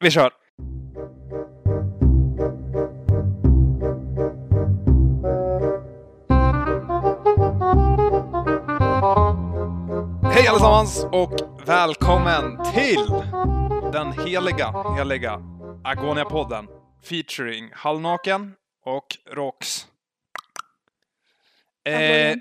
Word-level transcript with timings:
vi 0.00 0.10
kör! 0.10 0.32
Hej 10.32 10.48
allesammans 10.48 11.04
och 11.12 11.34
välkommen 11.66 12.64
till 12.74 13.06
den 13.92 14.12
heliga, 14.12 14.94
heliga 14.96 15.40
Agonia-podden 15.84 16.68
featuring 17.02 17.70
Halvnaken 17.72 18.54
och 18.84 19.06
Rox. 19.30 19.86
Eh, 21.84 22.36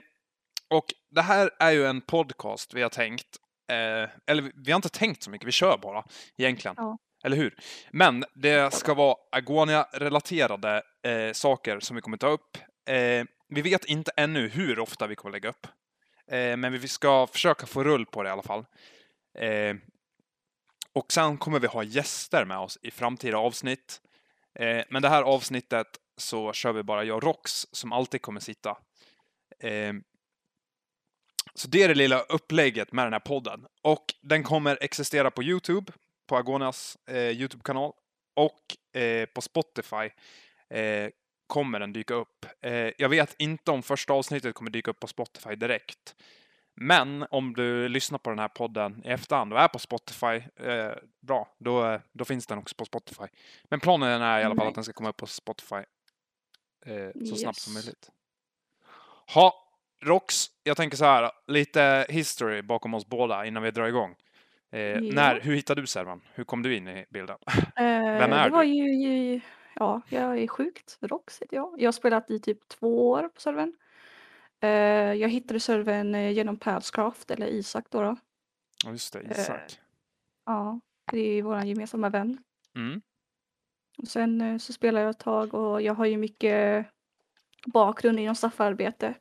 och 0.70 0.86
det 1.12 1.22
här 1.22 1.50
är 1.60 1.72
ju 1.72 1.86
en 1.86 2.02
podcast 2.02 2.74
vi 2.74 2.82
har 2.82 2.90
tänkt, 2.90 3.28
eh, 3.72 4.10
eller 4.32 4.52
vi 4.66 4.72
har 4.72 4.76
inte 4.76 4.90
tänkt 4.90 5.24
så 5.24 5.30
mycket, 5.30 5.48
vi 5.48 5.52
kör 5.52 5.78
bara 5.78 6.04
egentligen. 6.38 6.76
Ja. 6.78 6.98
Eller 7.28 7.38
hur? 7.38 7.56
Men 7.92 8.26
det 8.34 8.74
ska 8.74 8.94
vara 8.94 9.16
Agonia-relaterade 9.32 10.82
eh, 11.04 11.34
saker 11.34 11.80
som 11.80 11.96
vi 11.96 12.02
kommer 12.02 12.18
ta 12.18 12.28
upp. 12.28 12.58
Eh, 12.90 13.26
vi 13.50 13.62
vet 13.62 13.86
inte 13.86 14.12
ännu 14.18 14.48
hur 14.48 14.80
ofta 14.80 15.08
vi 15.08 15.16
kommer 15.16 15.32
lägga 15.32 15.50
upp. 15.50 15.68
Eh, 16.32 16.58
men 16.58 16.80
vi 16.80 16.88
ska 16.88 17.28
försöka 17.28 17.66
få 17.66 17.84
rull 17.84 18.06
på 18.06 18.24
det 18.24 18.30
i 18.30 18.32
alla 18.32 18.42
fall. 18.42 18.66
Eh, 19.40 19.76
och 20.94 21.12
sen 21.12 21.38
kommer 21.38 21.60
vi 21.60 21.68
ha 21.68 21.84
gäster 21.84 22.46
med 22.46 22.58
oss 22.58 22.78
i 22.82 22.92
framtida 22.92 23.38
avsnitt. 23.38 24.02
Eh, 24.60 24.84
men 24.90 25.02
det 25.02 25.10
här 25.10 25.24
avsnittet 25.24 25.88
så 26.18 26.54
kör 26.54 26.74
vi 26.74 26.84
bara 26.84 27.04
jag 27.04 27.18
och 27.18 27.24
Rox 27.24 27.68
som 27.72 27.92
alltid 27.92 28.22
kommer 28.22 28.40
sitta. 28.40 28.78
Eh, 29.60 29.94
så 31.54 31.68
det 31.68 31.84
är 31.84 31.88
det 31.88 31.96
lilla 31.96 32.20
upplägget 32.20 32.92
med 32.92 33.06
den 33.06 33.14
här 33.14 33.20
podden. 33.20 33.66
Och 33.82 34.06
den 34.22 34.44
kommer 34.44 34.78
existera 34.82 35.32
på 35.32 35.44
Youtube, 35.44 35.92
på 36.28 36.38
Agonas 36.38 36.98
eh, 37.06 37.30
Youtube-kanal 37.30 37.94
och 38.36 38.98
eh, 39.02 39.26
på 39.26 39.42
Spotify 39.42 40.10
eh, 40.70 41.10
kommer 41.48 41.80
den 41.80 41.94
dyka 41.94 42.14
upp. 42.14 42.46
Eh, 42.62 42.92
jag 42.98 43.10
vet 43.10 43.36
inte 43.40 43.72
om 43.72 43.84
första 43.84 44.14
avsnittet 44.14 44.56
kommer 44.56 44.72
dyka 44.72 44.92
upp 44.92 45.00
på 45.00 45.08
Spotify 45.08 45.56
direkt. 45.56 46.16
Men 46.76 47.26
om 47.32 47.54
du 47.54 47.90
lyssnar 47.90 48.20
på 48.20 48.30
den 48.30 48.40
här 48.40 48.48
podden 48.48 49.02
i 49.06 49.10
efterhand 49.10 49.54
och 49.54 49.60
är 49.60 49.68
på 49.68 49.80
Spotify, 49.80 50.42
eh, 50.56 50.92
bra, 51.22 51.56
då, 51.58 52.00
då 52.14 52.26
finns 52.26 52.48
den 52.48 52.58
också 52.58 52.76
på 52.76 52.86
Spotify. 52.86 53.26
Men 53.64 53.80
planen 53.80 54.22
är 54.22 54.40
i 54.40 54.44
alla 54.44 54.56
fall 54.56 54.68
att 54.68 54.76
den 54.76 54.84
ska 54.84 54.94
komma 54.94 55.10
upp 55.10 55.18
på 55.18 55.28
Spotify 55.28 55.84
eh, 56.86 57.26
så 57.30 57.36
snabbt 57.36 57.60
som 57.60 57.74
möjligt. 57.74 58.12
Ha, 59.34 59.54
Rox, 60.04 60.46
jag 60.64 60.78
tänker 60.78 60.98
så 60.98 61.06
här, 61.06 61.32
lite 61.48 62.06
history 62.10 62.62
bakom 62.62 62.94
oss 62.94 63.06
båda 63.06 63.46
innan 63.46 63.64
vi 63.64 63.72
drar 63.72 63.88
igång. 63.88 64.16
Eh, 64.72 64.80
Ja. 64.80 65.00
när, 65.14 65.40
hur 65.40 65.56
hittade 65.56 65.82
du 65.82 65.88
servern? 65.88 66.22
Hur 66.34 66.44
kom 66.44 66.62
du 66.64 66.76
in 66.76 66.88
i 66.88 67.06
bilden? 67.10 67.38
Vem 67.76 68.34
är 68.34 68.50
du? 68.50 68.66
ju, 68.66 69.42
ja, 69.76 70.02
jag 70.10 70.40
är 70.40 70.48
sjukt. 70.48 70.98
Rox 71.02 71.42
heter 71.42 71.56
jag. 71.56 71.82
Jag 71.82 71.88
har 71.88 71.92
spelat 71.92 72.32
i 72.32 72.40
typ 72.40 72.68
två 72.68 73.10
år 73.10 73.30
på 73.30 73.42
servern. 73.42 73.74
Eh, 74.62 74.70
jag 75.14 75.30
hittade 75.30 75.60
servern 75.60 76.16
eh, 76.16 76.32
genom 76.32 76.58
Padscraft 76.58 77.32
eller 77.32 77.48
Isak 77.48 77.86
då. 77.90 78.02
då. 78.02 78.16
Ja, 78.86 78.92
Just 78.92 79.14
det, 79.14 79.20
Eh, 79.20 79.32
Isak. 79.32 79.80
Ja, 80.46 80.80
det 81.12 81.20
är 81.20 81.34
ju 81.34 81.42
vår 81.42 81.64
gemensamma 81.64 82.10
vän. 82.10 82.38
Mm. 82.76 83.02
Och 83.98 84.08
sen 84.08 84.42
eh, 84.42 84.58
så 84.58 84.74
spelar 84.74 85.02
jag 85.02 85.10
ett 85.10 85.20
tag 85.20 85.54
och 85.54 85.82
jag 85.82 85.94
har 85.94 86.06
ju 86.06 86.18
mycket 86.18 86.88
bakgrund 87.66 88.20
inom 88.20 88.36
staffarbete. 88.36 89.14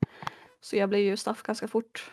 Så 0.61 0.77
jag 0.77 0.89
blev 0.89 1.01
ju 1.01 1.17
staff 1.17 1.43
ganska 1.43 1.69
fort. 1.69 2.11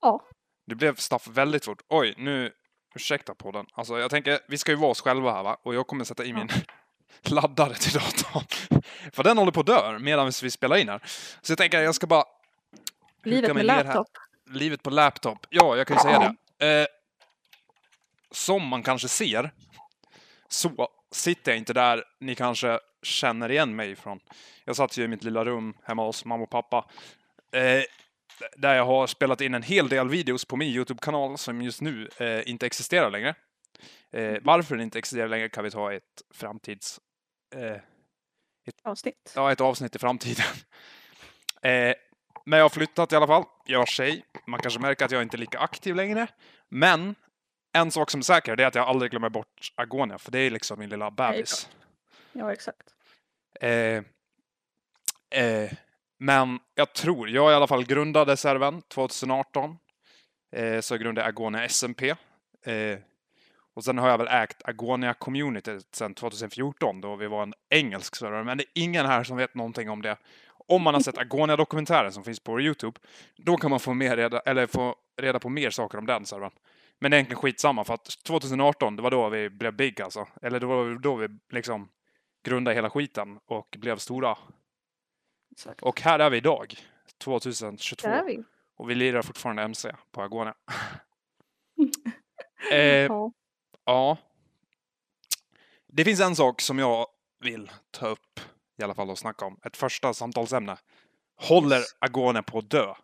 Ja, 0.00 0.24
Det 0.66 0.74
blev 0.74 0.96
staff 0.96 1.28
väldigt 1.28 1.64
fort. 1.64 1.82
Oj, 1.88 2.14
nu... 2.16 2.52
Ursäkta 2.94 3.34
podden. 3.34 3.66
Alltså, 3.72 3.98
jag 3.98 4.10
tänker, 4.10 4.38
vi 4.48 4.58
ska 4.58 4.72
ju 4.72 4.76
vara 4.76 4.90
oss 4.90 5.00
själva 5.00 5.32
här, 5.32 5.42
va? 5.42 5.56
Och 5.62 5.74
jag 5.74 5.86
kommer 5.86 6.04
sätta 6.04 6.24
i 6.24 6.32
min 6.32 6.48
laddare 7.22 7.74
till 7.74 7.92
datorn. 7.92 8.44
För 9.12 9.24
den 9.24 9.38
håller 9.38 9.52
på 9.52 9.60
att 9.60 9.66
dö 9.66 9.98
medan 9.98 10.30
vi 10.42 10.50
spelar 10.50 10.76
in 10.76 10.88
här. 10.88 11.00
Så 11.42 11.52
jag 11.52 11.58
tänker, 11.58 11.80
jag 11.80 11.94
ska 11.94 12.06
bara... 12.06 12.24
livet 13.24 13.54
med 13.54 13.66
ner 13.66 13.74
här. 13.74 13.84
laptop. 13.84 14.08
Livet 14.50 14.82
på 14.82 14.90
laptop. 14.90 15.46
Ja, 15.50 15.76
jag 15.76 15.86
kan 15.86 15.96
ju 15.96 16.02
säga 16.02 16.36
det. 16.58 16.80
Eh, 16.80 16.86
som 18.30 18.66
man 18.66 18.82
kanske 18.82 19.08
ser 19.08 19.50
så 20.48 20.88
sitter 21.12 21.52
jag 21.52 21.58
inte 21.58 21.72
där 21.72 22.04
ni 22.20 22.34
kanske 22.34 22.80
känner 23.02 23.50
igen 23.50 23.76
mig 23.76 23.90
ifrån. 23.90 24.20
Jag 24.64 24.76
satt 24.76 24.96
ju 24.96 25.04
i 25.04 25.08
mitt 25.08 25.24
lilla 25.24 25.44
rum 25.44 25.74
hemma 25.82 26.06
hos 26.06 26.24
mamma 26.24 26.42
och 26.42 26.50
pappa. 26.50 26.86
Eh, 27.52 27.82
där 28.58 28.74
jag 28.74 28.86
har 28.86 29.06
spelat 29.06 29.40
in 29.40 29.54
en 29.54 29.62
hel 29.62 29.88
del 29.88 30.08
videos 30.08 30.44
på 30.44 30.56
min 30.56 30.68
Youtube-kanal 30.68 31.38
som 31.38 31.62
just 31.62 31.80
nu 31.80 32.08
eh, 32.18 32.50
inte 32.50 32.66
existerar 32.66 33.10
längre. 33.10 33.34
Eh, 34.12 34.36
varför 34.42 34.74
den 34.74 34.84
inte 34.84 34.98
existerar 34.98 35.28
längre 35.28 35.48
kan 35.48 35.64
vi 35.64 35.70
ta 35.70 35.92
ett 35.92 36.22
framtids... 36.34 37.00
Eh, 37.54 37.76
Avsnitt. 38.82 39.32
Ja, 39.34 39.52
ett 39.52 39.60
avsnitt 39.60 39.96
i 39.96 39.98
framtiden. 39.98 40.46
Eh, 41.62 41.94
men 42.44 42.56
jag 42.58 42.64
har 42.64 42.70
flyttat 42.70 43.12
i 43.12 43.16
alla 43.16 43.26
fall. 43.26 43.44
Jag 43.64 43.78
har 43.78 43.86
tjej. 43.86 44.24
Man 44.46 44.60
kanske 44.60 44.80
märker 44.80 45.04
att 45.04 45.10
jag 45.10 45.22
inte 45.22 45.36
är 45.36 45.38
lika 45.38 45.58
aktiv 45.58 45.94
längre. 45.94 46.26
Men 46.68 47.14
en 47.72 47.90
sak 47.90 48.10
som 48.10 48.18
är 48.18 48.22
säker 48.22 48.56
det 48.56 48.62
är 48.62 48.66
att 48.66 48.74
jag 48.74 48.88
aldrig 48.88 49.10
glömmer 49.10 49.28
bort 49.28 49.72
Agonia, 49.74 50.18
för 50.18 50.32
det 50.32 50.38
är 50.38 50.50
liksom 50.50 50.78
min 50.78 50.88
lilla 50.88 51.10
bebis. 51.10 51.68
Ja, 52.32 52.52
exakt. 52.52 52.94
Eh, 53.60 54.02
eh, 55.30 55.72
men 56.18 56.58
jag 56.74 56.92
tror, 56.92 57.28
jag 57.28 57.52
i 57.52 57.54
alla 57.54 57.66
fall 57.66 57.84
grundade 57.84 58.36
serven 58.36 58.82
2018. 58.82 59.76
Eh, 60.52 60.80
så 60.80 60.94
jag 60.94 61.00
grundade 61.00 61.26
Agonia 61.26 61.64
SMP. 61.64 62.08
Eh, 62.66 62.98
och 63.74 63.84
sen 63.84 63.98
har 63.98 64.08
jag 64.08 64.18
väl 64.18 64.28
ägt 64.28 64.62
Agonia 64.64 65.14
Community 65.14 65.78
sedan 65.92 66.14
2014 66.14 67.00
då 67.00 67.16
vi 67.16 67.26
var 67.26 67.42
en 67.42 67.54
engelsk 67.70 68.16
server. 68.16 68.44
Men 68.44 68.58
det 68.58 68.64
är 68.64 68.82
ingen 68.82 69.06
här 69.06 69.24
som 69.24 69.36
vet 69.36 69.54
någonting 69.54 69.90
om 69.90 70.02
det. 70.02 70.16
Om 70.68 70.82
man 70.82 70.94
har 70.94 71.00
sett 71.00 71.18
Agonia-dokumentären 71.18 72.12
som 72.12 72.24
finns 72.24 72.40
på 72.40 72.52
vår 72.52 72.62
Youtube, 72.62 73.00
då 73.36 73.56
kan 73.56 73.70
man 73.70 73.80
få, 73.80 73.94
mer 73.94 74.16
reda, 74.16 74.40
eller 74.40 74.66
få 74.66 74.94
reda 75.20 75.38
på 75.38 75.48
mer 75.48 75.70
saker 75.70 75.98
om 75.98 76.06
den 76.06 76.26
servern. 76.26 76.50
Men 76.98 77.10
det 77.10 77.14
är 77.14 77.18
egentligen 77.18 77.40
skitsamma 77.40 77.84
för 77.84 77.94
att 77.94 78.04
2018, 78.26 78.96
det 78.96 79.02
var 79.02 79.10
då 79.10 79.28
vi 79.28 79.50
blev 79.50 79.76
big 79.76 80.00
alltså. 80.00 80.28
Eller 80.42 80.60
det 80.60 80.66
var 80.66 80.98
då 80.98 81.14
vi 81.16 81.28
liksom 81.52 81.88
grundade 82.44 82.74
hela 82.74 82.90
skiten 82.90 83.38
och 83.46 83.76
blev 83.78 83.96
stora 83.96 84.38
exakt. 85.56 85.82
Och 85.82 86.00
här 86.00 86.18
är 86.18 86.30
vi 86.30 86.36
idag, 86.36 86.74
2022. 87.18 88.08
Där 88.08 88.18
är 88.18 88.24
vi. 88.24 88.44
Och 88.76 88.90
vi 88.90 88.94
lirar 88.94 89.22
fortfarande 89.22 89.62
MC 89.62 89.92
på 90.12 90.22
Agonia. 90.22 90.54
eh, 92.72 92.78
Ja. 92.78 93.32
ja. 93.84 94.16
Det 95.86 96.04
finns 96.04 96.20
en 96.20 96.36
sak 96.36 96.60
som 96.60 96.78
jag 96.78 97.06
vill 97.40 97.70
ta 97.90 98.06
upp 98.08 98.40
i 98.78 98.82
alla 98.82 98.94
fall 98.94 99.10
och 99.10 99.18
snacka 99.18 99.44
om. 99.44 99.60
Ett 99.64 99.76
första 99.76 100.14
samtalsämne. 100.14 100.76
Håller. 101.36 101.82
Agonia 101.98 102.42
på 102.42 102.58
att 102.58 102.70
dö? 102.70 102.94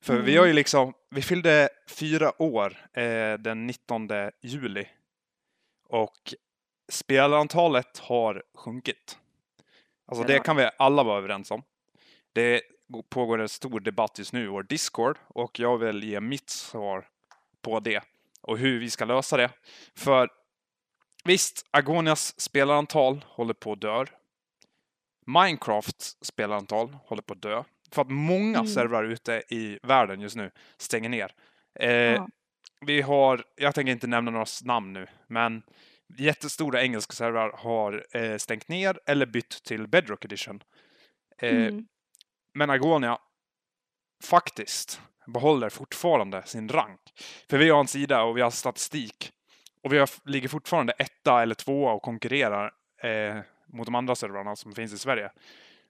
För 0.00 0.14
vi 0.20 0.32
Mm. 0.32 0.38
har 0.40 0.46
ju 0.46 0.52
liksom, 0.52 0.94
vi 1.10 1.22
fyllde 1.22 1.68
fyra 1.88 2.42
år 2.42 2.86
eh, 2.92 3.34
den 3.38 3.66
19 3.66 4.08
juli. 4.42 4.88
Och 5.88 6.34
spelarantalet 6.88 7.98
har 7.98 8.42
sjunkit. 8.54 9.18
Alltså 10.12 10.26
Det 10.26 10.38
kan 10.38 10.56
vi 10.56 10.68
alla 10.78 11.02
vara 11.02 11.18
överens 11.18 11.50
om. 11.50 11.62
Det 12.32 12.62
pågår 13.10 13.38
en 13.40 13.48
stor 13.48 13.80
debatt 13.80 14.18
just 14.18 14.32
nu 14.32 14.44
i 14.44 14.46
vår 14.46 14.62
Discord 14.62 15.18
och 15.28 15.60
jag 15.60 15.78
vill 15.78 16.04
ge 16.04 16.20
mitt 16.20 16.50
svar 16.50 17.08
på 17.62 17.80
det 17.80 18.00
och 18.40 18.58
hur 18.58 18.80
vi 18.80 18.90
ska 18.90 19.04
lösa 19.04 19.36
det. 19.36 19.50
För 19.96 20.28
visst, 21.24 21.66
Agonias 21.70 22.40
spelarantal 22.40 23.24
håller 23.28 23.54
på 23.54 23.72
att 23.72 23.80
dö. 23.80 24.04
Minecrafts 25.26 26.16
spelarantal 26.20 26.96
håller 27.04 27.22
på 27.22 27.32
att 27.32 27.42
dö. 27.42 27.62
För 27.90 28.02
att 28.02 28.10
många 28.10 28.58
Mm. 28.58 28.66
servrar 28.66 29.04
ute 29.04 29.42
i 29.48 29.78
världen 29.82 30.20
just 30.20 30.36
nu 30.36 30.50
stänger 30.76 31.08
ner. 31.08 31.34
Eh, 31.74 31.90
Ja. 31.92 32.28
Vi 32.86 33.00
har, 33.02 33.44
jag 33.56 33.74
tänker 33.74 33.92
inte 33.92 34.06
nämna 34.06 34.30
några 34.30 34.46
namn 34.64 34.92
nu, 34.92 35.06
men 35.26 35.62
jättestora 36.18 36.82
engelska 36.82 37.12
servrar 37.12 37.52
har 37.58 38.06
eh, 38.16 38.36
stängt 38.36 38.68
ner 38.68 39.00
eller 39.06 39.26
bytt 39.26 39.62
till 39.64 39.88
Bedrock 39.88 40.24
Edition. 40.24 40.62
Eh, 41.38 41.50
Mm. 41.56 41.86
men 42.54 42.70
Agonia 42.70 43.18
faktiskt 44.24 45.00
behåller 45.26 45.68
fortfarande 45.68 46.42
sin 46.42 46.68
rank. 46.68 47.00
För 47.50 47.58
vi 47.58 47.70
har 47.70 47.80
en 47.80 47.88
sida 47.88 48.22
och 48.22 48.36
vi 48.36 48.40
har 48.40 48.50
statistik. 48.50 49.32
Och 49.82 49.92
vi 49.92 49.98
har, 49.98 50.10
ligger 50.30 50.48
fortfarande 50.48 50.92
etta 50.92 51.42
eller 51.42 51.54
tvåa 51.54 51.92
och 51.92 52.02
konkurrerar 52.02 52.72
eh, 53.02 53.36
mot 53.66 53.86
de 53.86 53.94
andra 53.94 54.14
servrarna 54.14 54.56
som 54.56 54.74
finns 54.74 54.92
i 54.92 54.98
Sverige. 54.98 55.32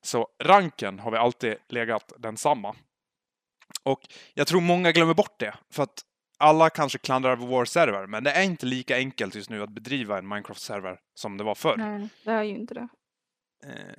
Så 0.03 0.29
ranken 0.43 0.99
har 0.99 1.11
vi 1.11 1.17
alltid 1.17 1.57
legat 1.69 2.13
densamma. 2.19 2.77
Och 3.83 4.01
jag 4.35 4.47
tror 4.47 4.61
många 4.61 4.93
glömmer 4.93 5.15
bort 5.15 5.39
det. 5.39 5.55
För 5.71 5.83
att 5.83 6.05
alla 6.43 6.71
kanske 6.71 6.99
klandrar 6.99 7.37
vår 7.37 7.65
server, 7.65 8.07
men 8.07 8.25
det 8.25 8.31
är 8.33 8.43
inte 8.45 8.67
lika 8.67 8.97
enkelt 8.97 9.35
just 9.35 9.51
nu 9.51 9.63
att 9.63 9.71
bedriva 9.71 10.19
en 10.19 10.27
Minecraft-server 10.33 10.99
som 11.15 11.37
det 11.37 11.45
var 11.45 11.55
förr. 11.55 11.77
Nej, 11.77 12.09
det 12.25 12.31
är 12.31 12.43
ju 12.43 12.55
inte 12.55 12.75
det. 12.75 12.89
Eh, 13.67 13.95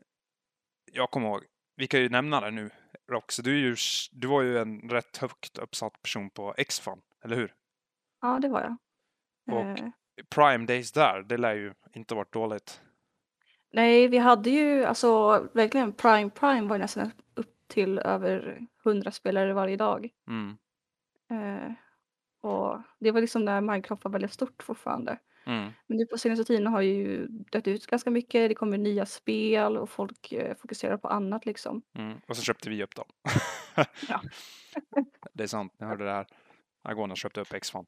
jag 0.92 1.12
kommer 1.12 1.28
ihåg, 1.28 1.44
vi 1.76 1.88
kan 1.88 2.00
ju 2.00 2.10
nämna 2.10 2.42
det 2.42 2.52
nu, 2.52 2.70
Rox. 3.12 3.38
Du, 3.38 3.52
är 3.54 3.60
ju, 3.60 3.76
du 4.12 4.28
var 4.28 4.42
ju 4.42 4.58
en 4.58 4.90
rätt 4.90 5.18
högt 5.18 5.58
uppsatt 5.58 6.02
person 6.02 6.30
på 6.30 6.54
X-Fan, 6.58 7.02
eller 7.24 7.36
hur? 7.36 7.54
Ja, 8.22 8.40
det 8.42 8.48
var 8.50 8.62
jag. 8.62 8.78
Och- 9.58 9.80
Eh, 9.80 9.90
Prime 10.36 10.66
Days 10.66 10.92
där, 10.92 11.24
det 11.24 11.38
lär 11.38 11.54
ju 11.56 11.74
inte 11.94 12.16
varit 12.16 12.34
dåligt. 12.34 12.82
Nej, 13.72 14.08
vi 14.08 14.18
hade 14.18 14.50
ju 14.50 14.86
alltså 14.86 15.40
verkligen 15.54 15.94
Prime 15.94 16.30
Prime 16.30 16.62
var 16.68 16.76
ju 16.76 16.82
nästan 16.82 17.12
upp 17.36 17.56
till 17.68 18.00
över 18.00 18.60
100 18.86 19.12
spelare 19.12 19.54
varje 19.54 19.78
dag. 19.78 20.10
Mm. 20.28 20.58
Eh, 21.32 21.72
och 22.44 22.82
det 23.00 23.12
var 23.12 23.22
liksom 23.22 23.46
när 23.46 23.62
Minecraft 23.62 24.04
var 24.04 24.12
väldigt 24.12 24.34
stort 24.34 24.64
fortfarande. 24.64 25.20
Mm. 25.46 25.72
Men 25.88 25.98
nu 25.98 26.06
på 26.06 26.18
senaste 26.18 26.44
tiden 26.46 26.68
har 26.68 26.82
ju 26.82 27.28
dött 27.28 27.68
ut 27.68 27.88
ganska 27.88 28.12
mycket. 28.12 28.50
Det 28.50 28.56
kommer 28.56 28.78
nya 28.78 29.06
spel 29.06 29.78
och 29.78 29.90
folk 29.90 30.32
eh, 30.32 30.56
fokuserar 30.56 30.98
på 30.98 31.08
annat 31.08 31.46
liksom. 31.46 31.82
Mm. 31.96 32.22
Och 32.28 32.38
så 32.38 32.44
köpte 32.44 32.70
vi 32.70 32.84
upp 32.84 32.96
dem. 32.96 33.06
Ja. 34.10 34.22
det 35.34 35.44
är 35.44 35.48
sant, 35.48 35.74
ni 35.80 35.86
hörde 35.86 36.04
det 36.04 36.12
här. 36.12 36.28
Agona 36.82 37.16
köpte 37.16 37.42
upp 37.42 37.54
X-Fan. 37.54 37.86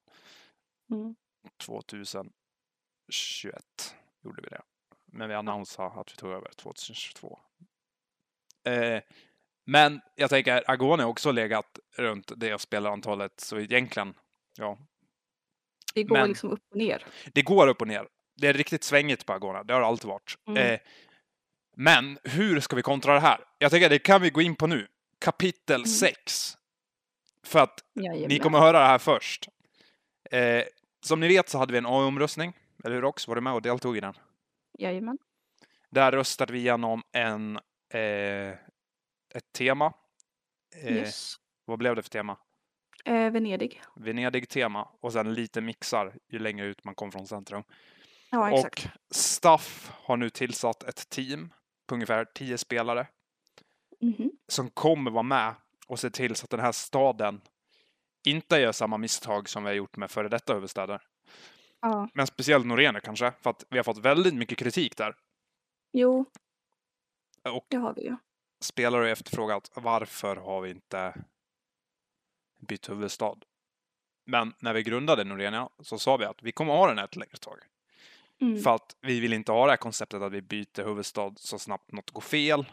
Mm. 0.92 1.16
2021 1.58 2.36
gjorde 4.24 4.42
vi 4.42 4.50
det. 4.50 4.62
Men 5.06 5.30
vi 5.30 5.36
annonsade 5.36 6.00
att 6.00 6.12
vi 6.12 6.16
tog 6.16 6.32
över 6.32 6.50
2022. 6.56 7.40
Eh, 8.68 9.02
men 9.66 10.02
jag 10.16 10.30
tänker, 10.30 10.64
Agone 10.68 11.04
har 11.04 11.10
också 11.10 11.32
legat 11.32 11.80
runt 11.98 12.32
det 12.36 12.62
spelarantalet, 12.62 13.40
så 13.40 13.58
egentligen, 13.58 14.14
ja. 14.58 14.78
Det 15.94 16.04
går 16.04 16.16
Men- 16.18 16.28
liksom 16.30 16.50
upp 16.50 16.64
och 16.72 16.78
ner. 16.78 17.06
Det 17.34 17.42
går 17.42 17.68
upp 17.68 17.82
och 17.82 17.88
ner. 17.88 18.08
Det 18.38 18.48
är 18.48 18.54
riktigt 18.54 18.84
svängigt 18.84 19.26
på 19.26 19.34
Agona, 19.34 19.64
det 19.64 19.74
har 19.74 19.82
det 19.82 19.88
alltid 19.88 20.08
varit. 20.08 20.36
Mm. 20.48 20.74
Eh, 20.74 20.80
men 21.78 22.20
hur 22.24 22.60
ska 22.60 22.76
vi 22.76 22.82
kontra 22.82 23.14
det 23.14 23.20
här? 23.20 23.44
Jag 23.58 23.72
tänker 23.72 23.90
det 23.90 24.00
kan 24.00 24.22
vi 24.22 24.30
gå 24.30 24.42
in 24.42 24.56
på 24.56 24.68
nu. 24.68 24.88
Kapitel 25.20 25.76
Mm. 25.76 25.86
6. 25.88 26.58
För 27.44 27.60
att 27.60 27.84
Jajamän. 27.94 28.30
ni 28.30 28.40
kommer 28.40 28.60
höra 28.60 28.80
det 28.80 28.86
här 28.86 28.98
först. 28.98 29.48
Eh, 30.32 30.64
som 31.06 31.20
ni 31.20 31.28
vet 31.28 31.50
så 31.50 31.58
hade 31.58 31.72
vi 31.72 31.78
en 31.78 31.86
AI-omröstning. 31.86 32.54
Eller 32.84 32.96
hur 32.96 33.02
Rox? 33.02 33.28
Var 33.28 33.36
du 33.36 33.42
med 33.42 33.54
och 33.54 33.62
deltog 33.62 33.98
i 33.98 34.00
den? 34.00 34.14
Jajamän. 34.80 35.18
Där 35.90 36.12
röstade 36.12 36.54
vi 36.54 36.60
igenom 36.60 37.04
en, 37.12 37.56
eh, 37.94 38.50
ett 39.34 39.52
tema. 39.58 39.94
Eh, 40.84 40.94
Yes. 40.98 41.36
Vad 41.66 41.80
blev 41.80 41.96
det 41.96 42.02
för 42.04 42.10
tema? 42.10 42.38
Eh, 43.06 43.32
Venedig. 43.32 43.82
Venedig-tema 43.96 44.88
och 45.02 45.14
sen 45.14 45.34
lite 45.34 45.62
mixar 45.62 46.14
ju 46.30 46.40
längre 46.40 46.66
ut 46.66 46.84
man 46.84 46.96
kom 46.96 47.12
från 47.12 47.28
centrum. 47.28 47.64
Ja, 48.32 48.52
exakt. 48.52 48.86
Och 48.86 49.16
Staff 49.16 49.92
har 50.04 50.18
nu 50.18 50.30
tillsatt 50.30 50.84
ett 50.84 51.10
team 51.10 51.54
på 51.88 51.96
ungefär 51.96 52.26
10 52.26 52.58
spelare 52.58 53.08
Mhm. 54.02 54.32
som 54.48 54.70
kommer 54.70 55.12
vara 55.12 55.24
med 55.24 55.54
och 55.88 56.00
se 56.00 56.10
till 56.10 56.36
så 56.36 56.44
att 56.44 56.50
den 56.50 56.60
här 56.60 56.72
staden 56.72 57.42
inte 58.28 58.58
gör 58.58 58.72
samma 58.72 58.98
misstag 58.98 59.50
som 59.50 59.64
vi 59.64 59.70
har 59.70 59.76
gjort 59.76 59.98
med 59.98 60.12
före 60.12 60.30
detta 60.30 60.54
huvudstäder. 60.54 61.02
Ja, 61.82 62.10
Men 62.14 62.28
speciellt 62.28 62.66
Norene 62.66 63.00
kanske, 63.00 63.32
för 63.42 63.50
att 63.50 63.66
vi 63.70 63.78
har 63.78 63.84
fått 63.84 63.98
väldigt 63.98 64.34
mycket 64.36 64.58
kritik 64.58 64.98
där. 64.98 65.16
jo, 65.94 66.26
Och 67.44 67.66
det 67.70 67.78
har 67.78 67.94
vi 67.94 68.02
ju. 68.04 68.16
spelare 68.62 69.02
har 69.02 69.08
efterfrågat 69.10 69.72
varför 69.76 70.36
har 70.36 70.62
vi 70.62 70.70
inte 70.70 71.14
bytt 72.66 72.90
huvudstad? 72.90 73.36
Men 74.26 74.54
när 74.60 74.74
vi 74.74 74.84
grundade 74.84 75.24
Norenia 75.24 75.70
så 75.80 75.98
sa 75.98 76.18
vi 76.18 76.26
att 76.26 76.44
vi 76.44 76.52
kommer 76.52 76.74
ha 76.74 76.88
den 76.88 76.98
här 76.98 77.06
ett 77.06 77.16
längre 77.16 77.38
tag. 77.38 77.60
Mm. 78.42 78.62
För 78.62 78.76
att 78.76 78.96
vi 79.02 79.20
vill 79.20 79.34
inte 79.34 79.52
ha 79.52 79.66
det 79.66 79.72
här 79.72 79.78
konceptet 79.78 80.22
att 80.22 80.32
vi 80.32 80.42
byter 80.42 80.84
huvudstad 80.84 81.34
så 81.36 81.60
snabbt 81.60 81.92
något 81.92 82.12
går 82.12 82.22
fel. 82.22 82.66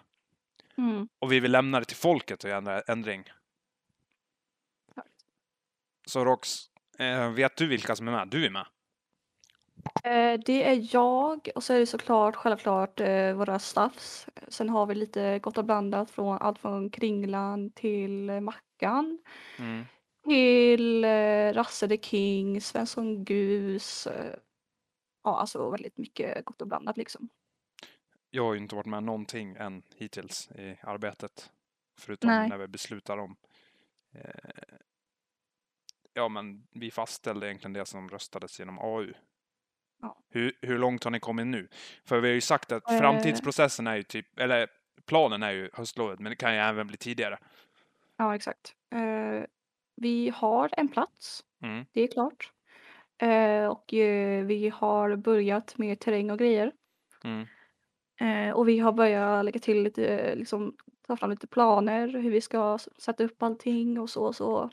Mm. 0.79 1.09
Och 1.19 1.33
vi 1.33 1.41
vill 1.41 1.53
lämna 1.53 1.79
det 1.79 1.85
till 1.85 1.97
folket 1.97 2.45
att 2.45 2.51
göra 2.51 2.81
ändring. 2.81 3.25
Så 6.07 6.25
Rox, 6.25 6.71
eh, 6.99 7.31
vet 7.31 7.57
du 7.57 7.67
vilka 7.67 7.97
som 7.97 8.09
är 8.09 8.13
med? 8.13 8.29
Du 8.29 8.47
är 8.47 8.51
med. 8.51 8.67
Eh, 10.05 10.41
det 10.47 10.63
är 10.65 10.95
jag 10.95 11.49
och 11.55 11.63
så 11.63 11.73
är 11.75 11.79
det 11.79 11.87
såklart 11.87 12.37
självklart 12.37 13.01
eh, 13.01 13.35
våra 13.35 13.59
staffs. 13.59 14.27
Sen 14.49 14.69
har 14.69 14.87
vi 14.87 14.95
lite 14.95 15.39
gott 15.39 15.59
och 15.59 15.65
blandat 15.65 16.11
från 16.11 16.39
allt 16.39 16.59
från 16.59 16.91
Kringlan 16.91 17.71
till 17.71 18.31
Mackan 18.41 19.19
Mm. 19.59 19.85
till 20.25 21.05
eh, 21.05 21.53
Rasse 21.53 21.89
the 21.89 21.99
King, 21.99 22.61
Svensson 22.61 23.25
Gus. 23.25 24.09
Ja, 25.25 25.41
alltså 25.41 25.71
väldigt 25.71 25.99
mycket 25.99 26.45
gott 26.45 26.63
och 26.63 26.69
blandat 26.69 26.97
liksom. 26.97 27.29
Jag 28.31 28.45
har 28.45 28.55
ju 28.55 28.61
inte 28.61 28.75
varit 28.75 28.87
med 28.87 29.03
någonting 29.03 29.57
än 29.59 29.83
hittills 29.97 30.51
i 30.51 30.79
arbetet. 30.83 31.51
Förutom 32.01 32.31
Nej. 32.31 32.49
när 32.49 32.59
vi 32.59 32.69
beslutar 32.69 33.19
om 33.19 33.37
eh, 34.15 34.75
Ja 36.15 36.29
men 36.29 36.67
vi 36.71 36.91
fastställde 36.91 37.47
egentligen 37.47 37.73
det 37.73 37.87
som 37.87 38.09
röstades 38.09 38.59
genom 38.59 38.79
AU. 38.79 39.13
Ja. 40.03 40.19
Hur, 40.31 40.53
hur 40.63 40.79
långt 40.79 41.05
har 41.05 41.11
ni 41.11 41.21
kommit 41.21 41.47
nu? 41.47 41.69
För 42.05 42.21
vi 42.21 42.29
har 42.29 42.35
ju 42.35 42.41
sagt 42.41 42.73
att 42.73 42.91
Eh. 42.91 42.99
framtidsprocessen 42.99 43.87
är 43.87 43.97
ju 43.97 44.03
typ, 44.03 44.39
eller 44.39 44.67
planen 45.07 45.43
är 45.43 45.51
ju 45.51 45.71
höstlovet, 45.73 46.21
men 46.21 46.31
det 46.31 46.37
kan 46.37 46.53
ju 46.55 46.59
även 46.61 46.87
bli 46.87 46.97
tidigare. 46.97 47.39
Ja, 48.17 48.35
exakt. 48.35 48.75
Eh, 48.95 49.45
vi 49.97 50.33
har 50.35 50.71
en 50.77 50.89
plats, 50.89 51.45
Mm. 51.63 51.85
det 51.93 52.03
är 52.03 52.07
klart. 52.09 52.53
Eh, 53.19 53.67
och 53.67 53.95
eh, 53.95 54.45
vi 54.45 54.69
har 54.69 55.17
börjat 55.17 55.79
med 55.79 56.01
terräng 56.01 56.31
och 56.31 56.39
grejer. 56.39 56.73
Mm. 57.25 57.47
Eh, 58.21 58.55
och 58.55 58.69
vi 58.69 58.79
har 58.79 58.93
börjat 58.93 59.45
lägga 59.45 59.61
till 59.61 59.83
lite, 59.83 60.35
liksom 60.35 60.77
ta 61.07 61.17
fram 61.17 61.31
lite 61.31 61.47
planer 61.47 62.09
hur 62.09 62.31
vi 62.31 62.41
ska 62.41 62.79
sätta 62.99 63.25
upp 63.25 63.43
allting 63.43 64.01
och 64.01 64.11
så. 64.11 64.33
så. 64.33 64.71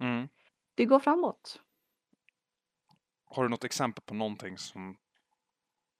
Mm. 0.00 0.28
Det 0.74 0.84
går 0.84 1.00
framåt. 1.00 1.60
Har 3.26 3.42
du 3.42 3.48
något 3.48 3.64
exempel 3.64 4.02
på 4.06 4.14
någonting 4.14 4.58
som 4.58 4.96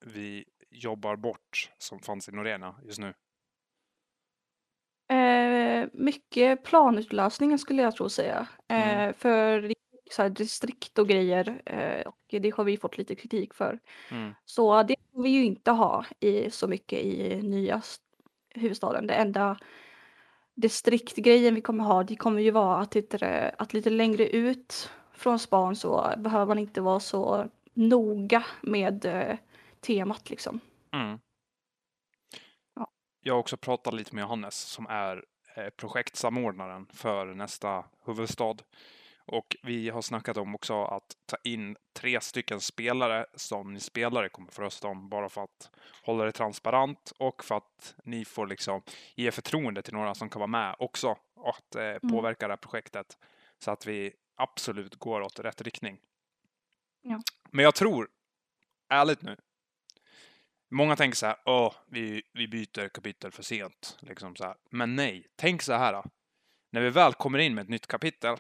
vi 0.05 0.45
jobbar 0.71 1.17
bort 1.17 1.71
som 1.79 1.99
fanns 2.01 2.29
i 2.29 2.33
Norena 2.33 2.75
just 2.85 2.99
nu? 2.99 3.15
Eh, 5.09 5.89
mycket 5.93 6.65
planutlösningen 6.65 7.59
skulle 7.59 7.83
jag 7.83 7.97
tro 7.97 8.09
säga. 8.09 8.47
Eh, 8.69 8.99
Mm. 8.99 9.15
För 9.15 9.61
det 9.63 9.69
är 9.69 10.13
så 10.13 10.23
här 10.23 10.31
distrikt 10.31 10.99
och 10.99 11.09
grejer 11.09 11.63
eh, 11.67 12.07
och 12.07 12.19
det 12.29 12.55
har 12.57 12.65
vi 12.65 12.77
fått 12.77 12.99
lite 12.99 13.15
kritik 13.15 13.55
för. 13.55 13.79
Mm. 14.11 14.35
Så 14.45 14.83
det 14.83 14.97
kommer 14.97 15.25
vi 15.25 15.31
ju 15.31 15.45
inte 15.45 15.71
ha 15.71 16.05
i, 16.21 16.51
så 16.51 16.69
mycket 16.69 16.99
i 16.99 17.43
nya 17.43 17.77
st- 17.77 18.03
huvudstaden. 18.55 19.07
Det 19.07 19.15
enda 19.15 19.59
distriktgrejen 20.55 21.55
vi 21.55 21.61
kommer 21.61 21.85
ha 21.85 22.03
det 22.05 22.17
kommer 22.17 22.43
ju 22.43 22.51
vara 22.51 22.77
att 22.81 22.97
att 23.59 23.73
lite 23.73 23.91
längre 23.91 24.29
ut 24.29 24.91
från 25.27 25.39
span 25.39 25.77
så 25.77 26.15
behöver 26.17 26.47
man 26.47 26.59
inte 26.59 26.81
vara 26.81 27.01
så 27.01 27.49
noga 27.75 28.45
med 28.63 29.05
eh, 29.05 29.37
temat 29.81 30.31
liksom. 30.31 30.61
Mm. 30.93 31.19
Ja. 32.75 32.91
Jag 33.23 33.35
har 33.35 33.39
också 33.39 33.57
pratat 33.57 33.95
lite 33.95 34.15
med 34.15 34.23
Johannes 34.23 34.55
som 34.55 34.87
är 34.87 35.25
eh, 35.57 35.69
projektsamordnaren 35.71 36.87
för 36.93 37.27
nästa 37.27 37.85
huvudstad. 38.05 38.57
Och 39.27 39.57
vi 39.63 39.91
har 39.91 40.03
snackat 40.03 40.37
om 40.37 40.55
också 40.55 40.85
att 40.85 41.17
ta 41.27 41.37
in 41.45 41.77
tre 41.93 42.21
stycken 42.21 42.61
spelare 42.61 43.27
som 43.35 43.73
ni 43.73 43.81
spelare 43.81 44.29
kommer 44.29 44.51
få 44.51 44.63
rösta 44.63 44.89
om 44.89 45.09
bara 45.09 45.29
för 45.29 45.43
att 45.43 45.71
hålla 46.03 46.25
det 46.25 46.33
transparent 46.33 47.13
och 47.19 47.45
för 47.45 47.55
att 47.57 47.95
ni 48.05 48.25
får 48.25 48.47
liksom 48.47 48.83
ge 49.15 49.31
förtroende 49.31 49.83
till 49.83 49.95
några 49.95 50.15
som 50.15 50.29
kan 50.29 50.41
vara 50.41 50.47
med 50.47 50.77
också 50.79 51.17
och 51.37 51.57
att 51.57 51.75
eh, 51.75 52.11
påverka 52.11 52.49
det 52.49 52.53
här 52.53 52.59
projektet 52.59 53.19
så 53.59 53.71
att 53.71 53.87
vi 53.87 54.13
absolut 54.37 54.95
går 54.95 55.21
åt 55.21 55.39
rätt 55.39 55.61
riktning. 55.61 55.99
Ja. 57.03 57.21
Men 57.51 57.63
jag 57.65 57.75
tror, 57.75 58.09
ärligt 58.89 59.23
nu, 59.23 59.37
Många 60.71 60.97
tänker 60.97 61.17
så 61.17 61.27
här, 61.27 61.37
åh, 61.45 61.75
vi, 61.87 62.23
vi 62.33 62.49
byter 62.49 62.89
kapitel 62.89 63.33
för 63.33 63.43
sent. 63.43 63.99
Liksom 64.01 64.37
så 64.37 64.45
här. 64.45 64.55
Men 64.71 64.97
nej, 64.97 65.27
tänk 65.37 65.63
så 65.63 65.73
här. 65.73 66.05
När 66.71 66.81
vi 66.81 66.91
väl 66.91 67.15
kommer 67.15 67.39
in 67.39 67.55
med 67.55 67.63
ett 67.63 67.69
nytt 67.69 67.87
kapitel 67.87 68.37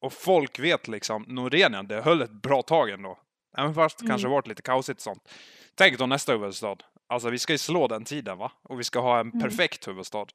och 0.00 0.12
folk 0.12 0.58
vet 0.58 0.88
liksom, 0.88 1.22
Norenia, 1.28 1.82
det 1.82 2.02
höll 2.02 2.22
ett 2.22 2.30
bra 2.30 2.62
tag 2.62 2.90
ändå. 2.90 3.18
Även 3.56 3.74
fast 3.74 3.98
det 3.98 4.06
kanske 4.06 4.26
Mm. 4.26 4.32
varit 4.34 4.46
lite 4.46 4.62
kaosigt 4.62 4.98
och 4.98 5.02
sånt. 5.02 5.28
Tänk 5.74 5.98
då 5.98 6.06
nästa 6.06 6.32
huvudstad. 6.32 6.76
Alltså 7.10 7.30
vi 7.30 7.38
ska 7.38 7.52
ju 7.52 7.58
slå 7.58 7.88
den 7.88 8.04
tiden 8.04 8.38
va? 8.38 8.52
Och 8.62 8.80
vi 8.80 8.84
ska 8.84 9.00
ha 9.00 9.20
en 9.20 9.28
Mm. 9.28 9.40
perfekt 9.40 9.88
huvudstad. 9.88 10.26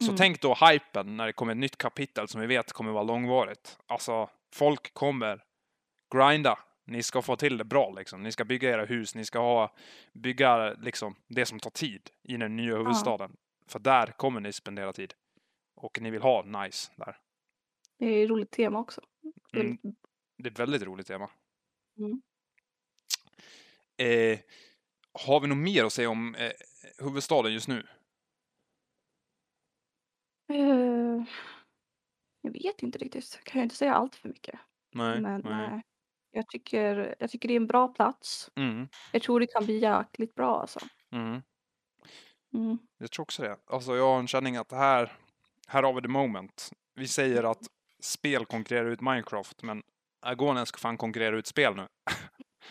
Så 0.00 0.06
Mm. 0.06 0.16
tänk 0.16 0.40
då 0.40 0.54
hypen 0.54 1.16
när 1.16 1.26
det 1.26 1.32
kommer 1.32 1.52
ett 1.52 1.58
nytt 1.58 1.78
kapitel 1.78 2.28
som 2.28 2.40
vi 2.40 2.46
vet 2.46 2.72
kommer 2.72 2.92
vara 2.92 3.02
långvarigt. 3.02 3.78
Alltså, 3.86 4.30
folk 4.54 4.94
kommer 4.94 5.44
grinda. 6.14 6.58
Ni 6.84 7.02
ska 7.02 7.22
få 7.22 7.36
till 7.36 7.56
det 7.58 7.64
bra 7.64 7.90
liksom. 7.90 8.22
Ni 8.22 8.32
ska 8.32 8.44
bygga 8.44 8.70
era 8.70 8.84
hus, 8.84 9.14
ni 9.14 9.24
ska 9.24 9.38
ha, 9.38 9.74
bygga 10.12 10.72
liksom 10.72 11.14
det 11.28 11.46
som 11.46 11.60
tar 11.60 11.70
tid 11.70 12.10
i 12.22 12.36
den 12.36 12.56
nya 12.56 12.76
huvudstaden. 12.76 13.36
För 13.66 13.78
där 13.78 14.06
kommer 14.06 14.40
ni 14.40 14.52
spendera 14.52 14.92
tid. 14.92 15.14
Och 15.74 16.00
ni 16.00 16.10
vill 16.10 16.22
ha 16.22 16.42
nice 16.42 16.92
där. 16.96 17.16
Det 17.98 18.06
är 18.06 18.24
ett 18.24 18.30
roligt 18.30 18.50
tema 18.50 18.78
också. 18.78 19.00
Mm, 19.54 19.78
det 20.38 20.48
är 20.48 20.52
ett 20.52 20.58
väldigt 20.58 20.82
roligt 20.82 21.06
tema. 21.06 21.30
Mm. 21.98 22.22
Eh, 23.96 24.38
har 25.20 25.40
vi 25.40 25.46
något 25.48 25.58
mer 25.58 25.84
att 25.84 25.92
säga 25.92 26.10
om 26.10 26.34
eh, 26.34 26.52
huvudstaden 26.98 27.52
just 27.52 27.68
nu? 27.68 27.86
Eh, 30.52 31.24
jag 32.40 32.50
vet 32.52 32.82
inte 32.82 32.98
riktigt. 32.98 33.40
Kan 33.44 33.58
jag 33.60 33.64
inte 33.66 33.76
säga 33.76 33.94
allt 33.94 34.14
för 34.16 34.28
mycket. 34.28 34.60
Nej, 34.94 35.20
Men 35.20 35.40
nej. 35.44 35.64
eh, 35.66 35.80
Jag 36.30 36.48
tycker, 36.48 37.14
jag 37.18 37.30
tycker 37.30 37.48
det 37.48 37.54
är 37.54 37.60
en 37.60 37.66
bra 37.66 37.88
plats. 37.88 38.50
Mm, 38.56 38.88
Jag 39.12 39.22
tror 39.22 39.40
det 39.40 39.46
kan 39.46 39.64
bli 39.64 39.78
jäkligt 39.78 40.34
bra 40.34 40.60
alltså. 40.60 40.80
mm. 41.12 41.42
Mm. 42.54 42.78
Jag 42.98 43.10
tror 43.10 43.22
också 43.22 43.42
det. 43.42 43.56
Alltså 43.66 43.96
jag 43.96 44.08
har 44.12 44.18
en 44.18 44.26
känning 44.28 44.56
att 44.56 44.72
här, 44.72 45.12
här 45.66 45.82
har 45.82 45.92
vi 45.92 46.02
the 46.02 46.08
moment. 46.08 46.70
Vi 46.94 47.08
säger 47.08 47.42
att 47.50 47.62
spel 48.00 48.46
konkurrerar 48.46 48.86
ut 48.90 49.00
Minecraft, 49.00 49.62
men 49.62 49.82
Agonen 50.20 50.66
ska 50.66 50.78
fan 50.78 50.96
konkurrera 50.96 51.36
ut 51.36 51.46
spel 51.46 51.76
nu. 51.76 51.86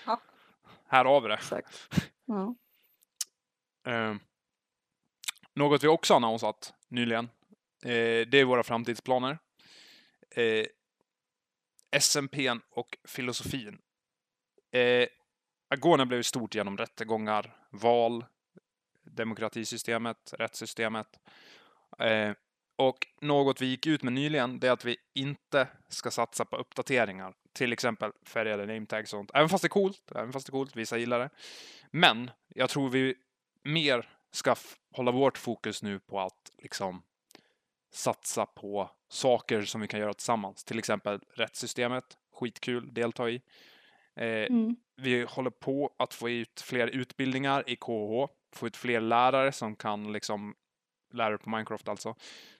Ja. 0.05 0.21
här 0.87 1.05
har 1.05 1.21
vi 1.21 1.27
det. 1.27 1.33
Exakt. 1.33 1.89
Ja. 2.25 2.55
Eh, 3.87 4.15
något 5.53 5.83
vi 5.83 5.87
också 5.87 6.13
har 6.13 6.17
annonsat 6.17 6.73
nyligen, 6.87 7.29
eh, 7.83 8.27
det 8.27 8.35
är 8.35 8.45
våra 8.45 8.63
framtidsplaner. 8.63 9.37
Eh, 10.29 10.65
SMP 11.91 12.59
och 12.69 12.97
filosofin. 13.07 13.77
Eh, 14.71 15.07
Agona 15.67 16.05
blev 16.05 16.21
stort 16.21 16.55
genom 16.55 16.77
rättegångar, 16.77 17.55
val, 17.71 18.25
demokratisystemet, 19.03 20.33
rättssystemet. 20.37 21.19
Eh, 21.99 22.31
och 22.75 23.07
något 23.21 23.61
vi 23.61 23.65
gick 23.65 23.85
ut 23.87 24.03
med 24.03 24.13
nyligen, 24.13 24.59
det 24.59 24.67
är 24.67 24.71
att 24.71 24.85
vi 24.85 24.97
inte 25.13 25.67
ska 25.89 26.11
satsa 26.11 26.45
på 26.45 26.55
uppdateringar. 26.57 27.33
Till 27.55 27.73
exempel 27.73 28.11
färgade 28.25 28.65
nametags 28.65 29.13
och 29.13 29.17
sånt. 29.17 29.31
Även 29.33 29.49
fast 29.49 29.61
det 29.61 29.67
är 29.67 29.69
coolt, 29.69 30.11
även 30.15 30.33
fast 30.33 30.47
det 30.47 30.49
är 30.49 30.51
coolt, 30.51 30.75
vissa 30.75 30.97
gillar 30.97 31.19
det. 31.19 31.29
Men 31.91 32.31
jag 32.47 32.69
tror 32.69 32.89
vi 32.89 33.15
mer 33.63 34.09
ska 34.31 34.55
hålla 34.91 35.11
vårt 35.11 35.37
fokus 35.37 35.83
nu 35.83 35.99
på 35.99 36.19
att 36.19 36.51
liksom 36.57 37.03
satsa 37.93 38.45
på 38.45 38.89
saker 39.09 39.61
som 39.61 39.81
vi 39.81 39.87
kan 39.87 39.99
göra 39.99 40.13
tillsammans. 40.13 40.63
Till 40.63 40.79
exempel 40.79 41.19
rättssystemet, 41.33 42.17
skitkul, 42.33 42.93
delta 42.93 43.29
i. 43.29 43.41
Eh, 44.15 44.25
Mm. 44.25 44.75
vi 44.95 45.23
håller 45.29 45.49
på 45.49 45.93
att 45.99 46.13
få 46.13 46.29
ut 46.29 46.61
fler 46.61 46.87
utbildningar 46.87 47.69
i 47.69 47.75
KH, 47.75 48.27
få 48.55 48.67
ut 48.67 48.77
fler 48.77 49.01
lärare 49.01 49.51
som 49.51 49.75
kan 49.75 50.11
liksom, 50.13 50.55
lärare 51.13 51.37
på 51.37 51.49
Minecraft 51.49 51.87
alltså, 51.87 52.15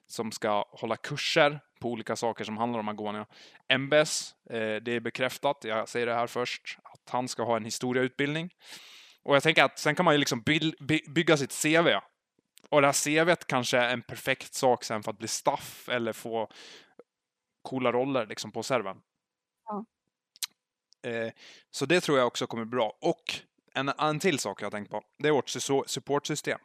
som 0.06 0.32
ska 0.32 0.64
hålla 0.70 0.96
kurser 0.96 1.60
på 1.80 1.90
olika 1.90 2.16
saker 2.16 2.44
som 2.44 2.56
handlar 2.56 2.80
om 2.80 2.88
Agonia. 2.88 3.26
MBS, 3.68 4.34
eh, 4.50 4.76
det 4.76 4.88
är 4.92 5.00
bekräftat, 5.00 5.64
jag 5.64 5.88
säger 5.88 6.06
det 6.06 6.14
här 6.14 6.26
först, 6.26 6.78
att 6.82 7.10
han 7.10 7.28
ska 7.28 7.42
ha 7.44 7.56
en 7.56 7.64
historieutbildning. 7.64 8.50
Och 9.22 9.36
jag 9.36 9.42
tänker 9.42 9.64
att 9.64 9.78
sen 9.78 9.94
kan 9.94 10.04
man 10.04 10.14
ju 10.14 10.18
liksom 10.18 10.40
by- 10.40 11.02
bygga 11.08 11.36
sitt 11.36 11.62
CV. 11.62 11.88
Och 12.70 12.80
det 12.80 12.86
här 12.88 12.92
CVt 13.24 13.46
kanske 13.46 13.78
är 13.78 13.92
en 13.92 14.02
perfekt 14.02 14.54
sak 14.54 14.84
sen 14.84 15.02
för 15.02 15.10
att 15.10 15.18
bli 15.18 15.28
staff 15.28 15.88
eller 15.88 16.12
få 16.12 16.48
coola 17.62 17.92
roller 17.92 18.26
liksom 18.26 18.52
på 18.52 18.62
servern. 18.62 18.96
Ja. 19.64 19.84
Eh, 21.10 21.32
så 21.70 21.86
det 21.86 22.00
tror 22.00 22.18
jag 22.18 22.26
också 22.26 22.46
kommer 22.46 22.64
bli 22.64 22.76
bra. 22.76 22.96
Och 23.00 23.22
en, 23.74 23.88
en 23.88 24.18
till 24.20 24.38
sak 24.38 24.62
jag 24.62 24.66
har 24.66 24.70
tänkt 24.70 24.90
på, 24.90 25.02
det 25.18 25.28
är 25.28 25.32
vårt 25.32 25.48
su- 25.48 25.86
supportsystem. 25.86 26.58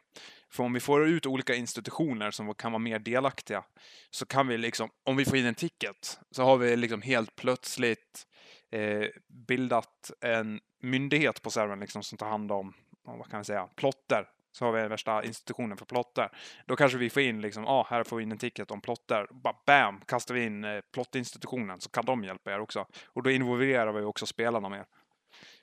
För 0.52 0.62
om 0.62 0.72
vi 0.72 0.80
får 0.80 1.06
ut 1.06 1.26
olika 1.26 1.54
institutioner 1.54 2.30
som 2.30 2.54
kan 2.54 2.72
vara 2.72 2.78
mer 2.78 2.98
delaktiga, 2.98 3.64
så 4.10 4.26
kan 4.26 4.48
vi 4.48 4.58
liksom, 4.58 4.90
om 5.04 5.16
vi 5.16 5.24
får 5.24 5.36
in 5.36 5.46
en 5.46 5.54
ticket, 5.54 6.20
så 6.30 6.42
har 6.42 6.56
vi 6.56 6.76
liksom 6.76 7.02
helt 7.02 7.36
plötsligt 7.36 8.26
eh, 8.70 9.06
bildat 9.28 10.10
en 10.20 10.60
myndighet 10.82 11.42
på 11.42 11.50
servern 11.50 11.80
liksom, 11.80 12.02
som 12.02 12.18
tar 12.18 12.28
hand 12.28 12.52
om, 12.52 12.74
vad 13.02 13.30
kan 13.30 13.40
vi 13.40 13.44
säga, 13.44 13.68
plotter. 13.76 14.28
Så 14.54 14.64
har 14.64 14.72
vi 14.72 14.80
den 14.80 14.90
värsta 14.90 15.24
institutionen 15.24 15.76
för 15.76 15.84
plotter. 15.84 16.28
Då 16.66 16.76
kanske 16.76 16.98
vi 16.98 17.10
får 17.10 17.22
in 17.22 17.40
liksom, 17.40 17.66
ah, 17.66 17.86
här 17.90 18.04
får 18.04 18.16
vi 18.16 18.22
in 18.22 18.32
en 18.32 18.38
ticket 18.38 18.70
om 18.70 18.80
plotter. 18.80 19.26
Bara 19.30 19.56
bam, 19.66 20.00
kastar 20.00 20.34
vi 20.34 20.44
in 20.44 20.64
eh, 20.64 20.80
plottinstitutionen 20.92 21.80
så 21.80 21.90
kan 21.90 22.04
de 22.04 22.24
hjälpa 22.24 22.52
er 22.52 22.60
också. 22.60 22.86
Och 23.06 23.22
då 23.22 23.30
involverar 23.30 23.92
vi 23.92 24.02
också 24.02 24.26
spelarna 24.26 24.68
mer. 24.68 24.84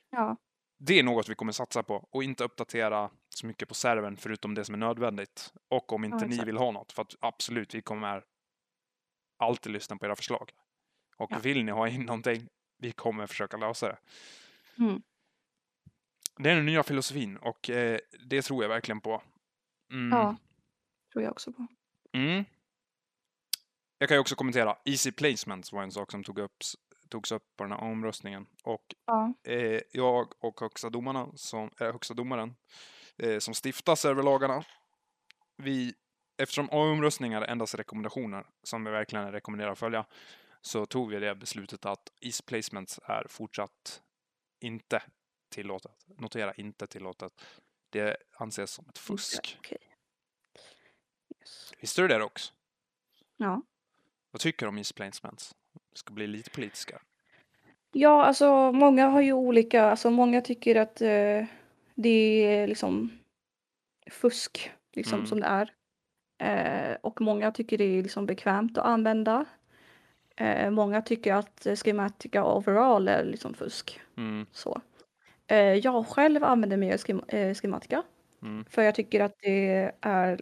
Ja. 0.10 0.38
Det 0.82 1.00
är 1.00 1.04
något 1.04 1.30
vi 1.30 1.36
kommer 1.36 1.52
satsa 1.52 1.84
på 1.84 2.08
och 2.12 2.24
inte 2.24 2.44
uppdatera 2.44 3.12
så 3.30 3.46
mycket 3.48 3.68
på 3.68 3.74
servern 3.74 4.18
förutom 4.18 4.56
det 4.56 4.66
som 4.66 4.76
är 4.76 4.80
nödvändigt. 4.80 5.54
Och 5.68 5.94
om 5.94 6.04
inte 6.06 6.18
Ja, 6.22 6.28
ni 6.28 6.46
vill 6.46 6.58
ha 6.58 6.72
något, 6.72 6.92
för 6.92 7.02
att 7.02 7.16
absolut, 7.20 7.76
vi 7.76 7.82
kommer 7.82 8.26
alltid 9.38 9.72
lyssna 9.72 9.98
på 9.98 10.06
era 10.06 10.16
förslag. 10.16 10.52
Och 11.18 11.32
Ja. 11.32 11.40
vill 11.40 11.64
ni 11.64 11.72
ha 11.72 11.88
in 11.88 12.06
någonting, 12.06 12.48
vi 12.78 12.92
kommer 12.92 13.28
försöka 13.28 13.58
lösa 13.58 13.88
det. 13.88 13.98
Mm. 14.78 15.02
Det 16.38 16.50
är 16.52 16.56
den 16.56 16.66
nya 16.66 16.84
filosofin 16.84 17.38
och 17.38 17.70
eh, 17.70 18.00
det 18.30 18.42
tror 18.42 18.64
jag 18.64 18.70
verkligen 18.70 19.02
på. 19.02 19.22
Mm. 19.92 20.10
ja, 20.18 20.38
tror 21.14 21.24
jag 21.24 21.32
också 21.32 21.54
på. 21.54 21.68
Mm. 22.14 22.46
Jag 23.98 24.10
kan 24.10 24.16
ju 24.16 24.22
också 24.22 24.36
kommentera, 24.36 24.78
easy 24.86 25.12
placements 25.12 25.72
var 25.74 25.84
en 25.84 25.92
sak 25.92 26.12
som 26.12 26.24
tog 26.24 26.40
upp, 26.40 26.58
togs 27.10 27.32
upp 27.32 27.56
på 27.58 27.64
den 27.64 27.72
här 27.72 27.80
omröstningen. 27.80 28.48
Och 28.64 28.96
Ja. 29.06 29.34
eh, 29.44 29.82
jag 29.92 30.34
och 30.44 30.60
högsta, 30.62 30.90
domarna 30.90 31.30
som, 31.36 31.72
äh, 31.80 31.92
högsta 31.92 32.14
domaren 32.14 32.56
eh, 33.18 33.40
som 33.40 33.54
stiftar 33.54 33.96
serverlagarna, 33.96 34.64
vi, 35.58 35.94
eftersom 36.38 36.70
omröstningar 36.70 37.42
är 37.42 37.48
endast 37.48 37.76
rekommendationer 37.76 38.46
som 38.64 38.84
vi 38.84 38.92
verkligen 38.92 39.32
rekommenderar 39.32 39.72
att 39.72 39.80
följa, 39.80 40.06
så 40.62 40.86
tog 40.86 41.10
vi 41.10 41.20
det 41.20 41.36
beslutet 41.36 41.86
att 41.86 42.12
easy 42.22 42.44
placements 42.44 43.00
är 43.04 43.26
fortsatt 43.30 44.02
inte 44.60 45.04
tillåtet. 45.50 46.06
Notera 46.18 46.54
inte 46.54 46.88
tillåtet. 46.88 47.42
Det 47.90 48.18
anses 48.38 48.72
som 48.72 48.90
ett 48.90 48.98
fusk. 48.98 49.58
Okej. 49.60 49.78
Yes. 51.40 51.74
Visste 51.80 52.02
du 52.02 52.08
det 52.08 52.24
också? 52.24 52.54
Ja. 53.38 53.62
Vad 54.32 54.42
tycker 54.42 54.66
du 54.66 54.70
om 54.70 54.78
easy 54.78 54.94
placements? 54.94 55.56
Ska 55.94 56.14
bli 56.14 56.28
lite 56.28 56.50
politiska. 56.50 57.02
Ja, 57.92 58.26
alltså 58.26 58.72
många 58.72 59.08
har 59.08 59.22
ju 59.22 59.34
olika, 59.34 59.84
alltså 59.84 60.10
många 60.10 60.42
tycker 60.42 60.76
att 60.76 61.02
eh, 61.02 61.46
det 61.96 62.46
är 62.46 62.68
liksom 62.68 63.12
fusk, 64.12 64.72
liksom 64.96 65.18
Mm. 65.20 65.28
som 65.28 65.40
det 65.40 65.46
är. 65.48 65.72
Eh, 66.44 66.98
och 67.02 67.22
många 67.22 67.52
tycker 67.52 67.78
det 67.78 67.84
är 67.84 68.04
liksom 68.04 68.26
bekvämt 68.26 68.78
att 68.78 68.86
använda. 68.86 69.46
Eh, 70.38 70.72
många 70.72 71.02
tycker 71.02 71.34
att 71.34 71.68
Schematica 71.84 72.44
overall 72.46 73.08
är 73.08 73.24
liksom 73.26 73.54
fusk. 73.54 74.00
Mm, 74.18 74.46
Så. 74.52 74.82
Eh, 75.48 75.58
jag 75.74 76.08
själv 76.08 76.44
använder 76.44 76.78
mer 76.78 76.98
schem 76.98 77.22
eh, 77.28 77.54
Schematica 77.56 78.04
mm, 78.42 78.66
för 78.66 78.82
jag 78.82 78.96
tycker 78.96 79.20
att 79.24 79.36
det 79.42 79.92
är 80.02 80.40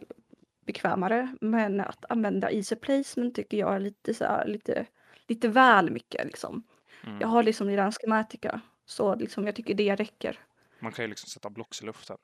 bekvämare. 0.65 1.35
Men 1.41 1.79
att 1.81 2.05
använda 2.09 2.51
easy 2.51 2.75
placement 2.75 3.35
tycker 3.35 3.57
jag 3.57 3.75
är 3.75 3.79
lite 3.79 4.13
så 4.13 4.25
här, 4.25 4.47
lite, 4.47 4.85
lite 5.27 5.47
väl 5.47 5.91
mycket 5.91 6.25
liksom. 6.25 6.63
mm. 7.03 7.21
Jag 7.21 7.27
har 7.27 7.43
liksom 7.43 7.67
redan 7.67 7.91
Schematica 7.91 8.61
så 8.85 9.15
liksom 9.15 9.45
jag 9.45 9.55
tycker 9.55 9.73
det 9.73 9.95
räcker. 9.95 10.39
Man 10.79 10.91
kan 10.91 11.05
ju 11.05 11.09
liksom 11.09 11.29
sätta 11.29 11.49
blocks 11.49 11.81
i 11.81 11.85
luften. 11.85 12.17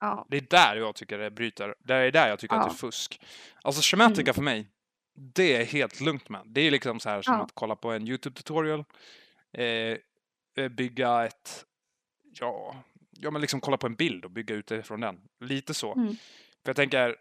Ja, 0.00 0.26
Det 0.30 0.36
är 0.36 0.40
där 0.50 0.76
jag 0.76 0.94
tycker 0.94 1.18
det 1.18 1.30
bryter. 1.30 1.74
Det 1.78 1.94
är 1.94 2.12
där 2.12 2.28
jag 2.28 2.38
tycker 2.38 2.54
att 2.56 2.62
det 2.62 2.66
är 2.68 2.70
Ja. 2.70 2.74
fusk. 2.74 3.20
Alltså 3.62 3.82
Schematica 3.84 4.20
Mm. 4.30 4.34
för 4.34 4.42
mig, 4.42 4.68
det 5.14 5.56
är 5.56 5.64
helt 5.64 6.00
lugnt 6.00 6.28
med. 6.28 6.42
Det 6.46 6.60
är 6.60 6.70
liksom 6.70 7.00
så 7.00 7.08
här 7.08 7.22
som 7.22 7.34
Ja. 7.34 7.42
att 7.42 7.52
kolla 7.54 7.76
på 7.76 7.90
en 7.92 8.06
YouTube-tutorial. 8.08 8.84
Eh, 9.52 9.96
eh, 10.56 10.68
bygga 10.70 11.24
ett, 11.26 11.64
ja, 12.40 12.76
ja 13.10 13.30
men 13.30 13.40
liksom 13.40 13.60
kolla 13.60 13.76
på 13.76 13.86
en 13.86 13.94
bild 13.94 14.24
och 14.24 14.30
bygga 14.30 14.54
utifrån 14.54 15.00
den. 15.00 15.20
Lite 15.40 15.74
så. 15.74 15.92
Mm. 15.94 16.08
För 16.64 16.68
jag 16.68 16.76
tänker, 16.76 17.16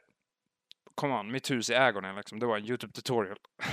kom 0.96 1.12
on, 1.12 1.32
mitt 1.32 1.52
hus 1.52 1.70
i 1.70 1.74
ägorna 1.74 2.14
liksom, 2.14 2.40
det 2.40 2.46
var 2.46 2.58
en 2.58 2.66
YouTube-tutorial. 2.66 3.38
Vad 3.58 3.68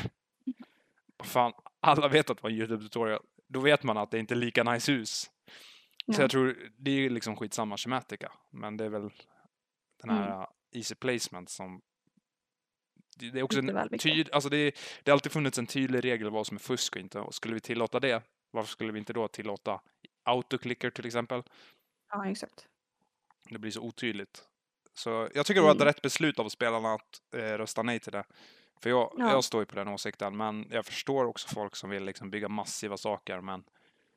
Fan, 1.25 1.52
alla 1.81 2.09
vet 2.09 2.31
att 2.31 2.37
det 2.37 2.43
var 2.43 2.50
en 2.50 2.57
YouTube-tutorial. 2.57 3.21
Då 3.49 3.61
vet 3.61 3.83
man 3.83 3.97
att 3.99 4.11
det 4.11 4.19
inte 4.19 4.35
är 4.35 4.37
lika 4.37 4.62
nice 4.64 4.93
hus. 4.93 5.11
Så 5.21 5.31
Ja. 6.07 6.21
jag 6.21 6.31
tror, 6.31 6.71
det 6.79 6.91
är 6.91 7.11
liksom 7.11 7.37
skitsamma 7.37 7.76
Schematica. 7.76 8.33
Men 8.50 8.76
det 8.76 8.85
är 8.85 8.88
väl 8.88 9.11
den 10.02 10.11
här 10.11 10.26
Mm. 10.26 10.38
uh, 10.41 10.47
easy 10.73 10.95
placement 10.95 11.50
som... 11.50 11.81
Det, 13.17 13.26
är 13.38 13.43
också 13.43 13.59
en 13.59 13.99
tyd, 13.99 14.31
alltså 14.33 14.49
det, 14.50 14.57
är- 14.57 14.73
det 15.02 15.11
har 15.11 15.17
alltid 15.17 15.33
funnits 15.33 15.59
en 15.59 15.67
tydlig 15.67 16.05
regel 16.05 16.31
vad 16.31 16.47
som 16.47 16.55
är 16.57 16.59
fusk 16.61 16.97
och 16.97 17.00
inte. 17.02 17.21
Och 17.21 17.35
skulle 17.35 17.55
vi 17.55 17.61
tillåta 17.61 18.00
det, 18.00 18.23
varför 18.50 18.71
skulle 18.71 18.93
vi 18.93 18.99
inte 18.99 19.12
då 19.12 19.29
tillåta 19.29 19.81
autoclicker 20.25 20.91
till 20.91 21.07
exempel? 21.07 21.43
ja, 22.11 22.31
exakt. 22.31 22.69
Det 23.50 23.59
blir 23.59 23.71
så 23.71 23.81
otydligt. 23.81 24.45
Så 24.95 25.29
jag 25.35 25.47
tycker 25.47 25.61
det 25.61 25.64
var 25.64 25.71
ett 25.71 25.76
Mm. 25.76 25.87
rätt 25.87 26.02
beslut 26.02 26.38
av 26.38 26.49
spelarna 26.49 26.95
att 26.95 27.35
eh, 27.35 27.38
rösta 27.59 27.83
nej 27.83 28.00
till 28.00 28.12
det. 28.12 28.25
För 28.83 28.91
jag, 28.91 29.12
Ja. 29.17 29.31
jag 29.31 29.45
står 29.45 29.62
ju 29.62 29.67
på 29.67 29.75
den 29.77 29.89
åsikten, 29.89 30.37
men 30.37 30.67
jag 30.71 30.87
förstår 30.87 31.25
också 31.25 31.49
folk 31.49 31.77
som 31.77 31.91
vill 31.91 32.05
liksom 32.05 32.31
bygga 32.31 32.49
massiva 32.49 32.97
saker. 32.97 33.41
Men 33.41 33.65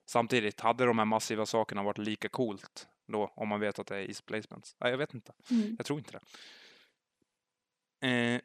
samtidigt, 0.05 0.59
hade 0.61 0.85
de 0.85 0.97
här 0.97 1.05
massiva 1.05 1.45
sakerna 1.45 1.83
varit 1.83 1.97
lika 1.97 2.29
coolt 2.29 2.87
då, 3.07 3.31
om 3.35 3.47
man 3.47 3.59
vet 3.59 3.79
att 3.79 3.87
det 3.87 3.95
är 3.95 4.07
easy 4.07 4.23
placements? 4.23 4.75
Nej, 4.79 4.91
jag 4.91 4.97
vet 4.97 5.13
inte. 5.13 5.33
Mm. 5.51 5.75
Jag 5.77 5.85
tror 5.85 5.99
inte 5.99 6.11
det. 6.11 8.07
Eh, 8.07 8.41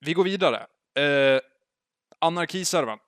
vi 0.00 0.12
går 0.14 0.24
vidare. 0.24 0.66
Eh, 0.94 1.40
Anarkiservern. 2.18 2.98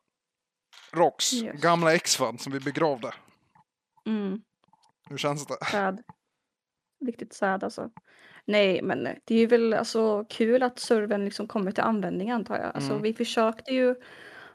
Rox, 0.92 1.32
Yes. 1.32 1.60
gamla 1.60 1.94
X-fan 1.94 2.38
som 2.38 2.52
vi 2.52 2.60
begravde. 2.60 3.14
Mm. 4.06 4.42
Hur 5.08 5.16
känns 5.18 5.46
det? 5.46 5.56
Sad. 5.70 6.02
Riktigt 7.06 7.32
sad 7.32 7.64
alltså. 7.64 7.90
Nej, 8.52 8.82
men 8.82 9.04
det 9.24 9.34
är 9.34 9.38
ju 9.38 9.46
väl 9.46 9.74
alltså 9.74 10.24
kul 10.24 10.62
att 10.62 10.78
servern 10.78 11.24
liksom 11.24 11.48
kommer 11.48 11.72
till 11.72 11.82
användning 11.82 12.30
antar 12.30 12.56
jag. 12.56 12.70
Alltså 12.74 12.90
Mm. 12.90 13.02
vi 13.02 13.14
försökte 13.14 13.70
ju 13.74 13.94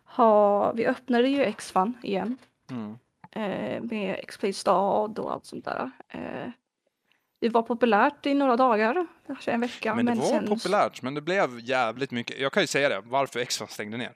ha, 0.05 0.71
vi 0.71 0.85
öppnade 0.87 1.27
ju 1.27 1.53
Xfan 1.53 1.93
igen. 2.03 2.37
Mm. 2.71 2.97
eh, 3.31 3.81
med 3.81 4.15
X-Play 4.19 4.53
stad 4.53 5.19
och 5.19 5.31
allt 5.33 5.45
sånt 5.45 5.65
där. 5.65 5.91
Eh, 6.09 6.49
det 7.41 7.49
var 7.49 7.61
populärt 7.63 8.25
i 8.25 8.33
några 8.33 8.55
dagar, 8.57 9.07
kanske 9.27 9.51
en 9.51 9.61
vecka. 9.61 9.95
Men 9.95 10.05
det 10.05 10.11
men 10.11 10.19
var 10.19 10.25
sen, 10.25 10.47
populärt, 10.47 11.01
men 11.01 11.13
det 11.13 11.21
blev 11.21 11.59
jävligt 11.59 12.11
mycket. 12.11 12.39
Jag 12.39 12.51
kan 12.53 12.63
ju 12.63 12.67
säga 12.67 12.89
det, 12.89 13.01
varför 13.05 13.39
X-Fan 13.39 13.67
stängde 13.67 13.97
ner. 13.97 14.13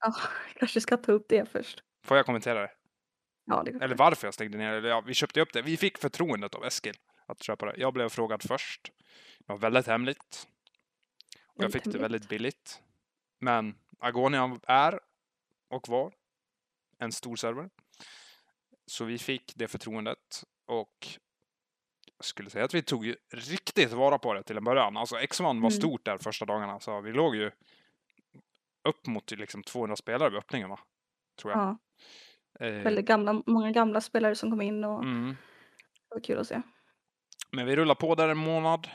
Ja, 0.00 0.14
kanske 0.58 0.80
ska 0.80 0.96
ta 0.96 1.12
upp 1.12 1.26
det 1.28 1.48
först. 1.52 1.82
Får 2.06 2.16
jag 2.16 2.26
kommentera 2.26 2.60
det? 2.60 2.70
Ja, 3.46 3.62
det 3.66 3.84
Eller 3.84 3.94
varför 3.94 4.26
jag 4.26 4.34
stängde 4.34 4.58
ner 4.58 4.72
Eller 4.72 4.88
ja, 4.88 5.00
vi 5.06 5.14
köpte 5.14 5.40
upp 5.40 5.52
det. 5.52 5.62
Vi 5.62 5.76
fick 5.76 5.98
förtroendet 5.98 6.54
av 6.54 6.64
Eskil 6.64 6.94
att 7.26 7.42
köpa 7.42 7.66
det. 7.66 7.74
Jag 7.76 7.92
blev 7.94 8.08
frågad 8.08 8.42
först. 8.42 8.80
Det 9.38 9.52
var 9.52 9.58
väldigt 9.58 9.86
hemligt. 9.86 10.48
Och 11.46 11.64
jag 11.64 11.72
fick 11.72 11.84
det 11.84 11.98
väldigt 11.98 12.28
billigt. 12.28 12.82
Men 13.38 13.74
Agonia 13.98 14.58
är 14.62 15.00
och 15.68 15.88
var 15.88 16.12
en 16.98 17.12
stor 17.12 17.36
server. 17.36 17.70
Så 18.86 19.04
vi 19.04 19.18
fick 19.18 19.52
det 19.56 19.68
förtroendet 19.68 20.44
och 20.66 21.08
jag 22.16 22.24
skulle 22.24 22.50
säga 22.50 22.64
att 22.64 22.74
vi 22.74 22.82
tog 22.82 23.14
riktigt 23.30 23.92
vara 23.92 24.18
på 24.18 24.34
det 24.34 24.42
till 24.42 24.56
en 24.56 24.64
början. 24.64 24.96
Alltså 24.96 25.16
X1 25.16 25.42
var 25.42 25.50
Mm. 25.50 25.70
stort 25.70 26.04
där 26.04 26.18
första 26.18 26.44
dagarna, 26.44 26.80
så 26.80 27.00
vi 27.00 27.12
låg 27.12 27.36
ju 27.36 27.50
upp 28.82 29.06
mot 29.06 29.30
liksom 29.30 29.62
200 29.62 29.96
spelare 29.96 30.30
vid 30.30 30.38
öppningen 30.38 30.68
va? 30.68 30.78
Tror 31.36 31.52
jag. 31.52 31.60
Ja, 31.60 31.78
Eh, 32.60 32.72
väldigt 32.72 33.06
gamla, 33.06 33.42
många 33.46 33.70
gamla 33.70 34.00
spelare 34.00 34.34
som 34.34 34.50
kom 34.50 34.62
in 34.62 34.84
och 34.84 35.02
mm. 35.02 35.36
det 36.08 36.14
var 36.14 36.20
kul 36.20 36.38
att 36.38 36.46
se. 36.46 36.62
Men 37.50 37.66
vi 37.66 37.76
rullar 37.76 37.94
på 37.94 38.14
där 38.14 38.28
en 38.28 38.38
månad. 38.38 38.88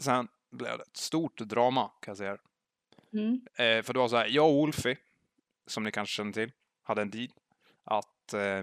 Sen 0.00 0.28
blev 0.50 0.78
det 0.78 0.84
ett 0.84 0.96
stort 0.96 1.38
drama 1.38 1.88
kan 2.00 2.10
jag 2.10 2.16
säga. 2.16 2.38
Mm. 3.12 3.40
Eh, 3.54 3.82
för 3.82 3.92
det 3.92 3.98
var 3.98 4.08
så 4.08 4.16
här, 4.16 4.26
jag 4.26 4.48
och 4.48 4.54
Wolfie, 4.54 4.96
som 5.66 5.82
ni 5.82 5.92
kanske 5.92 6.14
känner 6.14 6.32
till, 6.32 6.52
hade 6.82 7.02
en 7.02 7.10
deal 7.10 7.28
att 7.84 8.34
eh, 8.34 8.58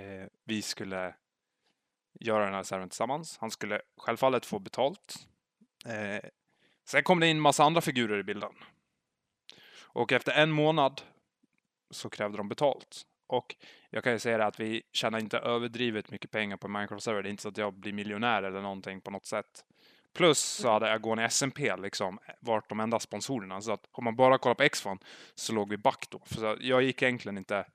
eh, 0.00 0.26
vi 0.44 0.62
skulle 0.62 1.14
göra 2.20 2.44
den 2.44 2.54
här 2.54 2.62
servern 2.62 2.88
tillsammans. 2.88 3.38
Han 3.38 3.50
skulle 3.50 3.82
självfallet 3.96 4.46
få 4.46 4.58
betalt. 4.58 5.28
Eh, 5.86 6.30
sen 6.84 7.02
kom 7.02 7.20
det 7.20 7.26
in 7.26 7.40
massa 7.40 7.64
andra 7.64 7.80
figurer 7.80 8.18
i 8.18 8.22
bilden. 8.22 8.52
Och 9.80 10.12
efter 10.12 10.32
en 10.32 10.50
månad 10.50 11.02
så 11.90 12.10
krävde 12.10 12.36
de 12.36 12.48
betalt. 12.48 13.02
Och 13.26 13.56
jag 13.90 14.04
kan 14.04 14.12
ju 14.12 14.18
säga 14.18 14.38
det 14.38 14.46
att 14.46 14.60
vi 14.60 14.82
tjänar 14.92 15.18
inte 15.18 15.38
överdrivet 15.38 16.10
mycket 16.10 16.30
pengar 16.30 16.56
på 16.56 16.68
Minecraft-server. 16.68 17.22
Det 17.22 17.28
är 17.28 17.30
inte 17.30 17.42
så 17.42 17.48
att 17.48 17.56
jag 17.56 17.74
blir 17.74 17.92
miljonär 17.92 18.42
eller 18.42 18.60
någonting 18.60 19.00
på 19.00 19.10
något 19.10 19.26
sätt. 19.26 19.64
Plus 20.16 20.38
så 20.38 20.70
hade 20.70 20.92
Agoni 20.92 21.24
SMP 21.24 21.76
liksom 21.76 22.18
varit 22.40 22.68
de 22.68 22.80
enda 22.80 23.00
sponsorerna. 23.00 23.60
Så 23.60 23.72
att 23.72 23.88
om 23.92 24.04
man 24.04 24.16
bara 24.16 24.38
kollar 24.38 24.54
på 24.54 24.68
Xfan 24.68 24.98
så 25.34 25.52
låg 25.52 25.68
vi 25.68 25.76
back 25.76 26.06
då. 26.10 26.20
För 26.24 26.34
så 26.34 26.56
jag 26.60 26.82
gick 26.82 27.02
egentligen 27.02 27.38
inte 27.38 27.66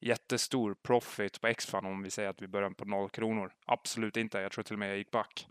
jättestor 0.00 0.74
profit 0.74 1.40
på 1.40 1.54
Xfan 1.54 1.86
om 1.86 2.02
vi 2.02 2.10
säger 2.10 2.28
att 2.28 2.42
vi 2.42 2.48
börjar 2.48 2.70
på 2.70 2.84
noll 2.84 3.08
kronor. 3.08 3.52
Absolut 3.66 4.16
inte. 4.16 4.40
Jag 4.40 4.52
tror 4.52 4.64
till 4.64 4.74
och 4.74 4.78
med 4.78 4.90
jag 4.90 4.98
gick 4.98 5.10
back. 5.10 5.46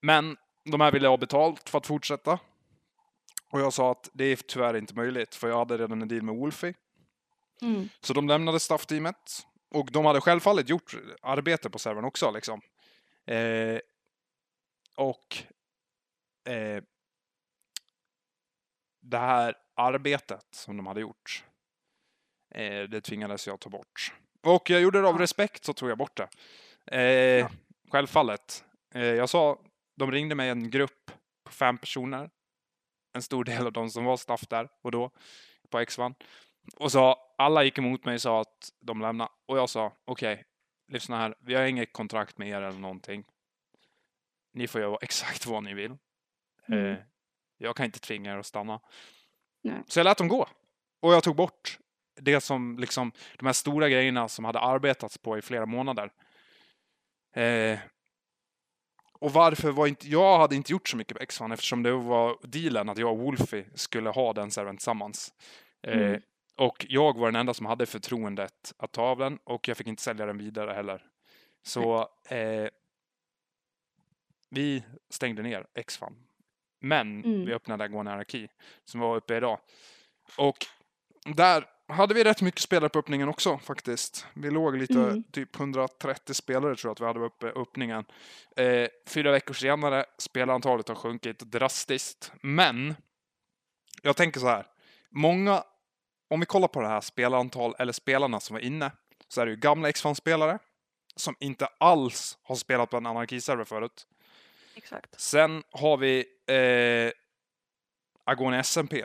Men 0.00 0.36
de 0.64 0.80
här 0.80 0.92
ville 0.92 1.08
ha 1.08 1.16
betalt 1.16 1.68
för 1.68 1.78
att 1.78 1.86
fortsätta. 1.86 2.38
Och 3.50 3.60
jag 3.60 3.72
sa 3.72 3.90
att 3.90 4.10
det 4.12 4.24
är 4.24 4.36
tyvärr 4.36 4.76
inte 4.76 4.94
möjligt 4.94 5.34
för 5.34 5.48
jag 5.48 5.58
hade 5.58 5.78
redan 5.78 6.02
en 6.02 6.08
deal 6.08 6.22
med 6.22 6.34
Wolfie. 6.34 6.74
Mm. 7.62 7.88
Så 8.00 8.12
de 8.12 8.28
lämnade 8.28 8.60
staffteamet. 8.60 9.46
Och 9.70 9.88
de 9.92 10.04
hade 10.04 10.20
självfallet 10.20 10.68
gjort 10.68 10.94
arbete 11.22 11.70
på 11.70 11.78
servern 11.78 12.04
också 12.04 12.30
liksom. 12.30 12.60
Eh, 13.26 13.78
och 15.00 15.36
eh, 16.52 16.82
det 19.00 19.18
här 19.18 19.54
arbetet 19.74 20.46
som 20.50 20.76
de 20.76 20.86
hade 20.86 21.00
gjort, 21.00 21.44
eh, 22.54 22.82
det 22.82 23.00
tvingades 23.00 23.46
jag 23.46 23.60
ta 23.60 23.70
bort. 23.70 24.14
Och 24.42 24.70
jag 24.70 24.80
gjorde 24.80 25.00
det 25.00 25.08
av 25.08 25.18
respekt 25.18 25.64
så 25.64 25.72
tog 25.72 25.90
jag 25.90 25.98
bort 25.98 26.16
det. 26.16 26.28
Eh, 26.96 27.40
Ja. 27.40 27.50
Självfallet. 27.90 28.64
Eh, 28.94 29.04
jag 29.04 29.28
sa, 29.28 29.58
de 29.96 30.12
ringde 30.12 30.34
mig 30.34 30.48
en 30.48 30.70
grupp 30.70 31.10
på 31.44 31.52
fem 31.52 31.78
personer. 31.78 32.30
En 33.12 33.22
stor 33.22 33.44
del 33.44 33.66
av 33.66 33.72
de 33.72 33.90
som 33.90 34.04
var 34.04 34.16
staff 34.16 34.46
där 34.48 34.68
och 34.82 34.90
då 34.90 35.10
på 35.70 35.78
X1. 35.78 36.14
Och 36.76 36.92
så 36.92 37.16
alla 37.38 37.64
gick 37.64 37.78
emot 37.78 38.04
mig 38.04 38.14
och 38.14 38.22
sa 38.22 38.40
att 38.40 38.72
de 38.80 39.00
lämnade. 39.00 39.30
Och 39.46 39.58
jag 39.58 39.70
sa, 39.70 39.92
okej, 40.04 40.44
lyssna 40.92 41.18
här, 41.18 41.34
vi 41.40 41.54
har 41.54 41.62
inget 41.62 41.92
kontrakt 41.92 42.38
med 42.38 42.48
er 42.48 42.62
eller 42.62 42.78
någonting. 42.78 43.24
Ni 44.52 44.66
får 44.68 44.80
göra 44.80 44.98
exakt 45.02 45.46
vad 45.46 45.62
ni 45.62 45.74
vill. 45.74 45.96
Mm. 46.68 46.86
Eh, 46.92 46.98
jag 47.58 47.76
kan 47.76 47.86
inte 47.86 48.00
tvinga 48.00 48.32
er 48.32 48.36
att 48.38 48.46
stanna. 48.46 48.80
Nej. 49.62 49.82
Så 49.86 49.98
jag 49.98 50.04
lät 50.04 50.18
dem 50.18 50.28
gå. 50.28 50.48
Och 51.00 51.12
jag 51.12 51.22
tog 51.22 51.36
bort 51.36 51.78
det 52.20 52.40
som 52.40 52.78
liksom, 52.78 53.12
de 53.38 53.46
här 53.46 53.52
stora 53.52 53.88
grejerna 53.88 54.28
som 54.28 54.44
hade 54.44 54.60
arbetats 54.60 55.18
på 55.18 55.38
i 55.38 55.42
flera 55.42 55.66
månader. 55.66 56.12
Eh, 57.34 57.78
och 59.12 59.32
varför 59.32 59.70
var 59.70 59.86
inte, 59.86 60.08
jag 60.08 60.38
hade 60.38 60.56
inte 60.56 60.72
gjort 60.72 60.88
så 60.88 60.96
mycket 60.96 61.16
på 61.18 61.24
X1 61.24 61.52
eftersom 61.52 61.82
det 61.82 61.92
var 61.92 62.38
dealen 62.42 62.88
att 62.88 62.98
jag 62.98 63.12
och 63.12 63.18
Wolfie 63.18 63.64
skulle 63.74 64.10
ha 64.10 64.32
den 64.32 64.50
servern 64.50 64.76
tillsammans. 64.76 65.34
Eh, 65.82 65.98
Mm. 65.98 66.22
och 66.56 66.86
jag 66.88 67.18
var 67.18 67.26
den 67.26 67.40
enda 67.40 67.54
som 67.54 67.66
hade 67.66 67.86
förtroendet 67.86 68.74
att 68.76 68.92
ta 68.92 69.02
av 69.02 69.18
den 69.18 69.38
och 69.44 69.68
jag 69.68 69.76
fick 69.76 69.86
inte 69.86 70.02
sälja 70.02 70.26
den 70.26 70.38
vidare 70.38 70.72
heller. 70.72 71.06
Så 71.62 72.08
eh, 72.28 72.68
vi 74.50 74.84
stängde 75.10 75.42
ner 75.42 75.66
X-Fan. 75.74 76.16
Men 76.80 77.24
Mm. 77.24 77.44
vi 77.46 77.52
öppnade 77.52 77.84
Agone 77.84 78.12
Anarki 78.12 78.48
som 78.84 79.00
var 79.00 79.16
uppe 79.16 79.36
idag. 79.36 79.58
Och 80.36 80.66
där 81.24 81.64
hade 81.88 82.14
vi 82.14 82.24
rätt 82.24 82.42
mycket 82.42 82.60
spelare 82.60 82.88
på 82.88 82.98
öppningen 82.98 83.28
också 83.28 83.58
faktiskt. 83.58 84.26
Vi 84.34 84.50
låg 84.50 84.76
lite, 84.76 84.92
Mm. 85.00 85.22
typ 85.24 85.56
130 85.56 86.34
spelare 86.34 86.76
tror 86.76 86.88
jag 86.88 86.92
att 86.92 87.00
vi 87.00 87.04
hade 87.06 87.20
uppe 87.20 87.46
öppningen. 87.46 88.04
Eh, 88.56 88.88
fyra 89.06 89.30
veckor 89.32 89.54
senare, 89.54 90.04
spelarantalet 90.18 90.88
har 90.88 90.94
sjunkit 90.94 91.38
drastiskt. 91.38 92.32
Men, 92.42 92.94
jag 94.02 94.16
tänker 94.16 94.40
så 94.40 94.46
här. 94.46 94.66
Många, 95.10 95.64
om 96.30 96.40
vi 96.40 96.46
kollar 96.46 96.68
på 96.68 96.80
det 96.80 96.88
här 96.88 97.00
spelarantal, 97.00 97.74
eller 97.78 97.92
spelarna 97.92 98.40
som 98.40 98.54
var 98.54 98.60
inne, 98.60 98.90
så 99.28 99.40
är 99.40 99.46
det 99.46 99.50
ju 99.52 99.56
gamla 99.56 99.88
X-Fan-spelare 99.88 100.58
som 101.16 101.36
inte 101.40 101.66
alls 101.66 102.38
har 102.42 102.56
spelat 102.56 102.90
på 102.90 102.96
en 102.96 103.06
anarkiserver 103.06 103.64
förut. 103.64 104.06
Exakt. 104.74 105.20
Sen 105.20 105.62
har 105.70 105.96
vi 105.96 106.24
eh, 106.46 107.12
Agone 108.24 108.58
SMP. 108.58 109.04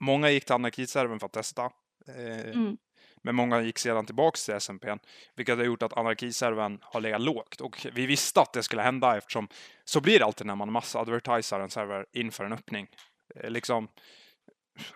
Många 0.00 0.30
gick 0.30 0.44
till 0.44 0.54
anarkiservern 0.54 1.18
för 1.18 1.26
att 1.26 1.32
testa. 1.32 1.70
Eh, 2.08 2.50
Mm. 2.54 2.76
Men 3.22 3.34
många 3.34 3.60
gick 3.60 3.78
sedan 3.78 4.06
tillbaks 4.06 4.44
till 4.44 4.54
SMP, 4.54 4.96
vilket 5.36 5.56
har 5.56 5.64
gjort 5.64 5.82
att 5.82 5.92
anarkiservern 5.92 6.78
har 6.82 7.00
legat 7.00 7.20
lågt. 7.20 7.60
Och 7.60 7.86
vi 7.92 8.06
visste 8.06 8.40
att 8.40 8.52
det 8.52 8.62
skulle 8.62 8.82
hända 8.82 9.16
eftersom 9.16 9.48
så 9.84 10.00
blir 10.00 10.18
det 10.18 10.24
alltid 10.24 10.46
när 10.46 10.54
man 10.56 10.72
massadvertisar 10.72 11.60
en 11.60 11.70
server 11.70 12.06
inför 12.12 12.44
en 12.44 12.52
öppning. 12.52 12.88
Eh, 13.34 13.50
liksom, 13.50 13.88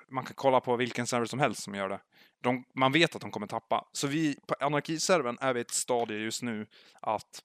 man 0.09 0.25
kan 0.25 0.35
kolla 0.35 0.61
på 0.61 0.77
vilken 0.77 1.07
server 1.07 1.27
som 1.27 1.41
helst 1.41 1.63
som 1.63 1.75
gör 1.75 1.89
det. 1.89 2.01
De, 2.43 2.65
man 2.75 2.93
vet 2.93 3.15
att 3.15 3.21
de 3.21 3.31
kommer 3.31 3.47
tappa. 3.47 3.89
Så 3.93 4.07
vi 4.07 4.37
på 4.47 4.55
anarkiservern 4.61 5.39
är 5.41 5.55
vi 5.55 5.61
i 5.61 5.63
ett 5.63 5.71
stadie 5.71 6.19
just 6.19 6.43
nu 6.43 6.67
att 7.01 7.43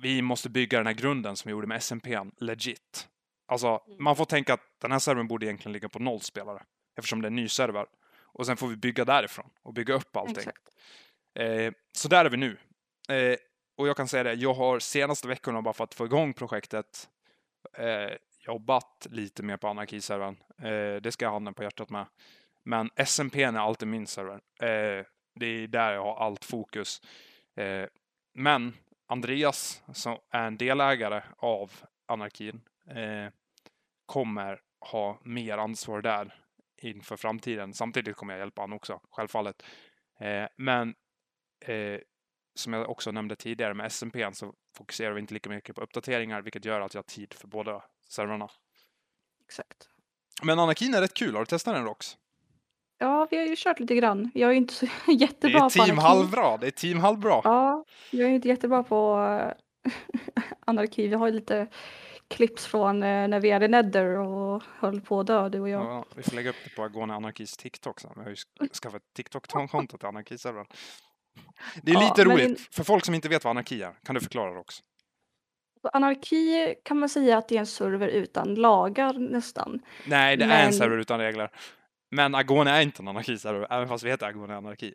vi 0.00 0.22
måste 0.22 0.50
bygga 0.50 0.78
den 0.78 0.86
här 0.86 0.94
grunden 0.94 1.36
som 1.36 1.48
vi 1.48 1.50
gjorde 1.50 1.66
med 1.66 1.82
SMP 1.82 2.20
legit. 2.36 3.08
Alltså, 3.46 3.82
man 3.98 4.16
får 4.16 4.24
tänka 4.24 4.54
att 4.54 4.60
den 4.80 4.92
här 4.92 4.98
servern 4.98 5.28
borde 5.28 5.46
egentligen 5.46 5.72
ligga 5.72 5.88
på 5.88 5.98
noll 5.98 6.20
spelare 6.20 6.62
eftersom 6.96 7.22
det 7.22 7.26
är 7.26 7.30
en 7.30 7.36
ny 7.36 7.48
server. 7.48 7.86
Och 8.14 8.46
sen 8.46 8.56
får 8.56 8.68
vi 8.68 8.76
bygga 8.76 9.04
därifrån 9.04 9.50
och 9.62 9.74
bygga 9.74 9.94
upp 9.94 10.16
allting. 10.16 10.36
Exakt. 10.36 10.68
Eh, 11.38 11.72
så 11.92 12.08
där 12.08 12.24
är 12.24 12.30
vi 12.30 12.36
nu. 12.36 12.56
Eh, 13.08 13.36
och 13.76 13.88
jag 13.88 13.96
kan 13.96 14.08
säga 14.08 14.22
det, 14.22 14.32
jag 14.32 14.54
har 14.54 14.78
senaste 14.78 15.28
veckorna 15.28 15.62
bara 15.62 15.74
för 15.74 15.84
att 15.84 15.94
få 15.94 16.04
igång 16.04 16.34
projektet 16.34 17.08
eh, 17.78 18.12
jobbat 18.46 19.06
lite 19.10 19.42
mer 19.42 19.56
på 19.56 19.68
anarkiservern. 19.68 20.36
Eh, 20.58 21.02
det 21.02 21.12
ska 21.12 21.24
jag 21.24 21.30
ha 21.30 21.36
handen 21.36 21.54
på 21.54 21.62
hjärtat 21.62 21.90
med. 21.90 22.06
Men 22.64 22.90
SMP 22.96 23.42
är 23.42 23.58
alltid 23.58 23.88
min 23.88 24.06
server. 24.06 24.40
Eh, 24.60 25.04
det 25.34 25.46
är 25.46 25.66
där 25.66 25.92
jag 25.92 26.02
har 26.02 26.16
allt 26.16 26.44
fokus. 26.44 27.02
Eh, 27.56 27.84
men 28.34 28.74
Andreas, 29.12 29.82
som 29.92 30.18
är 30.30 30.46
en 30.46 30.56
delägare 30.56 31.22
av 31.36 31.72
anarkin, 32.06 32.60
eh, 32.86 33.32
kommer 34.06 34.60
ha 34.80 35.18
mer 35.24 35.58
ansvar 35.58 36.02
där 36.02 36.34
inför 36.82 37.16
framtiden. 37.16 37.74
Samtidigt 37.74 38.16
kommer 38.16 38.34
jag 38.34 38.40
hjälpa 38.40 38.62
honom 38.62 38.76
också, 38.76 39.00
självfallet. 39.10 39.62
Eh, 40.20 40.46
men 40.56 40.94
eh, 41.66 42.00
som 42.54 42.72
jag 42.72 42.90
också 42.90 43.10
nämnde 43.10 43.36
tidigare 43.36 43.74
med 43.74 43.86
SMP 43.86 44.32
så 44.32 44.54
fokuserar 44.76 45.12
vi 45.12 45.20
inte 45.20 45.34
lika 45.34 45.50
mycket 45.50 45.76
på 45.76 45.82
uppdateringar, 45.82 46.42
vilket 46.42 46.64
gör 46.64 46.80
att 46.80 46.94
jag 46.94 46.98
har 46.98 47.08
tid 47.08 47.34
för 47.34 47.48
båda 47.48 47.84
servrarna. 48.08 48.50
Exakt. 49.44 49.88
Men 50.42 50.58
Anakin 50.58 50.94
är 50.94 51.00
rätt 51.00 51.14
kul. 51.14 51.34
Har 51.34 51.40
du 51.40 51.46
testat 51.46 51.74
den 51.74 51.84
Rox? 51.84 52.16
Ja, 53.02 53.26
vi 53.30 53.36
har 53.36 53.44
ju 53.44 53.54
kört 53.56 53.80
lite 53.80 53.94
grann. 53.94 54.30
Jag 54.34 54.48
är 54.48 54.52
ju 54.52 54.58
inte 54.58 54.74
så 54.74 54.86
Det 55.06 55.12
jättebra 55.12 55.58
är 55.58 55.62
på 55.62 55.70
team 55.70 55.82
anarki. 55.98 56.00
halvbra. 56.06 56.56
Det 56.56 56.66
är 56.66 56.70
team 56.70 57.00
halvbra. 57.00 57.40
Ja, 57.44 57.84
jag 58.10 58.28
är 58.30 58.32
inte 58.34 58.48
jättebra 58.48 58.82
på 58.82 59.16
anarki. 60.66 61.08
Vi 61.08 61.14
har 61.14 61.26
ju 61.26 61.32
lite 61.32 61.66
clips 62.28 62.66
från 62.66 63.02
eh, 63.02 63.28
när 63.28 63.40
vi 63.40 63.50
är 63.50 63.62
i 63.62 63.68
Nether 63.68 64.06
och 64.18 64.62
höll 64.78 65.00
på 65.00 65.20
att 65.20 65.26
dö, 65.26 65.48
du 65.48 65.60
och 65.60 65.68
jag. 65.68 65.82
Ja, 65.84 66.04
vi 66.16 66.22
får 66.22 66.32
lägga 66.36 66.50
upp 66.50 66.56
det 66.64 66.70
på 66.76 66.82
Agone 66.82 67.14
Anarkis 67.14 67.56
TikTok 67.56 68.00
sen. 68.00 68.10
Vi 68.16 68.22
har 68.22 68.28
ju 68.28 68.34
sk- 68.34 68.74
skaffat 68.82 69.02
TikTok-konto 69.16 69.98
till 69.98 70.06
Anarkiservern. 70.08 70.66
Det 71.82 71.90
är 71.90 71.94
Ja, 71.94 72.00
lite 72.00 72.24
men 72.28 72.36
roligt. 72.36 72.48
in- 72.48 72.56
För 72.70 72.84
folk 72.84 73.04
som 73.04 73.14
inte 73.14 73.28
vet 73.28 73.44
vad 73.44 73.50
anarki 73.50 73.82
är, 73.82 73.92
kan 74.04 74.14
du 74.14 74.20
förklara 74.20 74.52
det 74.52 74.58
också? 74.60 74.82
På 75.82 75.88
Anarki 75.88 76.74
kan 76.84 76.98
man 76.98 77.08
säga 77.08 77.38
att 77.38 77.48
det 77.48 77.54
är 77.56 77.60
en 77.60 77.66
server 77.66 78.08
utan 78.08 78.54
lagar 78.54 79.12
nästan. 79.12 79.80
Nej, 80.06 80.36
det 80.36 80.44
är 80.44 80.48
en 80.48 80.64
Men- 80.64 80.72
server 80.72 80.98
utan 80.98 81.18
regler. 81.18 81.50
Men 82.12 82.34
Agone 82.34 82.70
är 82.70 82.80
inte 82.80 83.02
en 83.02 83.08
anarkiserver, 83.08 83.66
även 83.70 83.88
fast 83.88 84.04
vi 84.04 84.10
heter 84.10 84.26
Agone 84.26 84.56
Anarki. 84.56 84.94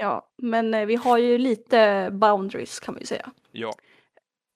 Ja, 0.00 0.28
men 0.42 0.74
eh, 0.74 0.86
vi 0.86 0.94
har 0.94 1.18
ju 1.18 1.38
lite 1.38 2.08
boundaries 2.12 2.80
kan 2.80 2.94
man 2.94 3.00
ju 3.00 3.06
säga. 3.06 3.30
Ja, 3.52 3.72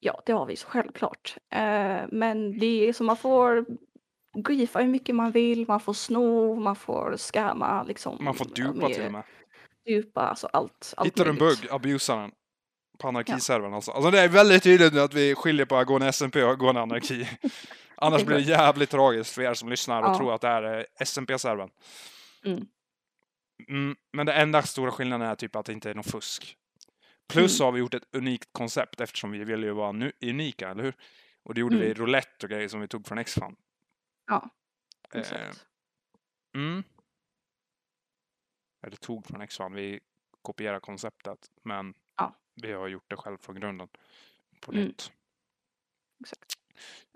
Ja, 0.01 0.23
det 0.27 0.33
har 0.33 0.47
vi 0.47 0.57
självklart. 0.57 1.37
Eh, 1.53 2.01
men 2.09 2.59
det 2.59 2.89
är 2.89 2.93
så 2.93 3.05
man 3.05 3.17
får 3.17 3.67
griefa 4.37 4.79
hur 4.79 4.89
mycket 4.89 5.15
man 5.15 5.31
vill, 5.31 5.65
man 5.69 5.81
får 5.81 5.93
sno, 5.93 6.55
man 6.55 6.77
får 6.77 7.17
scamma 7.17 7.83
liksom. 7.83 8.25
man 8.25 8.35
får 8.35 8.45
dupa 8.45 8.89
till 8.89 9.07
och 9.07 9.13
med. 9.13 9.23
Dupa, 9.87 10.21
alltså 10.21 10.47
allt. 10.47 10.95
allt 10.97 11.07
Hittar 11.07 11.25
du 11.25 11.31
en 11.31 11.37
bugg, 11.37 11.69
abusa 11.71 12.17
den. 12.17 12.31
På 12.99 13.09
anarkiservern 13.09 13.75
alltså. 13.75 13.91
Alltså 13.91 14.11
det 14.11 14.21
är 14.21 14.29
väldigt 14.29 14.63
tydligt 14.63 14.95
nu 14.95 15.01
att 15.01 15.15
vi 15.15 15.35
skiljer 15.35 15.67
på 15.67 15.77
Agone 15.77 16.13
SMP 16.13 16.43
och 16.43 16.51
Agone 16.51 16.81
Anarki. 16.81 17.29
Annars 18.01 18.25
blir 18.25 18.37
det 18.37 18.43
jävligt 18.43 18.91
tragiskt 18.91 19.35
för 19.35 19.43
er 19.43 19.55
som 19.55 19.69
lyssnar 19.69 20.03
och 20.03 20.09
Ja. 20.09 20.17
tror 20.19 20.35
att 20.35 20.41
det 20.41 20.49
här 20.49 20.63
är 20.63 20.87
SMP-servern. 21.05 21.71
Mm. 22.45 22.67
Mm, 23.69 23.97
men 24.13 24.27
det 24.27 24.33
enda 24.33 24.63
stora 24.63 24.91
skillnaden 24.91 25.29
är 25.29 25.35
typ 25.35 25.57
att 25.57 25.67
det 25.67 25.73
inte 25.73 25.91
är 25.91 25.95
något 25.95 26.11
fusk. 26.11 26.57
Plus 27.29 27.61
Mm. 27.61 27.65
har 27.65 27.73
vi 27.73 27.79
gjort 27.79 27.95
ett 27.95 28.15
unikt 28.15 28.49
koncept 28.53 29.01
eftersom 29.01 29.31
vi 29.31 29.45
vill 29.45 29.63
ju 29.63 29.71
vara 29.73 29.93
nu- 29.93 30.13
unika, 30.21 30.69
eller 30.69 30.83
hur? 30.83 30.95
Och 31.43 31.55
det 31.55 31.61
gjorde 31.61 31.77
Mm. 31.77 31.89
vi 31.89 31.95
roulette 31.95 32.47
och 32.47 32.51
grejer 32.51 32.69
som 32.69 32.81
vi 32.81 32.89
tog 32.89 33.07
från 33.07 33.19
X-Fan. 33.19 33.57
Ja, 34.27 34.51
Eh, 35.15 35.21
exakt. 35.21 35.67
Mm. 36.55 36.85
Eller 38.83 38.97
tog 38.97 39.27
från 39.27 39.41
X-Fan, 39.41 39.73
vi 39.73 40.01
kopierar 40.43 40.81
konceptet. 40.81 41.51
Men 41.63 41.95
Ja. 42.17 42.35
vi 42.55 42.73
har 42.73 42.89
gjort 42.89 43.11
det 43.11 43.17
själv 43.17 43.39
från 43.39 43.61
grunden. 43.61 43.89
På 44.61 44.73
Mm. 44.73 44.85
nytt. 44.85 45.13
exakt. 46.21 46.59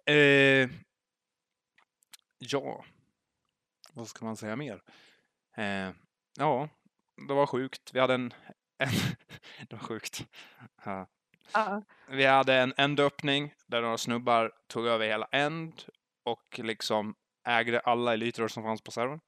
Eh, 0.07 0.69
ja, 2.38 2.85
vad 3.93 4.09
ska 4.09 4.25
man 4.25 4.37
säga 4.37 4.57
mer? 4.57 4.83
Eh, 5.57 5.91
ja, 6.38 6.69
det 7.29 7.35
var 7.35 7.47
sjukt. 7.47 7.91
Vi 7.95 8.01
hade 8.01 8.15
en... 8.15 8.35
en 8.79 8.88
det 9.69 9.73
var 9.73 9.79
sjukt. 9.79 10.27
Ja. 10.85 11.07
Ja, 11.53 11.83
Vi 12.09 12.25
hade 12.27 12.55
en 12.55 12.75
ändöppning 12.77 13.55
där 13.67 13.83
några 13.83 13.99
snubbar 13.99 14.53
tog 14.67 14.87
över 14.87 15.07
hela 15.07 15.29
änd 15.33 15.83
och 16.25 16.59
liksom 16.62 17.15
ägde 17.49 17.81
alla 17.81 18.12
elytor 18.12 18.49
som 18.49 18.62
fanns 18.62 18.83
på 18.83 18.91
servern. 18.91 19.21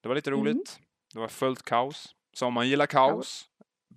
Det 0.00 0.08
var 0.08 0.14
lite 0.14 0.30
Mm. 0.30 0.40
roligt. 0.40 0.80
Det 1.12 1.18
var 1.18 1.28
fullt 1.28 1.62
kaos. 1.62 2.14
Så 2.32 2.46
om 2.46 2.52
man 2.54 2.68
gillar 2.68 2.86
kaos, 2.86 3.48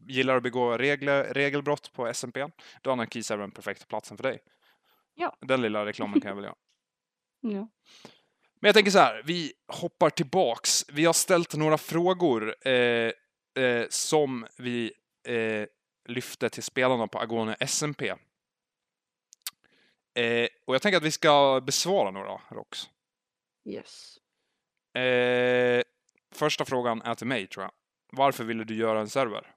gillar 0.08 0.38
att 0.38 0.44
begå 0.44 0.78
regler, 0.78 1.24
regelbrott 1.34 1.94
på 1.94 2.08
SMP, 2.14 2.48
då 2.82 2.90
är 2.90 2.94
anarkiservern 2.94 3.52
perfekta 3.52 3.86
platsen 3.86 4.18
för 4.18 4.24
dig. 4.24 4.40
Ja. 5.14 5.38
Den 5.42 5.62
lilla 5.62 5.86
reklamen 5.86 6.22
kan 6.22 6.30
jag 6.30 6.36
väl 6.36 6.44
göra. 6.44 6.56
ja. 7.42 7.70
Men 8.62 8.68
jag 8.68 8.76
tänker 8.76 8.92
så 8.92 9.00
här, 9.00 9.22
vi 9.26 9.54
hoppar 9.68 10.10
tillbaks. 10.10 10.86
Vi 10.90 11.06
har 11.06 11.14
ställt 11.14 11.56
några 11.56 11.78
frågor 11.78 12.56
eh, 12.68 13.12
eh, 13.64 13.86
som 13.90 14.48
vi 14.58 14.94
eh, 15.28 15.66
lyfte 16.08 16.50
till 16.50 16.64
spelarna 16.64 17.08
på 17.08 17.20
Agone 17.20 17.56
SMP. 17.60 18.10
Eh, 20.14 20.48
och 20.66 20.76
jag 20.76 20.82
tänker 20.82 20.98
att 20.98 21.04
vi 21.04 21.12
ska 21.12 21.62
besvara 21.66 22.12
några, 22.12 22.42
Rox. 22.50 22.90
Yes. 23.66 24.18
Eh, 25.02 25.84
första 26.32 26.66
frågan 26.66 27.02
är 27.02 27.16
till 27.16 27.28
mig, 27.28 27.48
tror 27.48 27.64
jag. 27.64 27.72
Varför 28.12 28.44
ville 28.44 28.64
du 28.64 28.76
göra 28.76 29.00
en 29.00 29.10
server? 29.10 29.56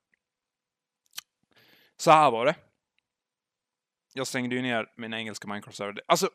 Så 1.97 2.11
här 2.11 2.31
var 2.31 2.47
det. 2.47 2.55
Jag 4.17 4.27
stängde 4.27 4.55
ju 4.55 4.63
ner 4.63 4.93
min 4.97 5.15
engelska 5.15 5.49
Minecraft-server. 5.49 6.01
Alltså, 6.09 6.31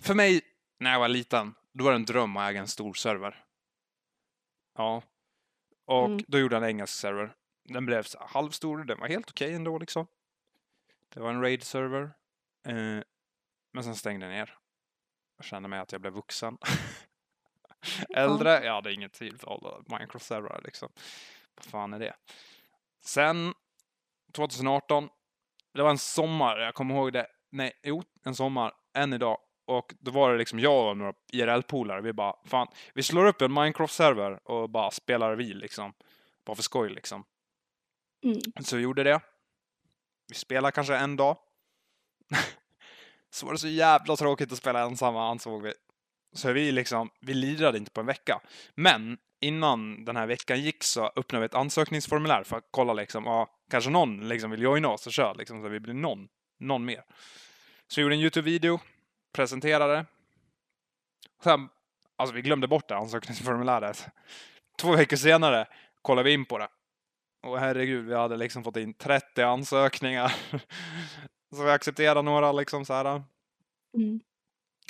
för 0.00 0.14
mig, 0.14 0.40
när 0.78 0.92
jag 0.92 1.00
var 1.00 1.08
liten, 1.08 1.54
då 1.72 1.84
var 1.84 1.90
det 1.90 1.96
en 1.96 2.04
dröm 2.04 2.36
att 2.36 2.50
äga 2.50 2.60
en 2.60 2.68
stor 2.68 2.94
server. 2.94 3.44
Ja. 4.76 5.02
Och 5.84 6.04
Mm. 6.06 6.24
då 6.28 6.38
gjorde 6.38 6.56
jag 6.56 6.62
en 6.62 6.68
engelsk 6.68 6.94
server. 6.94 7.34
Den 7.64 7.86
blev 7.86 8.04
halvstor, 8.20 8.84
den 8.84 9.00
var 9.00 9.08
helt 9.08 9.30
okej 9.30 9.54
ändå 9.54 9.78
liksom. 9.78 10.06
Det 11.08 11.20
var 11.20 11.30
en 11.30 11.40
raid-server. 11.40 12.02
Eh, 12.66 13.02
men 13.72 13.84
sen 13.84 13.94
stängde 13.96 14.26
jag 14.26 14.32
ner. 14.32 14.58
Jag 15.36 15.44
kände 15.44 15.68
mig 15.68 15.78
att 15.78 15.92
jag 15.92 16.00
blev 16.00 16.12
vuxen. 16.12 16.58
Äldre, 18.14 18.64
jag 18.64 18.72
hade 18.74 18.92
inget 18.92 19.12
tid 19.12 19.40
för 19.40 19.54
alla 19.54 19.82
Minecraft-servrar 19.86 20.60
liksom. 20.64 20.92
Vad 21.54 21.64
fan 21.64 21.92
är 21.94 21.98
det? 21.98 22.14
Sen 23.00 23.54
2018, 24.32 25.08
det 25.74 25.82
var 25.82 25.90
en 25.90 25.98
sommar, 25.98 26.58
jag 26.58 26.74
kommer 26.74 26.94
ihåg 26.94 27.12
det. 27.12 27.26
Nej, 27.52 27.72
jo, 27.82 28.02
en 28.24 28.34
sommar, 28.34 28.72
än 28.94 29.12
idag. 29.12 29.38
Och 29.66 29.94
då 30.00 30.10
var 30.10 30.32
det 30.32 30.38
liksom 30.38 30.58
jag 30.58 30.90
och 30.90 30.96
några 30.96 31.12
IRL-polare, 31.32 32.00
vi 32.00 32.12
bara, 32.12 32.34
fan, 32.44 32.68
vi 32.94 33.02
slår 33.02 33.26
upp 33.26 33.42
en 33.42 33.52
Minecraft-server 33.52 34.48
och 34.48 34.70
bara 34.70 34.90
spelar 34.90 35.34
vi 35.34 35.54
liksom. 35.54 35.92
Bara 36.46 36.56
för 36.56 36.62
skoj 36.62 36.90
liksom. 36.90 37.24
Mm. 38.24 38.38
Så 38.60 38.76
vi 38.76 38.82
gjorde 38.82 39.02
det. 39.02 39.20
Vi 40.28 40.34
spelade 40.34 40.72
kanske 40.72 40.96
en 40.96 41.16
dag. 41.16 41.36
så 43.30 43.46
var 43.46 43.52
det 43.52 43.58
så 43.58 43.68
jävla 43.68 44.16
tråkigt 44.16 44.52
att 44.52 44.58
spela 44.58 44.82
ensamma 44.82 45.28
ansåg 45.30 45.62
vi. 45.62 45.72
Så 46.34 46.52
vi 46.52 46.72
liksom, 46.72 47.10
vi 47.20 47.34
lirade 47.34 47.78
inte 47.78 47.90
på 47.90 48.00
en 48.00 48.06
vecka. 48.06 48.40
Men 48.74 49.18
innan 49.40 50.04
den 50.04 50.16
här 50.16 50.26
veckan 50.26 50.62
gick 50.62 50.84
så 50.84 51.12
öppnade 51.16 51.40
vi 51.40 51.46
ett 51.46 51.54
ansökningsformulär 51.54 52.42
för 52.42 52.56
att 52.56 52.68
kolla 52.70 52.92
liksom, 52.92 53.24
ja, 53.24 53.50
kanske 53.70 53.90
någon 53.90 54.28
liksom 54.28 54.50
vill 54.50 54.62
joina 54.62 54.88
oss 54.88 55.06
och 55.06 55.12
köra 55.12 55.32
liksom 55.32 55.62
så 55.62 55.68
vi 55.68 55.80
blir 55.80 55.94
någon, 55.94 56.28
någon 56.58 56.84
mer. 56.84 57.04
Så 57.88 58.00
vi 58.00 58.02
gjorde 58.02 58.14
en 58.14 58.20
Youtube-video, 58.20 58.80
presenterade. 59.32 60.06
Sen, 61.42 61.68
alltså 62.16 62.34
vi 62.34 62.42
glömde 62.42 62.68
bort 62.68 62.88
det 62.88 62.96
ansökningsformuläret. 62.96 64.06
Två 64.80 64.96
veckor 64.96 65.16
senare 65.16 65.66
kollade 66.02 66.28
vi 66.28 66.34
in 66.34 66.44
på 66.44 66.58
det. 66.58 66.68
Och 67.42 67.58
herregud, 67.58 68.06
vi 68.06 68.14
hade 68.14 68.36
liksom 68.36 68.64
fått 68.64 68.76
in 68.76 68.94
30 68.94 69.42
ansökningar. 69.42 70.28
så 71.56 71.64
vi 71.64 71.70
accepterade 71.70 72.22
några 72.22 72.52
liksom 72.52 72.84
så 72.84 72.92
här. 72.92 73.22
Mm. 73.96 74.20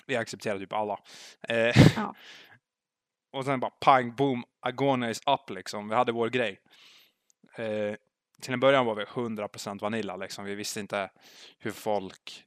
Vi 0.07 0.17
accepterade 0.17 0.61
typ 0.61 0.73
alla. 0.73 0.99
Eh, 1.49 1.77
Ja. 1.97 2.15
och 3.33 3.45
sen 3.45 3.61
bara 3.61 3.71
pang, 3.71 4.15
boom, 4.15 4.45
Agona 4.61 5.11
is 5.11 5.21
up 5.27 5.51
liksom. 5.51 5.89
Vi 5.89 5.95
hade 5.95 6.13
vår 6.13 6.29
grej. 6.29 6.61
Eh, 7.57 7.95
till 8.43 8.53
en 8.53 8.61
början 8.61 8.87
var 8.87 8.95
vi 8.95 9.05
100% 9.05 9.81
Vanilla 9.81 10.17
liksom. 10.17 10.45
Vi 10.45 10.55
visste 10.55 10.81
inte 10.81 11.11
hur 11.59 11.71
folk, 11.71 12.45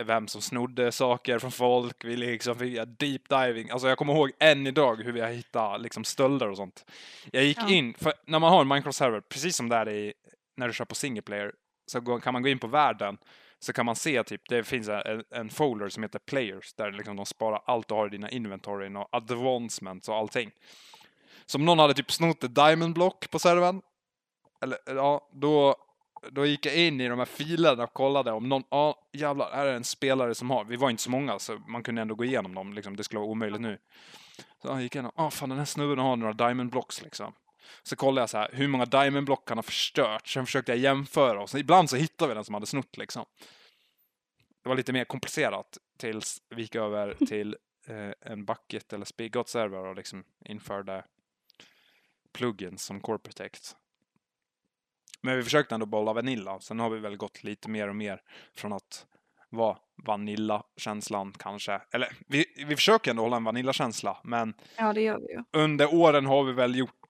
vem 0.00 0.28
som 0.28 0.42
snodde 0.42 0.92
saker 0.92 1.38
från 1.38 1.52
folk. 1.52 2.04
Vi 2.04 2.16
liksom 2.16 2.58
fick 2.58 2.74
deep 2.98 3.28
diving. 3.28 3.70
Alltså 3.70 3.88
jag 3.88 3.98
kommer 3.98 4.14
ihåg 4.14 4.30
än 4.40 4.66
idag 4.66 5.02
hur 5.02 5.12
vi 5.12 5.20
har 5.20 5.28
hittat 5.28 5.80
liksom 5.80 6.04
stölder 6.04 6.48
och 6.48 6.56
sånt. 6.56 6.84
Jag 7.32 7.44
gick 7.44 7.58
Ja. 7.58 7.68
in, 7.70 7.94
för 7.94 8.12
när 8.26 8.38
man 8.38 8.52
har 8.52 8.60
en 8.60 8.68
Minecraft-server, 8.72 9.20
precis 9.20 9.56
som 9.56 9.68
där 9.68 9.88
i, 9.88 10.14
när 10.56 10.68
du 10.68 10.74
kör 10.74 10.84
på 10.84 10.94
single 10.94 11.22
player, 11.22 11.54
så 11.86 12.18
kan 12.20 12.32
man 12.32 12.42
gå 12.42 12.48
in 12.48 12.58
på 12.58 12.66
världen 12.66 13.18
så 13.62 13.72
kan 13.72 13.86
man 13.86 13.96
se 13.96 14.24
typ, 14.24 14.48
det 14.48 14.64
finns 14.64 14.88
en, 14.88 15.24
en 15.30 15.50
folder 15.50 15.88
som 15.88 16.02
heter 16.02 16.18
players 16.18 16.74
där 16.74 16.92
liksom 16.92 17.16
de 17.16 17.26
sparar 17.26 17.62
allt 17.66 17.88
du 17.88 17.94
har 17.94 18.06
i 18.06 18.10
dina 18.10 18.30
inventoryn 18.30 18.96
och 18.96 19.08
advancements 19.12 20.08
och 20.08 20.16
allting. 20.16 20.50
Så 21.46 21.58
om 21.58 21.64
någon 21.64 21.78
hade 21.78 21.94
typ 21.94 22.12
snott 22.12 22.44
ett 22.44 22.54
diamond 22.54 22.94
block 22.94 23.30
på 23.30 23.38
servern, 23.38 23.82
eller 24.62 24.78
ja, 24.86 25.30
då, 25.32 25.76
då 26.30 26.46
gick 26.46 26.66
jag 26.66 26.76
in 26.76 27.00
i 27.00 27.08
de 27.08 27.18
här 27.18 27.26
filerna 27.26 27.84
och 27.84 27.92
kollade 27.92 28.32
om 28.32 28.48
någon, 28.48 28.62
ja 28.70 29.08
jävlar, 29.12 29.50
här 29.52 29.66
är 29.66 29.74
en 29.74 29.84
spelare 29.84 30.34
som 30.34 30.50
har, 30.50 30.64
vi 30.64 30.76
var 30.76 30.90
inte 30.90 31.02
så 31.02 31.10
många 31.10 31.38
så 31.38 31.58
man 31.68 31.82
kunde 31.82 32.02
ändå 32.02 32.14
gå 32.14 32.24
igenom 32.24 32.54
dem, 32.54 32.72
liksom, 32.72 32.96
det 32.96 33.04
skulle 33.04 33.18
vara 33.18 33.30
omöjligt 33.30 33.60
nu. 33.60 33.78
Så 34.62 34.68
jag 34.68 34.82
gick 34.82 34.96
in 34.96 35.06
och, 35.06 35.12
ah 35.16 35.30
fan 35.30 35.48
den 35.48 35.58
här 35.58 35.64
snubben 35.64 35.98
har 35.98 36.16
några 36.16 36.32
diamond 36.32 36.70
blocks 36.70 37.02
liksom. 37.02 37.32
Så 37.82 37.96
kollade 37.96 38.22
jag 38.22 38.30
så 38.30 38.38
här, 38.38 38.50
hur 38.52 38.68
många 38.68 38.84
diamond 38.84 39.26
block 39.26 39.48
han 39.48 39.58
har 39.58 39.62
förstört. 39.62 40.28
Sen 40.28 40.46
försökte 40.46 40.72
jag 40.72 40.78
jämföra 40.78 41.42
och 41.42 41.50
så 41.50 41.58
ibland 41.58 41.90
så 41.90 41.96
hittade 41.96 42.28
vi 42.28 42.34
den 42.34 42.44
som 42.44 42.54
hade 42.54 42.66
snott 42.66 42.96
liksom. 42.96 43.24
Det 44.62 44.68
var 44.68 44.76
lite 44.76 44.92
mer 44.92 45.04
komplicerat 45.04 45.78
tills 45.98 46.42
vi 46.48 46.62
gick 46.62 46.74
över 46.74 47.14
till 47.28 47.56
eh, 47.86 48.30
en 48.32 48.44
bucket 48.44 48.92
eller 48.92 49.04
spigot 49.04 49.48
server 49.48 49.86
och 49.86 49.96
liksom 49.96 50.24
införde 50.44 51.04
plugins 52.32 52.84
som 52.84 53.00
core 53.00 53.18
protect. 53.18 53.76
Men 55.22 55.36
vi 55.36 55.42
försökte 55.42 55.74
ändå 55.74 55.86
bolla 55.86 56.12
Vanilla. 56.12 56.60
Sen 56.60 56.80
har 56.80 56.90
vi 56.90 56.98
väl 56.98 57.16
gått 57.16 57.44
lite 57.44 57.70
mer 57.70 57.88
och 57.88 57.96
mer 57.96 58.22
från 58.54 58.72
att 58.72 59.06
vara 59.50 59.78
Vanilla-känslan 60.06 61.32
kanske. 61.38 61.80
Eller 61.92 62.08
vi, 62.26 62.46
vi 62.66 62.76
försöker 62.76 63.10
ändå 63.10 63.22
hålla 63.22 63.36
en 63.36 63.44
Vanilla-känsla, 63.44 64.20
men 64.24 64.54
ja, 64.76 65.18
under 65.52 65.94
åren 65.94 66.26
har 66.26 66.44
vi 66.44 66.52
väl 66.52 66.76
gjort 66.76 67.01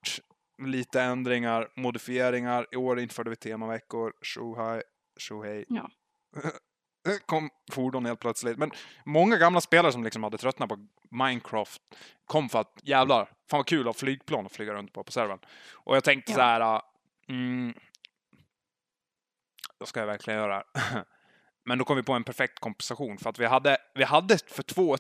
lite 0.67 1.03
ändringar, 1.03 1.69
modifieringar. 1.77 2.67
I 2.73 2.77
år 2.77 3.01
införde 3.01 3.31
vi 3.31 3.37
temaveckor, 3.37 4.13
tjohaj, 4.23 4.83
tjohej. 5.19 5.65
Ja. 5.69 5.91
kom 7.27 7.51
fordon 7.73 8.07
helt 8.07 8.21
plötsligt. 8.21 8.59
Men 8.59 8.71
många 9.05 9.37
gamla 9.37 9.61
spelare 9.61 9.93
som 9.93 10.05
liksom 10.05 10.23
hade 10.23 10.39
tröttnat 10.39 10.69
på 10.69 10.87
Minecraft 11.11 11.83
kom 12.25 12.49
för 12.49 12.61
att 12.61 12.81
jävlar, 12.83 13.25
fan 13.25 13.59
vad 13.59 13.67
kul 13.67 13.81
att 13.81 13.87
ha 13.87 13.93
flygplan 13.93 14.47
att 14.47 14.53
flyga 14.53 14.75
runt 14.75 14.93
på 14.93 15.05
på 15.05 15.13
servern. 15.13 15.39
Och 15.73 15.97
jag 15.97 16.05
tänkte 16.05 16.33
Ja. 16.33 16.37
så 16.37 16.43
här, 16.43 16.83
mm, 17.29 17.75
vad 19.79 19.89
ska 19.89 20.01
jag 20.01 20.07
verkligen 20.07 20.41
göra? 20.41 20.65
Men 21.65 21.79
då 21.79 21.85
kom 21.85 21.97
vi 21.97 22.03
på 22.03 22.13
en 22.13 22.25
perfekt 22.25 22.59
kompensation 22.61 23.19
för 23.19 23.31
att 23.31 23.39
vi 23.39 23.47
hade, 23.47 23.77
vi 23.95 24.05
hade 24.05 24.39
för 24.47 24.63
två 24.63 24.97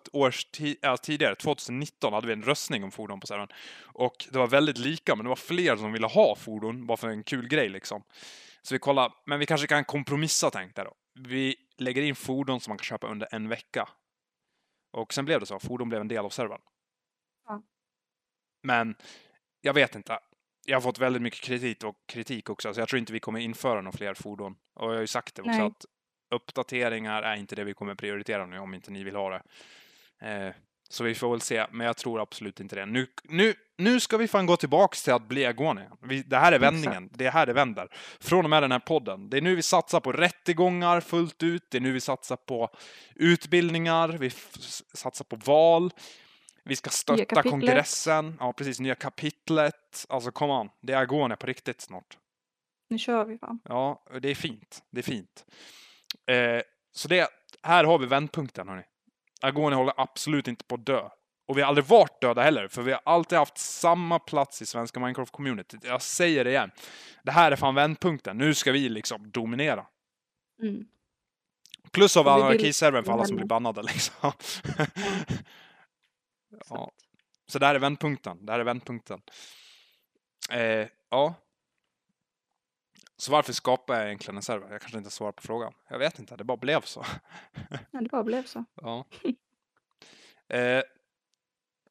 ti, 0.53 0.77
äh, 0.83 0.96
tidigare, 0.96 1.35
2019, 1.35 2.12
hade 2.12 2.27
vi 2.27 2.33
en 2.33 2.42
röstning 2.42 2.85
om 2.85 2.90
fordon 2.90 3.20
på 3.20 3.27
servern. 3.27 3.48
Och 3.85 4.27
det 4.31 4.38
var 4.38 4.46
väldigt 4.46 4.79
lika, 4.79 5.16
men 5.16 5.25
det 5.25 5.29
var 5.29 5.37
fler 5.37 5.77
som 5.77 5.92
ville 5.92 6.07
ha 6.07 6.37
fordon, 6.37 6.87
bara 6.87 6.96
för 6.96 7.09
en 7.09 7.22
kul 7.22 7.48
grej 7.48 7.68
liksom. 7.68 8.03
Så 8.62 8.75
vi 8.75 8.79
kollade, 8.79 9.14
men 9.27 9.38
vi 9.38 9.46
kanske 9.46 9.66
kan 9.66 9.85
kompromissa 9.85 10.51
tänkte 10.51 10.81
jag 10.81 10.87
då. 10.87 10.94
Vi 11.29 11.57
lägger 11.79 12.03
in 12.03 12.14
fordon 12.14 12.61
som 12.61 12.70
man 12.70 12.79
kan 12.79 12.85
köpa 12.85 13.07
under 13.07 13.29
en 13.35 13.48
vecka. 13.48 13.88
Och 14.92 15.14
sen 15.14 15.25
blev 15.25 15.40
det 15.40 15.46
så, 15.46 15.59
fordon 15.59 15.88
blev 15.88 16.01
en 16.01 16.09
del 16.09 16.25
av 16.25 16.31
servern. 16.31 16.61
Ja. 17.48 17.62
Men 18.62 18.94
jag 19.61 19.75
vet 19.75 19.94
inte. 19.94 20.18
Jag 20.64 20.77
har 20.77 20.81
fått 20.81 20.98
väldigt 20.98 21.22
mycket 21.22 21.40
kritik 21.40 21.85
och 21.85 21.96
kritik 22.07 22.51
också, 22.51 22.75
så 22.75 22.81
jag 22.81 22.88
tror 22.88 22.98
inte 22.98 23.12
vi 23.12 23.20
kommer 23.20 23.40
införa 23.40 23.81
några 23.81 23.96
fler 23.96 24.14
fordon. 24.14 24.57
Och 24.75 24.90
jag 24.90 24.94
har 24.94 25.01
ju 25.01 25.07
sagt 25.07 25.35
det 25.35 25.42
också 25.42 25.59
Nej. 25.59 25.66
att 25.66 25.85
uppdateringar 26.33 27.23
är 27.23 27.37
inte 27.37 27.55
det 27.55 27.64
vi 27.64 27.75
kommer 27.75 27.95
prioritera 27.95 28.47
nu 28.47 28.59
om 28.59 28.75
inte 28.75 28.90
ni 28.90 29.05
vill 29.05 29.16
ha 29.16 29.31
det. 29.31 29.42
Eh, 30.29 30.55
så 30.88 31.05
vi 31.05 31.14
får 31.14 31.31
väl 31.31 31.40
se, 31.40 31.66
men 31.71 31.87
jag 31.87 31.97
tror 31.97 32.21
absolut 32.21 32.61
inte 32.61 32.77
det. 32.77 32.87
Nu, 32.87 33.07
nu, 33.25 33.55
nu 33.79 34.01
ska 34.01 34.16
vi 34.16 34.29
fan 34.29 34.47
gå 34.47 34.57
tillbaks 34.57 35.03
till 35.03 35.12
att 35.12 35.29
bli 35.29 35.47
Agonia. 35.47 35.92
Vi, 36.03 36.23
det 36.23 36.37
här 36.37 36.53
är 36.53 36.59
vändningen. 36.59 37.11
Det 37.12 37.27
är 37.27 37.31
här 37.31 37.47
det 37.47 37.53
vänder. 37.53 37.88
Från 38.21 38.45
och 38.45 38.51
med 38.51 38.62
den 38.62 38.73
här 38.73 38.79
podden. 38.79 39.31
Det 39.31 39.37
är 39.37 39.40
nu 39.40 39.55
vi 39.55 39.62
satsar 39.62 40.01
på 40.01 40.12
rättegångar 40.12 41.01
fullt 41.01 41.42
ut. 41.42 41.71
Det 41.71 41.79
är 41.79 41.81
nu 41.81 41.92
vi 41.92 42.01
satsar 42.01 42.37
på 42.37 42.71
utbildningar. 43.14 44.09
Vi 44.09 44.31
satsar 44.95 45.25
på 45.25 45.37
val. 45.37 45.90
Vi 46.64 46.77
ska 46.77 46.90
stötta 46.90 47.42
kongressen. 47.42 48.37
Ja, 48.40 48.53
precis. 48.53 48.81
Nya 48.81 48.95
kapitlet. 48.95 50.07
Alltså, 50.09 50.33
come 50.33 50.53
on. 50.53 50.68
Det 50.81 50.92
är 50.92 50.97
Agonia 50.97 51.37
på 51.37 51.47
riktigt 51.47 51.81
snart. 51.81 52.18
Nu 52.88 52.99
kör 52.99 53.25
vi 53.25 53.38
fan. 53.38 53.61
Ja, 53.64 54.05
det 54.21 54.29
är 54.29 54.35
fint. 54.35 54.83
Det 54.90 54.99
är 54.99 55.03
fint. 55.03 55.45
Eh, 56.26 56.62
så 56.92 57.08
det, 57.08 57.28
här 57.62 57.85
har 57.85 57.98
vi 57.98 58.06
vändpunkten, 58.06 58.68
hörni. 58.68 58.82
Agonia 59.40 59.76
håller 59.76 59.94
absolut 59.96 60.48
inte 60.48 60.64
på 60.64 60.74
att 60.74 60.87
dö. 60.87 61.08
Och 61.46 61.58
vi 61.58 61.62
har 61.62 61.68
aldrig 61.68 61.85
varit 61.85 62.20
döda 62.20 62.42
heller, 62.42 62.68
för 62.68 62.82
vi 62.82 62.92
har 62.92 63.00
alltid 63.04 63.38
haft 63.38 63.58
samma 63.58 64.18
plats 64.18 64.62
i 64.62 64.66
svenska 64.66 65.00
Minecraft-communityt. 65.00 65.87
Jag 65.87 66.02
säger 66.02 66.44
det 66.44 66.50
igen. 66.50 66.70
Det 67.22 67.32
här 67.32 67.52
är 67.52 67.56
fan 67.56 67.74
vändpunkten. 67.74 68.38
Nu 68.38 68.54
ska 68.54 68.72
vi 68.72 68.88
liksom 68.88 69.30
dominera. 69.30 69.87
Mm. 70.62 70.85
Plus 71.90 72.16
av 72.16 72.28
anarkiservern 72.28 73.04
för 73.04 73.12
alla 73.12 73.24
som 73.24 73.37
blir 73.37 73.46
bannade 73.46 73.82
liksom. 73.82 74.14
ja. 76.68 76.90
Så 77.46 77.58
det 77.58 77.66
här 77.66 77.74
är 77.74 77.78
vändpunkten. 77.78 78.46
Det 78.46 78.52
här 78.52 78.61
är 78.61 78.64
vändpunkten. 78.64 79.22
Eh, 80.50 80.88
ja. 81.11 81.35
Så 83.22 83.32
varför 83.32 83.52
skapade 83.52 83.98
jag 83.98 84.06
egentligen 84.08 84.37
en 84.37 84.42
server? 84.42 84.70
Jag 84.70 84.80
kanske 84.80 84.98
inte 84.98 85.11
svarar 85.11 85.32
på 85.32 85.42
frågan. 85.42 85.72
Jag 85.88 85.98
vet 85.98 86.18
inte, 86.18 86.37
det 86.37 86.44
bara 86.44 86.56
blev 86.56 86.80
så. 86.80 87.04
Ja, 87.90 88.00
det 88.00 88.08
bara 88.08 88.22
blev 88.24 88.44
så. 88.44 88.64
Ja. 88.74 89.04
Eh, 90.48 90.82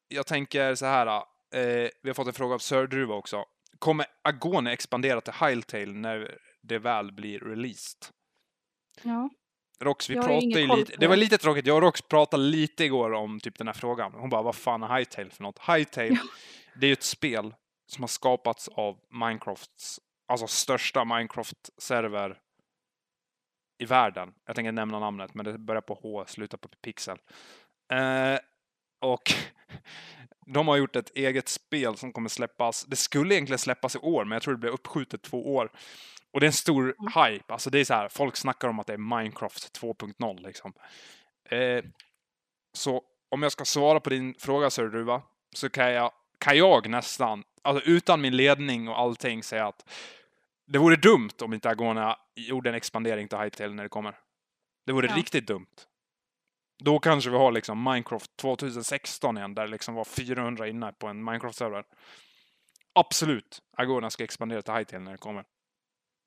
jag 0.08 0.26
tänker 0.26 0.74
så 0.74 0.86
här. 0.86 1.06
Eh, 1.54 1.88
vi 2.02 2.08
har 2.08 2.14
fått 2.14 2.26
en 2.26 2.32
fråga 2.32 2.54
av 2.54 2.58
Sördruva 2.58 3.14
också. 3.14 3.44
Kommer 3.78 4.06
Agone 4.22 4.72
expandera 4.72 5.20
till 5.20 5.32
Hightail 5.32 5.94
när 5.94 6.38
det 6.62 6.78
väl 6.78 7.12
blir 7.12 7.40
released? 7.40 8.06
Ja. 9.02 9.30
Rox, 9.80 10.10
vi 10.10 10.14
pratade 10.14 10.60
ju 10.60 10.76
lite. 10.76 10.96
Det 10.96 11.06
var 11.06 11.16
lite 11.16 11.38
tråkigt. 11.38 11.66
Jag 11.66 11.76
och 11.76 11.82
Rox 11.82 12.02
pratade 12.02 12.42
lite 12.42 12.84
igår 12.84 13.12
om 13.12 13.40
typ 13.40 13.58
den 13.58 13.66
här 13.66 13.74
frågan. 13.74 14.12
Hon 14.12 14.30
bara, 14.30 14.42
vad 14.42 14.54
fan 14.56 14.82
är 14.82 14.96
Hightail 14.96 15.30
för 15.30 15.42
något? 15.42 15.58
Hightail, 15.58 16.12
Ja. 16.12 16.28
det 16.80 16.86
är 16.86 16.88
ju 16.88 16.92
ett 16.92 17.02
spel 17.02 17.54
som 17.86 18.02
har 18.02 18.08
skapats 18.08 18.68
av 18.68 18.98
Minecrafts, 19.10 20.00
alltså 20.32 20.46
största 20.46 21.04
Minecraft-server 21.04 22.36
i 23.78 23.84
världen. 23.84 24.34
Jag 24.46 24.56
tänker 24.56 24.72
nämna 24.72 24.98
namnet, 24.98 25.34
men 25.34 25.44
det 25.44 25.58
börjar 25.58 25.82
på 25.82 25.94
H, 25.94 26.24
slutar 26.26 26.58
på 26.58 26.68
pixel. 26.68 27.18
Eh, 27.92 28.38
och 29.00 29.32
de 30.46 30.68
har 30.68 30.76
gjort 30.76 30.96
ett 30.96 31.16
eget 31.16 31.48
spel 31.48 31.96
som 31.96 32.12
kommer 32.12 32.28
släppas. 32.28 32.84
Det 32.84 32.96
skulle 32.96 33.34
egentligen 33.34 33.58
släppas 33.58 33.96
i 33.96 33.98
år, 33.98 34.24
men 34.24 34.32
jag 34.32 34.42
tror 34.42 34.54
det 34.54 34.60
blir 34.60 34.70
uppskjutet 34.70 35.22
två 35.22 35.54
år. 35.54 35.70
Och 36.30 36.40
det 36.40 36.44
är 36.44 36.48
en 36.48 36.52
stor 36.52 36.94
hype. 37.24 37.52
Alltså 37.52 37.70
det 37.70 37.80
är 37.80 37.84
så 37.84 37.94
här, 37.94 38.08
folk 38.08 38.36
snackar 38.36 38.68
om 38.68 38.78
att 38.78 38.86
det 38.86 38.92
är 38.92 39.18
Minecraft 39.18 39.80
2.0 39.80 40.42
liksom. 40.42 40.72
Eh, 41.50 41.84
så 42.72 43.02
om 43.28 43.42
jag 43.42 43.52
ska 43.52 43.64
svara 43.64 44.00
på 44.00 44.10
din 44.10 44.34
fråga 44.38 44.70
Sörduva, 44.70 45.22
så 45.54 45.70
kan 45.70 45.92
jag, 45.92 46.12
kan 46.38 46.56
jag 46.56 46.88
nästan, 46.88 47.44
alltså 47.62 47.90
utan 47.90 48.20
min 48.20 48.36
ledning 48.36 48.88
och 48.88 48.98
allting, 48.98 49.42
säga 49.42 49.66
att 49.66 49.90
det 50.72 50.78
vore 50.78 50.96
dumt 50.96 51.30
om 51.42 51.52
inte 51.54 51.70
Agona 51.70 52.18
gjorde 52.34 52.68
en 52.68 52.74
expandering 52.74 53.28
till 53.28 53.38
Hypetail 53.38 53.74
när 53.74 53.82
det 53.82 53.88
kommer. 53.88 54.18
Det 54.86 54.92
vore 54.92 55.06
Ja. 55.06 55.16
riktigt 55.16 55.46
dumt. 55.46 55.66
Då 56.84 56.98
kanske 56.98 57.30
vi 57.30 57.36
har 57.36 57.52
liksom 57.52 57.82
Minecraft 57.84 58.36
2016 58.36 59.38
igen, 59.38 59.54
där 59.54 59.62
det 59.62 59.70
liksom 59.70 59.94
var 59.94 60.04
400 60.04 60.68
inne 60.68 60.92
på 60.92 61.06
en 61.06 61.28
Minecraft-server. 61.28 61.84
Absolut, 62.92 63.62
Agona 63.76 64.10
ska 64.10 64.24
expandera 64.24 64.62
till 64.62 64.74
Hypetail 64.74 65.02
när 65.02 65.12
det 65.12 65.18
kommer. 65.18 65.44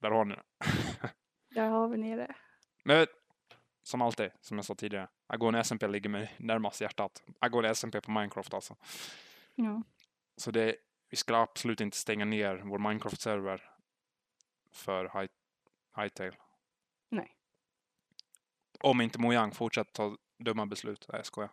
Där 0.01 0.11
har 0.11 0.25
ni 0.25 0.35
det. 0.35 0.43
Där 1.55 1.69
har 1.69 1.87
vi 1.87 1.97
nere. 1.97 2.35
Men 2.83 3.07
som 3.83 4.01
alltid, 4.01 4.31
som 4.41 4.57
jag 4.57 4.65
sa 4.65 4.75
tidigare, 4.75 5.07
Agone 5.27 5.59
SMP 5.63 5.87
ligger 5.87 6.09
mig 6.09 6.35
närmast 6.37 6.81
hjärtat. 6.81 7.23
Agone 7.39 7.69
SMP 7.69 8.01
på 8.01 8.11
Minecraft 8.11 8.53
alltså. 8.53 8.75
Ja. 9.55 9.83
Så 10.37 10.51
det, 10.51 10.75
vi 11.09 11.17
ska 11.17 11.35
absolut 11.35 11.81
inte 11.81 11.97
stänga 11.97 12.25
ner 12.25 12.61
vår 12.65 12.79
Minecraft-server 12.79 13.61
för 14.75 15.19
High, 15.19 15.31
Hightail. 15.97 16.35
Nej. 17.09 17.35
Om 18.79 19.01
inte 19.01 19.19
Mojang 19.19 19.51
fortsätter 19.51 19.91
ta 19.91 20.17
dumma 20.43 20.65
beslut. 20.65 21.05
Nej, 21.09 21.19
jag 21.19 21.25
skojar. 21.25 21.51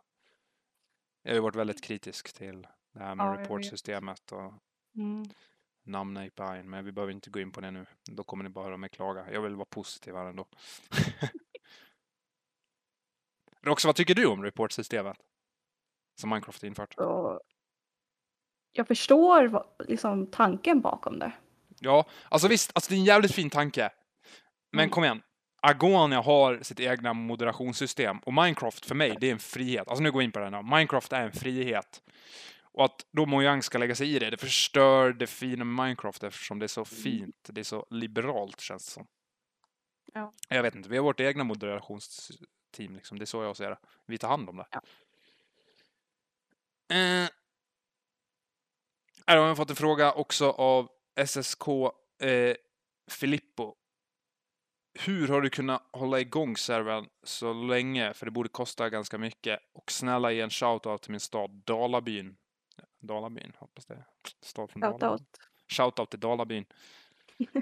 Jag 1.22 1.30
har 1.30 1.34
ju 1.34 1.40
varit 1.40 1.56
väldigt 1.56 1.82
kritisk 1.82 2.32
till 2.32 2.66
det 2.92 3.00
här 3.00 3.14
med 3.14 3.26
Ja, 3.26 3.40
reportsystemet 3.40 4.32
och 4.32 4.52
Mm. 4.96 5.24
namn 5.82 6.16
API, 6.16 6.62
men 6.62 6.84
vi 6.84 6.92
behöver 6.92 7.12
inte 7.12 7.30
gå 7.30 7.40
in 7.40 7.52
på 7.52 7.60
det 7.60 7.70
nu. 7.70 7.86
Då 8.10 8.24
kommer 8.24 8.44
ni 8.44 8.50
bara 8.50 8.64
höra 8.64 8.76
mig 8.76 8.90
klaga. 8.90 9.32
Jag 9.32 9.40
vill 9.42 9.54
vara 9.54 9.66
positiv 9.70 10.14
här 10.14 10.26
ändå. 10.26 10.46
Rox, 13.60 13.84
vad 13.84 13.96
tycker 13.96 14.14
du 14.14 14.26
om 14.26 14.42
reportsystemet? 14.42 15.16
Som 16.20 16.30
Minecraft 16.30 16.62
infört. 16.62 16.94
Jag 18.72 18.88
förstår 18.88 19.66
liksom, 19.88 20.26
tanken 20.26 20.80
bakom 20.80 21.18
det. 21.18 21.32
Ja, 21.84 22.06
alltså 22.28 22.48
visst, 22.48 22.70
alltså 22.74 22.90
det 22.90 22.96
är 22.96 22.98
en 22.98 23.04
jävligt 23.04 23.34
fin 23.34 23.50
tanke. 23.50 23.90
Men 24.72 24.80
Mm. 24.80 24.90
kom 24.90 25.04
igen. 25.04 25.22
Agonia 25.62 26.20
har 26.20 26.58
sitt 26.62 26.80
egna 26.80 27.12
moderationssystem 27.12 28.18
och 28.18 28.34
Minecraft 28.34 28.86
för 28.86 28.94
mig, 28.94 29.16
det 29.20 29.28
är 29.28 29.32
en 29.32 29.38
frihet. 29.38 29.88
Alltså 29.88 30.02
nu 30.02 30.12
går 30.12 30.22
jag 30.22 30.24
in 30.26 30.32
på 30.32 30.38
det 30.38 30.44
här 30.44 30.62
nu. 30.62 30.70
Minecraft 30.76 31.12
är 31.12 31.20
en 31.24 31.32
frihet. 31.32 32.02
Och 32.74 32.84
att 32.84 33.06
då 33.12 33.26
Mojang 33.26 33.62
ska 33.62 33.78
lägga 33.78 33.94
sig 33.94 34.14
i 34.16 34.18
det, 34.18 34.30
det 34.30 34.36
förstör 34.36 35.12
det 35.12 35.26
fina 35.26 35.64
med 35.64 35.84
Minecraft 35.86 36.22
eftersom 36.22 36.58
det 36.58 36.66
är 36.66 36.68
så 36.68 36.84
fint. 36.84 37.36
Det 37.48 37.60
är 37.60 37.64
så 37.64 37.86
liberalt 37.90 38.60
känns 38.60 38.84
det 38.86 38.90
som. 38.92 39.06
Ja. 40.14 40.32
Jag 40.48 40.62
vet 40.62 40.74
inte, 40.74 40.88
vi 40.88 40.96
har 40.96 41.04
vårt 41.04 41.20
egna 41.20 41.44
moderationsteam 41.44 42.94
liksom. 42.94 43.18
Det 43.18 43.24
är 43.24 43.26
så 43.26 43.42
jag 43.42 43.56
ser 43.56 43.70
det. 43.70 43.78
Vi 44.06 44.18
tar 44.18 44.28
hand 44.28 44.48
om 44.48 44.56
det. 44.56 44.66
Ja. 44.70 44.80
Eh, 46.96 47.28
här 49.26 49.36
har 49.36 49.46
jag 49.48 49.56
fått 49.56 49.70
en 49.70 49.76
fråga 49.76 50.12
också 50.12 50.50
av 50.50 50.88
SSK 51.26 51.68
eh, 52.22 52.56
Filippo. 53.10 53.74
Hur 54.98 55.28
har 55.28 55.40
du 55.40 55.50
kunnat 55.50 55.88
hålla 55.92 56.20
igång 56.20 56.56
servern 56.56 57.08
så 57.22 57.52
länge? 57.52 58.14
För 58.14 58.26
det 58.26 58.32
borde 58.32 58.48
kosta 58.48 58.90
ganska 58.90 59.18
mycket. 59.18 59.60
Och 59.72 59.92
snälla 59.92 60.32
ge 60.32 60.40
en 60.40 60.50
shout-out 60.50 60.98
till 60.98 61.10
min 61.10 61.20
stad 61.20 61.50
Dalabyn. 61.50 62.36
Dalabyn, 63.00 63.52
hoppas 63.58 63.86
det. 63.86 64.04
Stad 64.40 64.70
från 64.70 64.82
Shout 64.82 65.00
Dalarna. 65.00 65.12
out. 65.12 65.38
Shoutout 65.68 66.10
till 66.10 66.20
Dalabyn. 66.20 66.64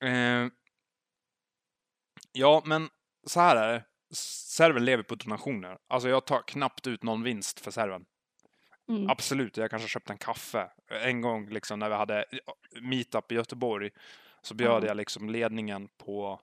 eh, 0.00 0.48
ja, 2.32 2.62
men 2.64 2.88
så 3.26 3.40
här 3.40 3.56
är 3.56 3.72
det. 3.72 3.84
Servern 4.14 4.84
lever 4.84 5.02
på 5.02 5.14
donationer. 5.14 5.78
Alltså 5.88 6.08
jag 6.08 6.26
tar 6.26 6.42
knappt 6.42 6.86
ut 6.86 7.02
någon 7.02 7.22
vinst 7.22 7.60
för 7.60 7.70
servern. 7.70 8.04
Mm. 8.88 9.10
Absolut, 9.10 9.56
jag 9.56 9.70
kanske 9.70 9.88
köpte 9.88 10.12
en 10.12 10.18
kaffe. 10.18 10.70
En 10.88 11.20
gång 11.20 11.48
liksom 11.48 11.78
när 11.78 11.88
vi 11.88 11.94
hade 11.94 12.24
meetup 12.80 13.32
i 13.32 13.34
Göteborg 13.34 13.90
så 14.42 14.54
bjöd 14.54 14.84
Ja. 14.84 14.86
jag 14.86 14.96
liksom 14.96 15.30
ledningen 15.30 15.88
på 15.88 16.40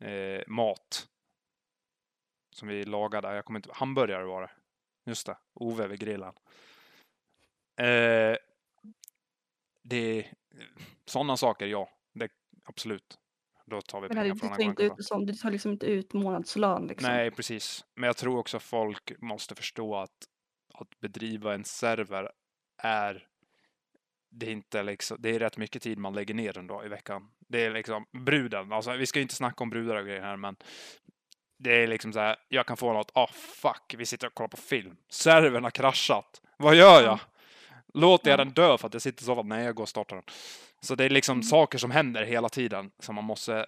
eh, 0.00 0.42
mat. 0.46 1.08
Som 2.50 2.68
vi 2.68 2.84
lagade. 2.84 3.34
Jag 3.34 3.44
kommer 3.44 3.58
inte 3.58 3.70
Hamburgare 3.72 4.24
var 4.24 4.42
det. 4.42 4.50
Just 5.06 5.26
det. 5.26 5.36
Ove 5.54 5.86
vid 5.86 6.00
grillen. 6.00 6.32
Eh, 7.80 8.36
det 9.82 10.32
sådana 11.04 11.36
saker, 11.36 11.66
ja. 11.66 11.88
Det, 12.12 12.28
absolut. 12.64 13.18
Då 13.66 13.82
tar 13.82 14.00
vi 14.00 14.08
Men 14.08 14.16
pengar 14.16 14.34
från 14.34 14.52
Aguana 14.52 14.72
ut 14.72 15.26
du 15.26 15.34
tar 15.34 15.50
liksom 15.50 15.72
inte 15.72 15.86
ut 15.86 16.12
månadslön 16.12 16.86
liksom. 16.86 17.10
Nej, 17.10 17.30
precis. 17.30 17.84
Men 17.94 18.06
jag 18.06 18.16
tror 18.16 18.38
också 18.38 18.58
folk 18.58 19.12
måste 19.20 19.54
förstå 19.54 19.96
att 19.96 20.28
att 20.78 21.00
bedriva 21.00 21.54
en 21.54 21.64
server 21.64 22.30
är 22.82 23.26
det 24.30 24.46
är 24.46 24.50
inte 24.50 24.82
liksom, 24.82 25.16
det 25.20 25.34
är 25.34 25.38
rätt 25.38 25.56
mycket 25.56 25.82
tid 25.82 25.98
man 25.98 26.14
lägger 26.14 26.34
ner 26.34 26.58
en 26.58 26.66
dag 26.66 26.86
i 26.86 26.88
veckan. 26.88 27.30
Det 27.48 27.64
är 27.64 27.70
liksom 27.70 28.06
bruden, 28.12 28.72
alltså 28.72 28.92
vi 28.92 29.06
ska 29.06 29.18
ju 29.18 29.22
inte 29.22 29.34
snacka 29.34 29.64
om 29.64 29.70
brudar 29.70 29.96
och 29.96 30.06
grejer 30.06 30.22
här, 30.22 30.36
men 30.36 30.56
det 31.58 31.82
är 31.82 31.86
liksom 31.86 32.12
så 32.12 32.18
här, 32.18 32.36
jag 32.48 32.66
kan 32.66 32.76
få 32.76 32.92
något, 32.92 33.10
ah 33.14 33.24
oh, 33.24 33.32
fuck, 33.32 33.94
vi 33.98 34.06
sitter 34.06 34.26
och 34.26 34.34
kollar 34.34 34.48
på 34.48 34.56
film. 34.56 34.96
Servern 35.08 35.64
har 35.64 35.70
kraschat. 35.70 36.40
Vad 36.56 36.74
gör 36.74 37.02
jag? 37.02 37.18
Låter 37.94 38.30
jag 38.30 38.38
den 38.38 38.50
dö 38.50 38.78
för 38.78 38.86
att 38.86 38.94
jag 38.94 39.02
sitter 39.02 39.24
så 39.24 39.40
att 39.40 39.46
nej, 39.46 39.64
jag 39.64 39.74
går 39.74 39.82
och 39.82 39.88
startar 39.88 40.16
den. 40.16 40.24
Så 40.80 40.94
det 40.94 41.04
är 41.04 41.10
liksom 41.10 41.36
mm. 41.36 41.42
saker 41.42 41.78
som 41.78 41.90
händer 41.90 42.24
hela 42.24 42.48
tiden 42.48 42.90
som 42.98 43.14
man 43.14 43.24
måste 43.24 43.66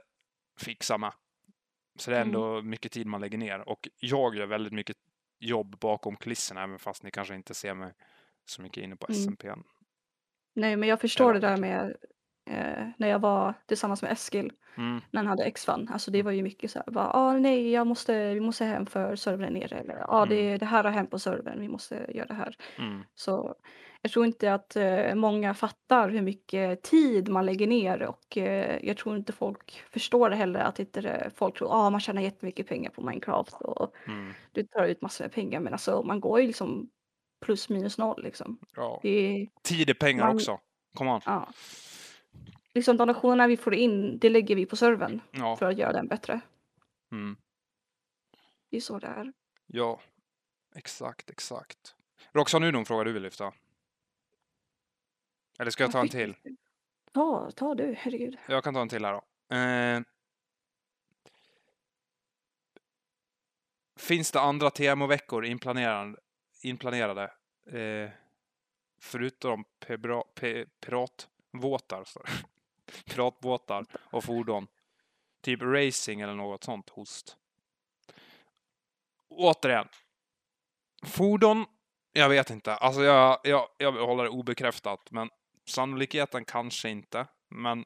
fixa 0.60 0.98
med. 0.98 1.12
Så 1.98 2.10
det 2.10 2.16
är 2.16 2.20
ändå 2.20 2.52
mm. 2.52 2.70
mycket 2.70 2.92
tid 2.92 3.06
man 3.06 3.20
lägger 3.20 3.38
ner 3.38 3.68
och 3.68 3.88
jag 4.00 4.34
gör 4.36 4.46
väldigt 4.46 4.72
mycket 4.72 4.96
jobb 5.38 5.78
bakom 5.78 6.16
kulisserna, 6.16 6.62
även 6.62 6.78
fast 6.78 7.02
ni 7.02 7.10
kanske 7.10 7.34
inte 7.34 7.54
ser 7.54 7.74
mig 7.74 7.92
så 8.44 8.62
mycket 8.62 8.84
inne 8.84 8.96
på 8.96 9.06
mm. 9.12 9.64
Nej, 10.54 10.76
men 10.76 10.88
jag 10.88 11.00
förstår 11.00 11.34
det 11.34 11.40
där 11.40 11.56
med 11.56 11.96
eh, 12.50 12.88
när 12.96 13.08
jag 13.08 13.18
var 13.18 13.54
tillsammans 13.66 14.02
med 14.02 14.12
Eskil 14.12 14.52
mm. 14.76 15.00
när 15.10 15.20
han 15.20 15.26
hade 15.26 15.44
X-Fan. 15.44 15.88
Alltså 15.92 16.10
det 16.10 16.22
var 16.22 16.32
ju 16.32 16.42
mycket 16.42 16.70
så 16.70 16.78
här, 16.78 16.92
bara, 16.92 17.10
ah, 17.10 17.32
nej, 17.32 17.70
jag 17.70 17.86
måste, 17.86 18.34
vi 18.34 18.40
måste 18.40 18.64
hem 18.64 18.86
för 18.86 19.16
servern 19.16 19.52
nere 19.52 19.76
eller 19.78 19.94
ja, 19.94 20.06
ah, 20.08 20.26
det, 20.26 20.46
mm. 20.46 20.58
det 20.58 20.66
här 20.66 20.84
har 20.84 20.90
hänt 20.90 21.10
på 21.10 21.18
servern, 21.18 21.60
vi 21.60 21.68
måste 21.68 22.06
göra 22.08 22.26
det 22.26 22.34
här. 22.34 22.56
Mm. 22.78 23.02
Så 23.14 23.54
jag 24.02 24.12
tror 24.12 24.26
inte 24.26 24.54
att 24.54 24.76
eh, 24.76 25.14
många 25.14 25.54
fattar 25.54 26.08
hur 26.08 26.22
mycket 26.22 26.82
tid 26.82 27.28
man 27.28 27.46
lägger 27.46 27.66
ner 27.66 28.02
och 28.02 28.38
eh, 28.38 28.78
jag 28.82 28.96
tror 28.96 29.16
inte 29.16 29.32
folk 29.32 29.82
förstår 29.90 30.30
det 30.30 30.36
heller 30.36 30.60
att 30.60 30.78
inte 30.78 31.30
folk 31.34 31.58
tror 31.58 31.68
att 31.68 31.74
ah, 31.74 31.90
man 31.90 32.00
tjänar 32.00 32.22
jättemycket 32.22 32.68
pengar 32.68 32.90
på 32.90 33.02
Minecraft 33.02 33.52
och 33.60 33.92
mm. 34.06 34.32
du 34.52 34.62
tar 34.62 34.84
ut 34.84 35.02
massor 35.02 35.24
med 35.24 35.32
pengar 35.32 35.60
men 35.60 35.72
alltså 35.72 36.02
man 36.02 36.20
går 36.20 36.40
ju 36.40 36.46
liksom 36.46 36.90
plus 37.40 37.68
minus 37.68 37.98
noll 37.98 38.22
liksom. 38.22 38.58
Ja. 38.76 39.00
Det, 39.02 39.48
tid 39.62 39.90
är 39.90 39.94
pengar 39.94 40.26
man, 40.26 40.36
också. 40.36 40.58
Kom 40.94 41.08
on. 41.08 41.20
Ja. 41.24 41.48
Liksom 42.74 42.96
donationerna 42.96 43.46
vi 43.46 43.56
får 43.56 43.74
in, 43.74 44.18
det 44.18 44.30
lägger 44.30 44.56
vi 44.56 44.66
på 44.66 44.76
servern 44.76 45.20
ja. 45.30 45.56
för 45.56 45.66
att 45.66 45.78
göra 45.78 45.92
den 45.92 46.08
bättre. 46.08 46.40
Mm. 47.12 47.36
Det 48.70 48.76
är 48.76 48.80
så 48.80 48.98
det 48.98 49.06
är. 49.06 49.32
Ja, 49.66 50.00
exakt, 50.74 51.30
exakt. 51.30 51.94
Roxanne, 52.32 52.66
nu 52.66 52.72
någon 52.72 52.84
fråga 52.84 53.04
du 53.04 53.12
vill 53.12 53.22
lyfta? 53.22 53.52
Eller 55.58 55.70
ska 55.70 55.84
jag 55.84 55.92
ta 55.92 56.00
en 56.00 56.08
till? 56.08 56.36
Ja, 57.12 57.50
ta 57.56 57.74
du, 57.74 57.94
herregud. 57.98 58.38
Jag 58.48 58.64
kan 58.64 58.74
ta 58.74 58.82
en 58.82 58.88
till 58.88 59.04
här 59.04 59.12
då. 59.12 59.56
Eh... 59.56 60.02
Finns 63.98 64.32
det 64.32 64.40
andra 64.40 64.70
temoveckor 64.70 65.44
inplanerade, 65.44 66.16
inplanerade 66.62 67.22
eh, 67.66 68.10
förutom 69.00 69.64
pe, 69.78 70.66
piratvåtar, 70.80 72.04
piratbåtar 73.04 73.86
och 73.94 74.24
fordon? 74.24 74.66
Typ 75.42 75.62
racing 75.62 76.20
eller 76.20 76.34
något 76.34 76.64
sånt 76.64 76.90
host. 76.90 77.36
Återigen. 79.28 79.88
Fordon, 81.06 81.66
jag 82.12 82.28
vet 82.28 82.50
inte. 82.50 82.74
Alltså 82.74 83.02
jag, 83.02 83.40
jag, 83.42 83.68
jag 83.78 83.92
håller 83.92 84.24
det 84.24 84.30
obekräftat, 84.30 85.10
men 85.10 85.30
Sannolikheten 85.66 86.44
kanske 86.44 86.88
inte, 86.88 87.26
men 87.48 87.84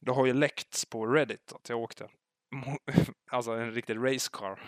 det 0.00 0.12
har 0.12 0.26
ju 0.26 0.32
läckts 0.32 0.84
på 0.84 1.06
Reddit 1.06 1.52
att 1.52 1.68
jag 1.68 1.78
åkte 1.78 2.08
alltså 3.30 3.50
en 3.50 3.72
riktig 3.72 3.96
racecar 3.96 4.60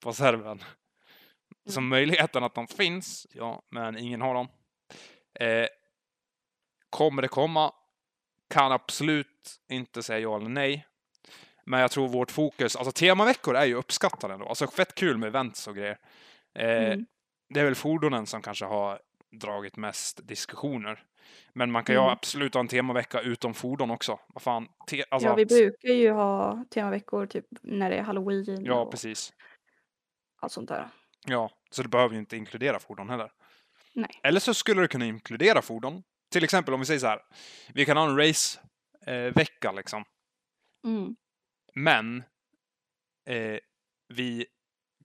på 0.00 0.12
servern. 0.12 0.58
Mm. 0.58 0.64
Så 1.66 1.80
möjligheten 1.80 2.44
att 2.44 2.54
de 2.54 2.66
finns, 2.66 3.26
ja, 3.30 3.62
men 3.68 3.98
ingen 3.98 4.20
har 4.20 4.34
dem. 4.34 4.48
Eh, 5.34 5.66
kommer 6.90 7.22
det 7.22 7.28
komma? 7.28 7.72
Kan 8.52 8.72
absolut 8.72 9.60
inte 9.68 10.02
säga 10.02 10.18
ja 10.18 10.36
eller 10.36 10.48
nej. 10.48 10.86
Men 11.64 11.80
jag 11.80 11.90
tror 11.90 12.08
vårt 12.08 12.30
fokus, 12.30 12.76
alltså 12.76 12.92
temaveckor 12.92 13.56
är 13.56 13.64
ju 13.64 13.74
uppskattade 13.74 14.34
ändå. 14.34 14.46
Alltså 14.46 14.66
fett 14.66 14.94
kul 14.94 15.18
med 15.18 15.26
events 15.26 15.66
och 15.66 15.76
grejer. 15.76 15.98
Eh, 16.54 16.92
mm. 16.92 17.06
Det 17.48 17.60
är 17.60 17.64
väl 17.64 17.74
fordonen 17.74 18.26
som 18.26 18.42
kanske 18.42 18.64
har 18.64 19.00
dragit 19.30 19.76
mest 19.76 20.28
diskussioner. 20.28 21.04
Men 21.52 21.70
man 21.70 21.84
kan 21.84 21.94
ju 21.94 22.00
mm. 22.00 22.10
absolut 22.10 22.54
ha 22.54 22.60
en 22.60 22.68
temavecka 22.68 23.20
utom 23.20 23.54
fordon 23.54 23.90
också. 23.90 24.20
Vad 24.34 24.42
fan? 24.42 24.68
Te 24.86 25.04
alltså 25.10 25.28
ja, 25.28 25.34
vi 25.34 25.46
brukar 25.46 25.88
ju 25.88 26.10
ha 26.10 26.64
temaveckor 26.70 27.26
typ 27.26 27.46
när 27.62 27.90
det 27.90 27.96
är 27.96 28.02
halloween. 28.02 28.64
Ja, 28.64 28.90
precis. 28.90 29.32
Allt 30.40 30.52
sånt 30.52 30.68
där. 30.68 30.88
Ja, 31.26 31.50
så 31.70 31.82
det 31.82 31.88
behöver 31.88 32.14
ju 32.14 32.20
inte 32.20 32.36
inkludera 32.36 32.78
fordon 32.78 33.10
heller. 33.10 33.32
Nej. 33.92 34.20
Eller 34.22 34.40
så 34.40 34.54
skulle 34.54 34.80
det 34.80 34.88
kunna 34.88 35.06
inkludera 35.06 35.62
fordon. 35.62 36.02
Till 36.32 36.44
exempel 36.44 36.74
om 36.74 36.80
vi 36.80 36.86
säger 36.86 37.00
så 37.00 37.06
här. 37.06 37.20
Vi 37.74 37.84
kan 37.84 37.96
ha 37.96 38.04
en 38.04 38.16
racevecka 38.16 39.68
eh, 39.68 39.74
liksom. 39.74 40.04
Mm. 40.84 41.16
Men 41.74 42.24
eh, 43.26 43.58
vi 44.08 44.46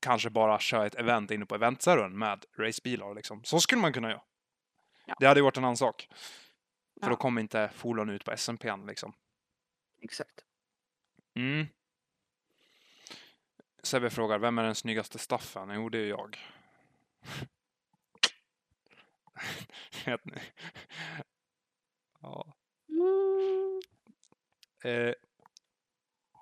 kanske 0.02 0.30
bara 0.30 0.60
kör 0.60 0.86
ett 0.86 0.96
event 0.96 1.32
inne 1.32 1.46
på 1.46 1.56
eventservern 1.56 2.18
med 2.18 2.46
racebilar 2.58 3.16
liksom. 3.16 3.44
Så 3.44 3.60
skulle 3.60 3.82
man 3.82 3.94
kunna 3.94 4.10
göra. 4.10 4.22
Ja. 5.06 5.16
Det 5.20 5.26
hade 5.26 5.42
varit 5.42 5.58
en 5.58 5.63
annan 5.63 5.78
sak. 5.78 6.08
För 7.00 7.08
ja. 7.08 7.10
då 7.10 7.16
kommer 7.16 7.42
inte 7.42 7.70
fordon 7.76 8.10
ut 8.10 8.26
på 8.26 8.32
SMP 8.32 8.76
liksom. 8.88 9.13
Exakt. 10.02 10.44
Mm. 11.36 11.68
Sebbe 13.84 14.10
frågar, 14.10 14.40
vem 14.40 14.58
är 14.58 14.63
den 14.63 14.76
snyggaste 14.76 15.20
staffen? 15.20 15.70
Jo, 15.70 15.90
det 15.90 15.98
är 15.98 16.08
jag. 16.08 16.38
ja. 22.21 22.56
Mm. 22.89 23.82
Eh, 24.84 25.13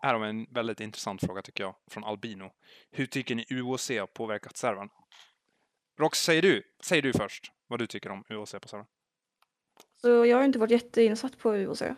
här 0.02 0.14
har 0.14 0.20
vi 0.20 0.30
en 0.30 0.48
väldigt 0.50 0.80
intressant 0.80 1.22
fråga 1.22 1.42
tycker 1.42 1.64
jag, 1.64 1.76
från 1.88 2.04
Albino. 2.04 2.52
Hur 2.92 3.06
tycker 3.06 3.36
ni 3.36 3.46
UOC 3.50 3.90
har 3.90 4.08
påverkat 4.08 4.58
servern? 4.58 4.90
Rox, 6.00 6.20
säger 6.20 6.42
du, 6.42 6.64
säger 6.84 7.02
du 7.02 7.14
först 7.14 7.52
vad 7.68 7.80
du 7.80 7.88
tycker 7.88 8.10
om 8.10 8.24
UOC 8.30 8.52
på 8.52 8.68
servern. 8.68 8.88
Så 10.02 10.26
jag 10.26 10.38
har 10.38 10.44
inte 10.44 10.60
varit 10.60 10.72
jätteinsatt 10.72 11.38
på 11.38 11.56
UOC. 11.56 11.82
Eh, 11.82 11.96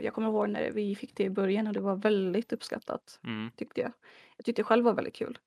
jag 0.00 0.14
kommer 0.14 0.28
ihåg 0.28 0.48
när 0.48 0.70
vi 0.70 0.94
fick 0.94 1.16
det 1.16 1.24
i 1.24 1.30
början 1.30 1.66
och 1.66 1.72
det 1.72 1.80
var 1.80 1.96
väldigt 1.96 2.52
uppskattat. 2.52 3.20
Mm. 3.24 3.50
Tyckte 3.56 3.80
jag. 3.80 3.92
Jag 4.36 4.44
tyckte 4.44 4.62
det 4.62 4.66
själv 4.66 4.84
var 4.84 4.94
väldigt 4.94 5.14
kul. 5.14 5.38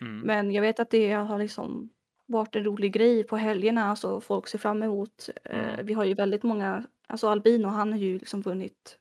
Mm. 0.00 0.20
Men 0.20 0.50
jag 0.50 0.62
vet 0.62 0.80
att 0.80 0.90
det 0.90 1.12
har 1.12 1.38
liksom 1.38 1.90
varit 2.26 2.56
en 2.56 2.64
rolig 2.64 2.92
grej 2.92 3.24
på 3.24 3.36
helgerna. 3.36 3.90
Alltså 3.90 4.20
folk 4.20 4.48
ser 4.48 4.58
fram 4.58 4.82
emot. 4.82 5.28
Eh, 5.44 5.74
mm. 5.74 5.86
Vi 5.86 5.92
har 5.92 6.04
ju 6.04 6.14
väldigt 6.14 6.42
många. 6.42 6.84
Alltså 7.06 7.28
Albino 7.28 7.66
han 7.66 7.92
har 7.92 7.98
ju 7.98 8.18
liksom 8.18 8.42
vunnit 8.42 8.98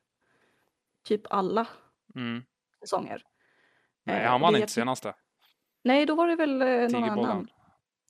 typ 1.03 1.21
alla 1.29 1.67
mm. 2.15 2.43
säsonger. 2.79 3.23
Nej, 4.03 4.25
han 4.25 4.41
vann 4.41 4.55
inte 4.55 4.67
senaste. 4.67 5.13
Nej, 5.83 6.05
då 6.05 6.15
var 6.15 6.27
det 6.27 6.35
väl 6.35 6.57
någon 6.91 7.03
annan. 7.03 7.47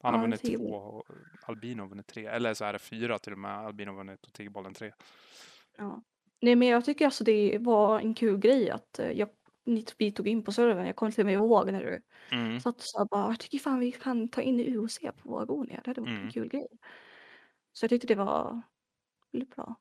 Han 0.01 0.13
har 0.13 0.21
vunnit 0.21 0.57
två 0.57 0.73
och 0.73 1.05
Albino 1.45 1.81
har 1.81 1.87
vunnit 1.87 2.07
tre. 2.07 2.25
Eller 2.25 2.53
så 2.53 2.65
är 2.65 2.73
det 2.73 2.79
fyra 2.79 3.19
till 3.19 3.33
och 3.33 3.39
med. 3.39 3.51
Albino 3.51 3.89
har 3.89 3.97
vunnit 3.97 4.25
och 4.25 4.33
Tigerbollen 4.33 4.73
tre. 4.73 4.91
Ja. 5.77 6.01
Nej 6.41 6.55
men 6.55 6.67
jag 6.67 6.85
tycker 6.85 7.05
alltså 7.05 7.23
det 7.23 7.57
var 7.61 7.99
en 7.99 8.13
kul 8.13 8.37
grej 8.37 8.69
att 8.69 8.99
eh, 8.99 9.11
vi 9.97 10.11
tog 10.11 10.27
in 10.27 10.43
på 10.43 10.51
servern. 10.51 10.85
Jag 10.85 10.95
kommer 10.95 11.11
till 11.11 11.21
och 11.21 11.25
med 11.25 11.33
ihåg 11.33 11.71
när 11.71 11.83
du 11.83 12.01
mm. 12.31 12.59
satt 12.59 12.75
och 12.75 12.83
sa 12.83 13.05
bara 13.05 13.29
jag 13.29 13.39
tycker 13.39 13.59
fan 13.59 13.79
vi 13.79 13.91
kan 13.91 14.27
ta 14.27 14.41
in 14.41 14.59
UOC 14.59 14.99
på 14.99 15.29
våra 15.29 15.43
Agonia. 15.43 15.81
Det 15.83 15.89
hade 15.89 16.01
varit 16.01 16.09
mm. 16.09 16.25
en 16.25 16.31
kul 16.31 16.47
grej. 16.47 16.67
Så 17.73 17.83
jag 17.83 17.89
tyckte 17.89 18.07
det 18.07 18.15
var 18.15 18.61
väldigt 19.31 19.55
bra. 19.55 19.75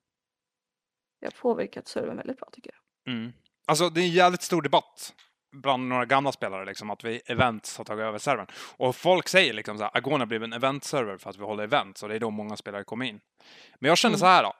Jag 1.20 1.30
har 1.30 1.40
påverkat 1.40 1.88
servern 1.88 2.16
väldigt 2.16 2.36
bra 2.36 2.48
tycker 2.52 2.70
jag. 2.74 3.14
Mm. 3.14 3.32
Alltså 3.66 3.90
det 3.90 4.00
är 4.00 4.04
en 4.04 4.10
jävligt 4.10 4.42
stor 4.42 4.62
debatt 4.62 5.14
bland 5.52 5.88
några 5.88 6.04
gamla 6.04 6.32
spelare, 6.32 6.64
liksom, 6.64 6.90
att 6.90 7.04
vi 7.04 7.20
events 7.26 7.78
har 7.78 7.84
tagit 7.84 8.02
över 8.02 8.18
servern. 8.18 8.46
Och 8.76 8.96
folk 8.96 9.28
säger 9.28 9.52
liksom 9.52 9.78
så 9.78 9.84
här, 9.84 9.96
Agona 9.96 10.26
blev 10.26 10.42
en 10.42 10.52
event-server 10.52 11.18
för 11.18 11.30
att 11.30 11.36
vi 11.36 11.42
håller 11.42 11.64
events 11.64 12.02
och 12.02 12.08
det 12.08 12.14
är 12.14 12.20
då 12.20 12.30
många 12.30 12.56
spelare 12.56 12.84
kommer 12.84 13.06
in. 13.06 13.20
Men 13.78 13.88
jag 13.88 13.98
känner 13.98 14.12
mm. 14.12 14.18
så 14.18 14.26
här 14.26 14.42
då. 14.42 14.52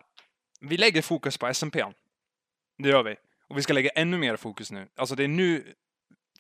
Vi 0.61 0.77
lägger 0.77 1.03
fokus 1.03 1.39
på 1.39 1.47
SMP. 1.47 1.85
Det 2.79 2.89
gör 2.89 3.03
vi. 3.03 3.16
Och 3.49 3.59
vi 3.59 3.62
ska 3.62 3.72
lägga 3.72 3.90
ännu 3.90 4.18
mer 4.18 4.36
fokus 4.36 4.70
nu. 4.70 4.88
Alltså 4.97 5.14
det 5.14 5.24
är 5.24 5.28
nu 5.28 5.74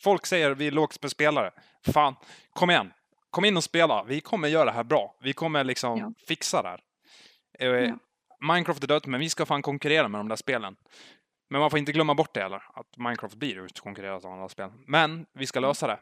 folk 0.04 0.26
säger 0.26 0.50
vi 0.50 0.66
är 0.66 0.70
lågt 0.70 1.02
med 1.02 1.10
spelare. 1.10 1.50
Fan, 1.86 2.16
kom 2.52 2.70
igen. 2.70 2.92
Kom 3.30 3.44
in 3.44 3.56
och 3.56 3.64
spela. 3.64 4.04
Vi 4.04 4.20
kommer 4.20 4.48
göra 4.48 4.64
det 4.64 4.72
här 4.72 4.84
bra. 4.84 5.14
Vi 5.20 5.32
kommer 5.32 5.64
liksom 5.64 5.98
ja. 5.98 6.12
fixa 6.26 6.62
det 6.62 6.68
här. 6.68 6.80
Eh, 7.58 7.68
ja. 7.68 7.98
Minecraft 8.40 8.82
är 8.82 8.86
dött, 8.86 9.06
men 9.06 9.20
vi 9.20 9.30
ska 9.30 9.46
fan 9.46 9.62
konkurrera 9.62 10.08
med 10.08 10.18
de 10.18 10.28
där 10.28 10.36
spelen. 10.36 10.76
Men 11.50 11.60
man 11.60 11.70
får 11.70 11.78
inte 11.78 11.92
glömma 11.92 12.14
bort 12.14 12.34
det 12.34 12.40
heller, 12.40 12.62
att 12.74 12.96
Minecraft 12.96 13.34
blir 13.34 13.64
utkonkurrerat 13.64 14.24
av 14.24 14.32
andra 14.32 14.48
spel. 14.48 14.70
Men 14.86 15.26
vi 15.32 15.46
ska 15.46 15.60
lösa 15.60 15.86
det. 15.86 15.98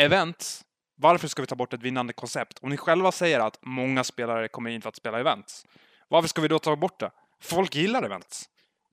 Events. 0.00 0.64
Varför 0.96 1.28
ska 1.28 1.42
vi 1.42 1.46
ta 1.46 1.54
bort 1.54 1.72
ett 1.72 1.82
vinnande 1.82 2.12
koncept? 2.12 2.58
Om 2.62 2.70
ni 2.70 2.76
själva 2.76 3.12
säger 3.12 3.40
att 3.40 3.58
många 3.62 4.04
spelare 4.04 4.48
kommer 4.48 4.70
in 4.70 4.82
för 4.82 4.88
att 4.88 4.96
spela 4.96 5.20
events. 5.20 5.66
Varför 6.08 6.28
ska 6.28 6.40
vi 6.40 6.48
då 6.48 6.58
ta 6.58 6.76
bort 6.76 7.00
det? 7.00 7.10
Folk 7.40 7.74
gillar 7.74 8.02
events. 8.02 8.48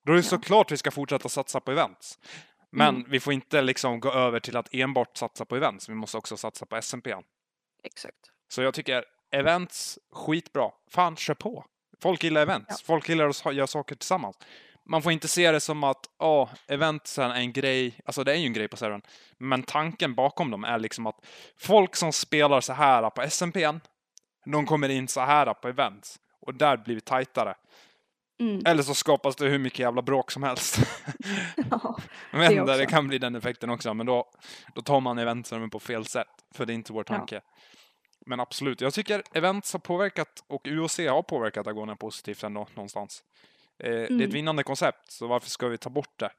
Då 0.06 0.12
är 0.12 0.16
det 0.16 0.24
såklart 0.24 0.72
vi 0.72 0.78
ska 0.78 0.92
fortsätta 0.92 1.30
satsa 1.30 1.60
på 1.60 1.72
events. 1.72 2.20
Men 2.72 2.96
Mm. 2.96 3.10
vi 3.10 3.20
får 3.20 3.34
inte 3.34 3.62
liksom 3.62 4.00
gå 4.00 4.12
över 4.12 4.40
till 4.40 4.58
att 4.58 4.74
enbart 4.74 5.18
satsa 5.18 5.46
på 5.46 5.56
events. 5.56 5.90
Vi 5.90 5.94
måste 5.96 6.18
också 6.18 6.38
satsa 6.38 6.66
på 6.66 6.76
SMP. 6.76 7.16
Exakt. 7.84 8.18
Så 8.48 8.62
jag 8.62 8.74
tycker 8.74 9.06
events, 9.32 10.00
skitbra. 10.12 10.72
Fan, 10.92 11.16
kör 11.16 11.34
på. 11.34 11.66
Folk 12.02 12.24
gillar 12.24 12.42
events. 12.42 12.66
Ja. 12.70 12.76
Folk 12.86 13.10
gillar 13.10 13.26
att 13.30 13.56
göra 13.56 13.68
saker 13.68 13.96
tillsammans. 13.96 14.38
Man 14.86 15.02
får 15.02 15.12
inte 15.12 15.28
se 15.28 15.52
det 15.52 15.60
som 15.60 15.84
att, 15.84 16.06
ja, 16.20 16.50
eventsen 16.68 17.32
är 17.32 17.36
en 17.36 17.54
grej. 17.54 18.00
Alltså 18.06 18.24
det 18.24 18.32
är 18.32 18.36
ju 18.36 18.46
en 18.46 18.54
grej 18.54 18.68
på 18.68 18.78
servern. 18.78 19.02
Men 19.38 19.64
tanken 19.64 20.16
bakom 20.16 20.52
dem 20.52 20.64
är 20.64 20.80
liksom 20.80 21.08
att 21.08 21.26
folk 21.58 21.96
som 21.96 22.14
spelar 22.14 22.62
så 22.62 22.74
här 22.74 23.10
på 23.10 23.30
SMPn, 23.30 23.80
de 24.46 24.66
kommer 24.66 24.90
in 24.90 25.08
så 25.08 25.22
här 25.22 25.54
på 25.54 25.68
events. 25.68 26.20
Och 26.42 26.54
där 26.54 26.78
blir 26.78 26.96
vi 26.96 27.02
tajtare. 27.02 27.56
Mm. 28.40 28.62
Eller 28.66 28.84
så 28.84 28.94
skapas 28.96 29.36
det 29.36 29.48
hur 29.50 29.60
mycket 29.60 29.80
jävla 29.80 30.02
bråk 30.02 30.32
som 30.32 30.44
helst. 30.44 30.78
Ja, 31.72 31.98
vet 32.32 32.66
Det 32.66 32.78
det 32.78 32.86
kan 32.86 33.08
bli 33.08 33.18
den 33.18 33.36
effekten 33.36 33.70
också, 33.70 33.94
men 33.94 34.06
då, 34.06 34.32
då 34.76 34.82
tar 34.82 35.00
man 35.00 35.18
eventsen 35.18 35.70
på 35.70 35.80
fel 35.80 36.06
sätt. 36.06 36.28
För 36.56 36.66
det 36.66 36.74
är 36.74 36.76
inte 36.76 36.94
vår 36.94 37.06
Ja. 37.08 37.18
tanke. 37.18 37.42
Men 38.26 38.40
absolut, 38.40 38.82
jag 38.82 38.94
tycker 38.94 39.24
events 39.34 39.74
har 39.74 39.80
påverkat 39.80 40.44
och 40.48 40.68
UOC 40.68 40.98
har 41.00 41.22
påverkat 41.24 41.68
Agonia 41.68 41.96
positivt 41.96 42.44
ändå 42.44 42.68
någonstans. 42.76 43.24
Eh, 43.80 43.90
Det 43.90 43.98
är 43.98 44.04
ett 44.04 44.10
Mm. 44.10 44.30
vinnande 44.30 44.64
koncept, 44.64 45.12
så 45.12 45.28
varför 45.28 45.50
ska 45.50 45.68
vi 45.68 45.78
ta 45.78 45.90
bort 45.90 46.20
det? 46.20 46.30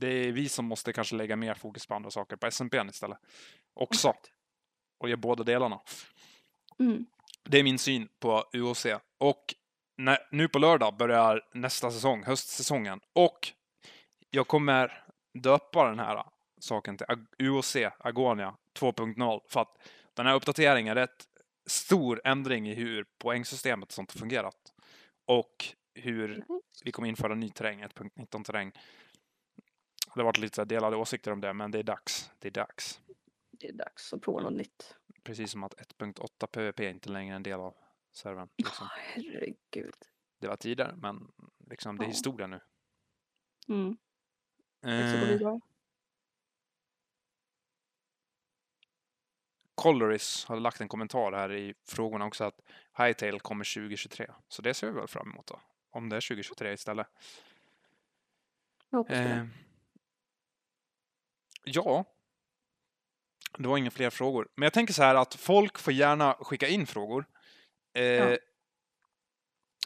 Det 0.00 0.06
är 0.08 0.32
vi 0.32 0.48
som 0.48 0.64
måste 0.64 0.92
kanske 0.92 1.16
lägga 1.16 1.36
mer 1.36 1.54
fokus 1.54 1.86
på 1.86 1.94
andra 1.94 2.10
saker, 2.10 2.36
på 2.36 2.46
SMP 2.46 2.76
istället. 2.90 3.18
Också, 3.74 4.08
exakt. 4.08 4.30
och 4.98 5.08
ge 5.08 5.16
båda 5.16 5.44
delarna. 5.44 5.80
Mm. 6.80 7.06
Det 7.44 7.58
är 7.58 7.62
min 7.62 7.78
syn 7.78 8.08
på 8.20 8.44
UOC. 8.52 8.86
Och 9.18 9.54
när, 9.96 10.18
nu 10.30 10.48
på 10.48 10.58
lördag 10.58 10.96
börjar 10.96 11.48
nästa 11.52 11.90
säsong, 11.90 12.24
höstsäsongen. 12.24 13.00
Och 13.12 13.52
jag 14.30 14.48
kommer 14.48 15.04
döpa 15.34 15.88
den 15.88 15.98
här 15.98 16.24
saken 16.60 16.96
till 16.96 17.06
UOC 17.38 17.76
Agonia 17.98 18.56
2.0 18.78 19.40
för 19.48 19.60
att 19.60 19.78
den 20.14 20.26
här 20.26 20.34
uppdateringen 20.34 20.96
är 20.96 21.00
rätt 21.00 21.26
stor 21.66 22.20
ändring 22.24 22.68
i 22.68 22.74
hur 22.74 23.06
poängsystemet 23.18 23.88
och 23.88 23.92
sånt 23.92 24.12
har 24.12 24.18
fungerat. 24.18 24.72
Och 25.26 25.64
hur 25.94 26.44
vi 26.84 26.92
kommer 26.92 27.08
införa 27.08 27.34
ny 27.34 27.50
terräng, 27.50 27.84
1.19 27.84 28.44
terräng. 28.44 28.72
Det 30.14 30.20
har 30.20 30.24
varit 30.24 30.38
lite 30.38 30.64
delade 30.64 30.96
åsikter 30.96 31.30
om 31.30 31.40
det, 31.40 31.52
men 31.52 31.70
det 31.70 31.78
är 31.78 31.82
dags. 31.82 32.30
Det 32.38 32.48
är 32.48 32.52
dags. 32.52 33.00
Det 33.50 33.68
är 33.68 33.72
dags 33.72 34.12
att 34.12 34.22
prova 34.22 34.40
något 34.40 34.52
nytt. 34.52 34.96
Precis 35.22 35.50
som 35.50 35.64
att 35.64 35.74
1.8 35.74 36.46
PVP 36.46 36.80
inte 36.80 37.08
längre 37.08 37.34
är 37.34 37.36
en 37.36 37.42
del 37.42 37.60
av 37.60 37.74
servern. 38.12 38.48
Liksom. 38.58 38.86
Åh, 38.86 38.98
herregud. 38.98 39.94
Det 40.38 40.48
var 40.48 40.56
tidigare, 40.56 40.96
men 40.96 41.32
liksom 41.70 41.98
det 41.98 42.04
är 42.04 42.08
historia 42.08 42.46
nu. 42.46 42.60
Mm. 43.68 43.96
Eh. 44.82 45.58
Coloris 49.74 50.44
har 50.44 50.60
lagt 50.60 50.80
en 50.80 50.88
kommentar 50.88 51.32
här 51.32 51.52
i 51.52 51.74
frågorna 51.84 52.26
också 52.26 52.44
att 52.44 52.60
Hightail 52.98 53.40
kommer 53.40 53.74
2023. 53.74 54.26
Så 54.48 54.62
det 54.62 54.74
ser 54.74 54.86
vi 54.86 54.92
väl 54.92 55.08
fram 55.08 55.30
emot 55.30 55.46
då. 55.46 55.60
Om 55.90 56.08
det 56.08 56.16
är 56.16 56.20
2023 56.20 56.72
istället. 56.72 57.06
Eh, 59.08 59.44
ja. 61.64 62.04
Det 63.58 63.68
var 63.68 63.78
inga 63.78 63.90
fler 63.90 64.10
frågor. 64.10 64.48
Men 64.54 64.62
jag 64.62 64.72
tänker 64.72 64.94
så 64.94 65.02
här 65.02 65.14
att 65.14 65.34
folk 65.34 65.78
får 65.78 65.92
gärna 65.92 66.34
skicka 66.34 66.68
in 66.68 66.86
frågor. 66.86 67.26
Eh, 67.94 68.04
Ja. 68.04 68.36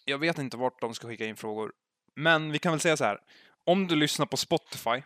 Jag 0.08 0.18
vet 0.18 0.38
inte 0.38 0.56
vart 0.56 0.80
de 0.80 0.94
ska 0.94 1.08
skicka 1.08 1.26
in 1.26 1.36
frågor. 1.36 1.72
Men 2.14 2.52
vi 2.52 2.58
kan 2.58 2.72
väl 2.72 2.80
säga 2.80 2.96
så 2.96 3.04
här. 3.04 3.20
Om 3.64 3.86
du 3.86 3.96
lyssnar 3.96 4.26
på 4.26 4.36
Spotify. 4.36 5.02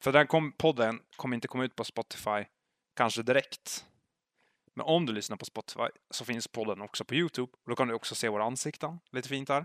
För 0.00 0.12
den 0.12 0.26
kom, 0.26 0.52
podden 0.52 1.00
kommer 1.16 1.34
inte 1.34 1.48
komma 1.48 1.64
ut 1.64 1.76
på 1.76 1.84
Spotify 1.84 2.44
kanske 2.96 3.22
direkt. 3.22 3.86
Men 4.74 4.86
om 4.86 5.06
du 5.06 5.12
lyssnar 5.12 5.36
på 5.36 5.44
Spotify 5.44 5.88
så 6.10 6.24
finns 6.24 6.48
podden 6.48 6.80
också 6.80 7.04
på 7.04 7.14
Youtube. 7.14 7.52
Och 7.64 7.70
då 7.70 7.76
kan 7.76 7.88
du 7.88 7.94
också 7.94 8.14
se 8.14 8.28
våra 8.28 8.44
ansikten. 8.44 8.98
Lite 9.10 9.28
fint 9.28 9.48
här. 9.48 9.64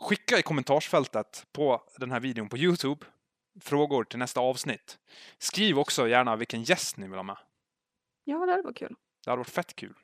Skicka 0.00 0.38
i 0.38 0.42
kommentarsfältet 0.42 1.46
på 1.52 1.82
den 1.96 2.10
här 2.10 2.20
videon 2.20 2.48
på 2.48 2.58
Youtube 2.58 3.06
frågor 3.60 4.04
till 4.04 4.18
nästa 4.18 4.40
avsnitt. 4.40 4.98
Skriv 5.38 5.78
också 5.78 6.08
gärna 6.08 6.36
vilken 6.36 6.62
gäst 6.62 6.96
ni 6.96 7.08
vill 7.08 7.16
ha 7.18 7.22
med. 7.22 7.38
Ja, 8.24 8.46
det 8.46 8.52
här 8.52 8.62
var 8.62 8.72
kul. 8.72 8.94
Det 9.24 9.30
hade 9.30 9.38
varit 9.40 9.50
fett 9.50 9.76
kul. 9.76 9.94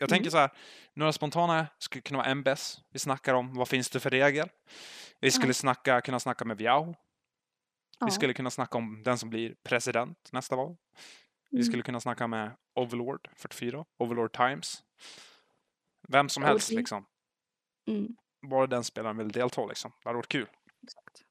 Jag 0.00 0.08
Mm. 0.10 0.16
tänker 0.16 0.30
så 0.30 0.38
här, 0.38 0.50
några 0.94 1.12
spontana 1.12 1.66
skulle 1.78 2.02
kunna 2.02 2.18
vara 2.18 2.28
MBS. 2.28 2.78
Vi 2.92 2.98
snackar 2.98 3.34
om 3.34 3.54
vad 3.54 3.68
finns 3.68 3.90
det 3.90 4.00
för 4.00 4.10
regel. 4.10 4.48
Vi 5.20 5.30
skulle 5.30 5.48
Ja. 5.48 5.54
snacka, 5.54 6.00
kunna 6.00 6.20
snacka 6.20 6.44
med 6.44 6.56
Viao. 6.56 6.94
Ja. 7.98 8.06
Vi 8.06 8.12
skulle 8.12 8.32
kunna 8.34 8.50
snacka 8.50 8.78
om 8.78 9.02
den 9.02 9.18
som 9.18 9.30
blir 9.30 9.54
president 9.64 10.28
nästa 10.32 10.56
val. 10.56 10.76
Vi 11.50 11.56
Mm. 11.56 11.64
skulle 11.64 11.82
kunna 11.82 12.00
snacka 12.00 12.26
med 12.26 12.50
Overlord 12.74 13.28
44, 13.36 13.84
Overlord 13.98 14.32
Times. 14.32 14.82
Vem 16.08 16.28
som 16.28 16.42
helst 16.42 16.70
liksom. 16.70 17.04
Mm. 17.88 18.08
Bara 18.50 18.66
den 18.66 18.84
spelaren 18.84 19.16
vill 19.16 19.28
delta 19.32 19.66
liksom. 19.66 19.92
Det 20.02 20.08
hade 20.08 20.16
varit 20.16 20.28
kul. 20.28 20.46
Exakt. 20.82 21.22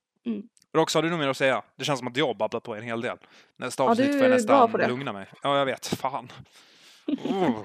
Rox, 0.74 0.94
har 0.94 1.02
du 1.04 1.10
något 1.10 1.20
mer 1.20 1.28
att 1.28 1.38
säga? 1.38 1.64
Det 1.76 1.86
känns 1.86 2.00
som 2.00 2.08
att 2.08 2.18
jag 2.18 2.38
babblar 2.38 2.60
på 2.60 2.76
en 2.76 2.84
hel 2.84 3.02
del. 3.02 3.18
Nästa 3.58 3.84
Ja, 3.84 3.90
avsnitt 3.90 4.08
du 4.08 4.14
får 4.14 4.22
jag 4.28 4.32
nästan 4.36 4.72
lugna 4.72 5.14
mig. 5.14 5.28
Ja, 5.44 5.58
jag 5.58 5.66
vet. 5.66 5.88
Fan. 5.88 6.32
Oh. 7.08 7.64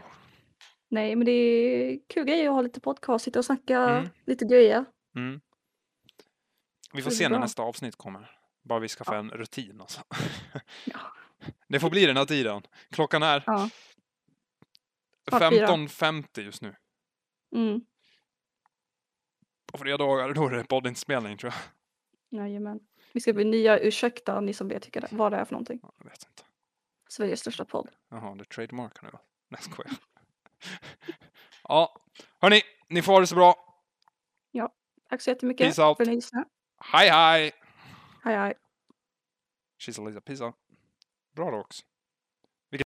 Nej, 0.94 1.16
men 1.16 1.24
det 1.26 1.32
är 1.32 1.98
kul 2.08 2.24
grej 2.26 2.46
att 2.46 2.54
ha 2.54 2.62
lite 2.62 2.80
podcast, 2.80 3.24
sitta 3.24 3.38
och 3.38 3.44
snacka 3.44 3.78
Mm. 3.80 4.08
lite 4.26 4.44
grejer. 4.44 4.84
Mm. 5.16 5.40
Vi 6.92 7.02
får 7.02 7.10
se 7.10 7.24
när 7.24 7.30
bra. 7.30 7.38
nästa 7.38 7.62
avsnitt 7.62 7.96
kommer. 7.96 8.30
Bara 8.62 8.78
vi 8.78 8.88
skaffar 8.88 9.12
Ja. 9.14 9.18
en 9.20 9.30
rutin 9.30 9.80
alltså. 9.80 10.00
Ja. 10.84 10.98
Det 11.68 11.80
får 11.80 11.90
bli 11.90 12.06
den 12.06 12.16
här 12.16 12.24
tiden. 12.24 12.62
Klockan 12.90 13.22
är 13.22 13.42
Ja. 13.46 13.70
Snart 15.28 15.52
fyra. 15.52 15.66
15.50 15.66 16.40
just 16.40 16.62
nu. 16.62 16.76
Mm. 17.54 17.80
På 19.72 19.78
fredagar 19.78 20.32
då 20.34 20.46
är 20.46 20.50
det 20.50 20.64
poddinspelning 20.64 21.38
tror 21.38 21.52
jag. 21.52 22.40
Jajamän. 22.40 22.80
Vi 23.12 23.20
ska 23.20 23.32
bli 23.32 23.44
nya 23.44 23.78
Ursäkta 23.78 24.40
ni 24.40 24.52
som 24.52 24.68
vet 24.68 25.12
vad 25.12 25.32
det 25.32 25.36
är 25.38 25.44
för 25.44 25.52
någonting. 25.52 25.78
Ja, 25.82 25.92
Jag 25.98 26.04
vet 26.04 26.26
inte. 26.28 26.42
Sveriges 27.08 27.40
största 27.40 27.64
podd. 27.64 27.88
Jaha, 28.10 28.34
det 28.34 28.42
är 28.42 28.44
trademark 28.44 29.02
nu? 29.02 29.10
Nej, 29.48 29.62
skojar. 29.62 29.92
Ja, 31.68 31.96
hörni, 32.40 32.62
ni 32.88 33.02
får 33.02 33.12
ha 33.12 33.20
det 33.20 33.26
så 33.26 33.34
bra. 33.34 33.64
Tack 35.08 35.20
så 35.20 35.30
jättemycket 35.30 35.66
Peace 35.66 35.82
out. 35.82 35.96
för 35.96 36.02
att 36.04 36.08
ni 36.08 36.14
lyssnade. 36.14 36.46
Hej 36.78 37.10
hej! 37.10 37.52
Hej 38.24 38.36
hej. 38.36 38.54
She's 39.78 40.02
a 40.02 40.08
Lisa, 40.08 40.20
peace 40.20 40.44
out. 40.44 40.54
Bra 41.36 41.60
också. 41.60 41.82